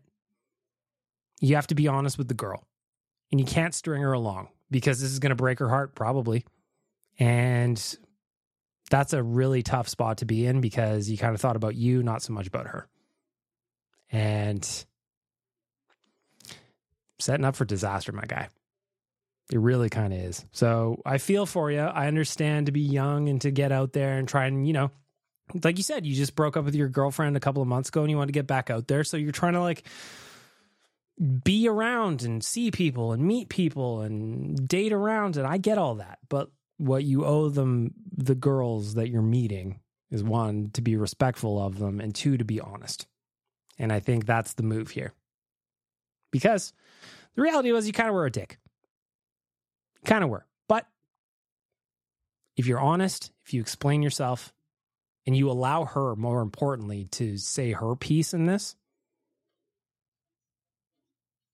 You 1.42 1.56
have 1.56 1.68
to 1.68 1.76
be 1.76 1.90
honest 1.90 2.18
with 2.18 2.30
the 2.30 2.34
girl 2.34 2.66
and 3.32 3.40
you 3.40 3.46
can't 3.46 3.76
string 3.76 4.02
her 4.02 4.14
along 4.14 4.48
because 4.72 5.02
this 5.02 5.12
is 5.12 5.20
going 5.20 5.32
to 5.32 5.36
break 5.36 5.60
her 5.60 5.70
heart, 5.70 5.94
probably. 5.94 6.46
And 7.20 7.98
that's 8.90 9.14
a 9.14 9.22
really 9.22 9.64
tough 9.64 9.90
spot 9.90 10.20
to 10.20 10.26
be 10.26 10.46
in 10.46 10.62
because 10.62 11.10
you 11.10 11.18
kind 11.18 11.36
of 11.36 11.42
thought 11.42 11.58
about 11.58 11.76
you, 11.76 12.02
not 12.02 12.22
so 12.22 12.32
much 12.32 12.48
about 12.48 12.68
her. 12.68 12.88
And 14.10 14.86
setting 17.20 17.46
up 17.46 17.56
for 17.56 17.66
disaster, 17.66 18.12
my 18.12 18.26
guy. 18.26 18.50
It 19.52 19.60
really 19.60 19.90
kind 19.90 20.14
of 20.14 20.20
is. 20.20 20.46
So 20.52 21.02
I 21.06 21.20
feel 21.20 21.46
for 21.46 21.72
you. 21.72 21.80
I 21.80 22.08
understand 22.08 22.66
to 22.66 22.72
be 22.72 22.82
young 22.82 23.30
and 23.30 23.40
to 23.42 23.52
get 23.52 23.72
out 23.72 23.94
there 23.94 24.18
and 24.18 24.28
try 24.28 24.46
and, 24.46 24.68
you 24.68 24.74
know, 24.74 24.92
like 25.64 25.78
you 25.78 25.84
said, 25.84 26.06
you 26.06 26.14
just 26.14 26.36
broke 26.36 26.58
up 26.58 26.66
with 26.66 26.76
your 26.76 26.90
girlfriend 26.90 27.38
a 27.38 27.40
couple 27.40 27.62
of 27.62 27.68
months 27.68 27.88
ago 27.88 28.02
and 28.02 28.12
you 28.12 28.18
want 28.18 28.28
to 28.28 28.34
get 28.34 28.48
back 28.48 28.70
out 28.70 28.88
there. 28.88 29.06
So 29.06 29.16
you're 29.16 29.32
trying 29.32 29.54
to 29.54 29.62
like 29.62 29.84
be 31.44 31.68
around 31.68 32.24
and 32.24 32.44
see 32.44 32.72
people 32.72 33.14
and 33.14 33.24
meet 33.24 33.48
people 33.48 34.02
and 34.02 34.68
date 34.68 34.92
around. 34.92 35.38
And 35.38 35.48
I 35.48 35.58
get 35.58 35.78
all 35.78 35.96
that. 35.96 36.20
But 36.28 36.52
what 36.78 37.06
you 37.06 37.26
owe 37.26 37.48
them, 37.48 37.94
the 38.16 38.36
girls 38.36 38.96
that 38.96 39.10
you're 39.10 39.22
meeting, 39.22 39.80
is 40.10 40.24
one, 40.24 40.70
to 40.74 40.82
be 40.82 40.96
respectful 40.96 41.62
of 41.62 41.80
them, 41.80 42.00
and 42.00 42.16
two, 42.16 42.38
to 42.38 42.46
be 42.46 42.62
honest. 42.62 43.08
And 43.78 43.92
I 43.92 44.00
think 44.00 44.26
that's 44.26 44.54
the 44.54 44.64
move 44.64 44.90
here. 44.90 45.14
Because 46.32 46.72
the 47.38 47.44
reality 47.44 47.72
was 47.72 47.88
you 47.88 47.94
kind 47.94 48.10
of 48.10 48.16
were 48.16 48.26
a 48.26 48.32
dick. 48.32 48.58
Kind 50.06 50.24
of 50.24 50.30
were. 50.30 50.46
But 50.68 50.88
if 52.58 52.68
you're 52.68 52.80
honest, 52.80 53.32
if 53.46 53.54
you 53.54 53.62
explain 53.62 54.02
yourself, 54.02 54.52
and 55.28 55.36
you 55.36 55.52
allow 55.52 55.84
her, 55.86 56.16
more 56.16 56.42
importantly, 56.42 57.06
to 57.12 57.38
say 57.38 57.74
her 57.74 57.96
piece 57.96 58.34
in 58.34 58.46
this, 58.46 58.76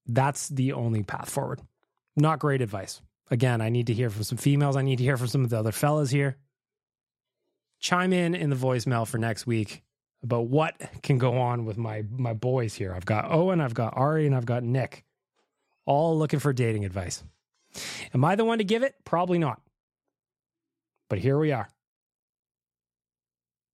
that's 0.05 0.47
the 0.47 0.73
only 0.73 1.03
path 1.03 1.29
forward. 1.29 1.59
Not 2.15 2.39
great 2.39 2.61
advice. 2.61 3.01
Again, 3.31 3.61
I 3.61 3.69
need 3.69 3.87
to 3.87 3.93
hear 3.93 4.09
from 4.11 4.23
some 4.23 4.37
females. 4.37 4.77
I 4.77 4.83
need 4.83 4.97
to 4.97 5.03
hear 5.03 5.17
from 5.17 5.27
some 5.27 5.43
of 5.43 5.49
the 5.49 5.57
other 5.57 5.71
fellas 5.71 6.11
here. 6.11 6.37
Chime 7.79 8.13
in 8.13 8.35
in 8.35 8.49
the 8.49 8.55
voicemail 8.55 9.07
for 9.07 9.17
next 9.17 9.47
week 9.47 9.81
about 10.21 10.47
what 10.47 10.75
can 11.01 11.17
go 11.17 11.37
on 11.39 11.65
with 11.65 11.77
my 11.77 12.03
my 12.09 12.33
boys 12.33 12.75
here. 12.75 12.93
I've 12.93 13.05
got 13.05 13.31
Owen, 13.31 13.59
I've 13.59 13.73
got 13.73 13.97
Ari, 13.97 14.27
and 14.27 14.35
I've 14.35 14.45
got 14.45 14.63
Nick, 14.63 15.03
all 15.85 16.17
looking 16.17 16.39
for 16.39 16.53
dating 16.53 16.85
advice. 16.85 17.23
Am 18.13 18.23
I 18.23 18.35
the 18.35 18.45
one 18.45 18.59
to 18.59 18.63
give 18.63 18.83
it? 18.83 18.95
Probably 19.03 19.39
not. 19.39 19.61
But 21.09 21.19
here 21.19 21.37
we 21.37 21.51
are. 21.51 21.67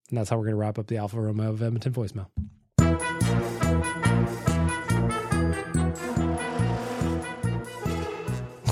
And 0.09 0.17
that's 0.17 0.29
how 0.29 0.37
we're 0.37 0.45
going 0.45 0.55
to 0.55 0.59
wrap 0.59 0.79
up 0.79 0.87
the 0.87 0.97
Alfa 0.97 1.19
Romeo 1.19 1.49
of 1.49 1.61
Edmonton 1.61 1.93
voicemail. 1.93 2.27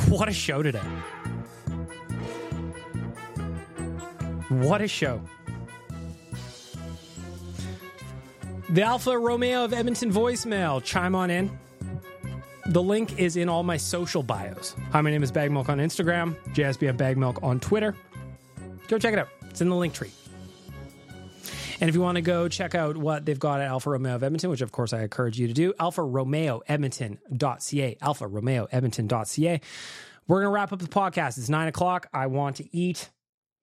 What 0.08 0.30
a 0.30 0.34
show 0.34 0.64
today. 0.64 0.80
What 4.48 4.82
a 4.82 4.88
show. 4.88 5.22
The 8.70 8.84
Alfa 8.84 9.20
Romeo 9.20 9.66
of 9.66 9.74
Edmonton 9.74 10.12
voicemail. 10.12 10.82
Chime 10.82 11.14
on 11.14 11.30
in. 11.30 11.52
The 12.68 12.84
link 12.84 13.18
is 13.18 13.38
in 13.38 13.48
all 13.48 13.64
my 13.64 13.78
social 13.78 14.22
bios. 14.22 14.76
Hi, 14.92 15.00
my 15.00 15.10
name 15.10 15.24
is 15.24 15.32
Baggedmilk 15.32 15.70
on 15.70 15.78
Instagram, 15.78 16.36
JSBM 16.54 16.98
Baggedmilk 16.98 17.42
on 17.42 17.62
Twitter. 17.62 17.96
Go 18.90 19.00
check 19.00 19.14
it 19.14 19.20
out. 19.20 19.30
It's 19.50 19.62
in 19.62 19.70
the 19.70 19.76
link 19.76 19.94
tree. 19.94 20.12
And 21.80 21.88
if 21.90 21.96
you 21.96 22.02
want 22.02 22.18
to 22.18 22.22
go 22.22 22.50
check 22.50 22.76
out 22.76 22.98
what 22.98 23.26
they've 23.26 23.40
got 23.40 23.62
at 23.62 23.68
Alfa 23.68 23.92
Romeo 23.92 24.16
of 24.16 24.24
Edmonton, 24.24 24.50
which 24.50 24.60
of 24.60 24.74
course 24.74 24.92
I 24.92 25.04
encourage 25.04 25.40
you 25.40 25.48
to 25.48 25.54
do, 25.54 25.74
alfa 25.80 26.04
romeo 26.04 26.62
edmonton.ca, 26.68 27.98
alfa 28.02 28.28
romeo 28.28 28.68
edmonton.ca. 28.70 29.62
We're 30.28 30.42
going 30.42 30.52
to 30.52 30.54
wrap 30.54 30.74
up 30.74 30.80
the 30.80 30.88
podcast. 30.88 31.38
It's 31.38 31.48
nine 31.48 31.70
o'clock. 31.70 32.08
I 32.14 32.28
want 32.28 32.58
to 32.58 32.76
eat. 32.76 33.10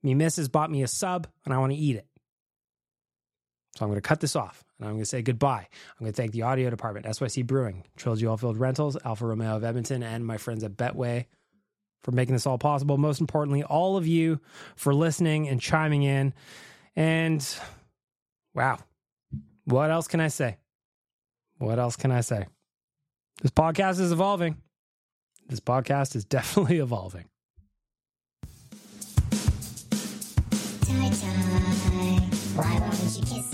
Me 0.02 0.14
missus 0.14 0.48
bought 0.48 0.70
me 0.70 0.82
a 0.82 0.88
sub 0.88 1.26
and 1.44 1.52
I 1.52 1.58
want 1.58 1.72
to 1.72 1.78
eat 1.78 1.96
it. 1.96 2.06
So 3.76 3.84
I'm 3.84 3.90
going 3.90 4.00
to 4.00 4.08
cut 4.08 4.20
this 4.20 4.36
off 4.36 4.64
and 4.78 4.86
I'm 4.86 4.94
going 4.94 5.02
to 5.02 5.08
say 5.08 5.22
goodbye. 5.22 5.66
I'm 5.98 6.04
going 6.04 6.12
to 6.12 6.16
thank 6.16 6.32
the 6.32 6.42
audio 6.42 6.70
department, 6.70 7.12
SYC 7.14 7.46
Brewing, 7.46 7.84
Trilogy 7.96 8.26
Oilfield 8.26 8.58
Rentals, 8.58 8.96
Alfa 9.04 9.26
Romeo 9.26 9.56
of 9.56 9.64
Edmonton, 9.64 10.02
and 10.02 10.24
my 10.24 10.36
friends 10.36 10.62
at 10.62 10.76
Betway 10.76 11.26
for 12.04 12.12
making 12.12 12.34
this 12.34 12.46
all 12.46 12.58
possible. 12.58 12.98
Most 12.98 13.20
importantly, 13.20 13.64
all 13.64 13.96
of 13.96 14.06
you 14.06 14.40
for 14.76 14.94
listening 14.94 15.48
and 15.48 15.60
chiming 15.60 16.02
in. 16.02 16.34
And 16.94 17.44
wow, 18.54 18.78
what 19.64 19.90
else 19.90 20.06
can 20.06 20.20
I 20.20 20.28
say? 20.28 20.58
What 21.58 21.78
else 21.78 21.96
can 21.96 22.12
I 22.12 22.20
say? 22.20 22.46
This 23.42 23.50
podcast 23.50 24.00
is 24.00 24.12
evolving. 24.12 24.56
This 25.48 25.60
podcast 25.60 26.14
is 26.14 26.24
definitely 26.26 26.78
evolving. 26.78 27.24
Tie 30.82 31.10
tie, 31.10 32.20
why 32.54 32.78
won't 32.80 33.16
you 33.16 33.22
kiss 33.22 33.53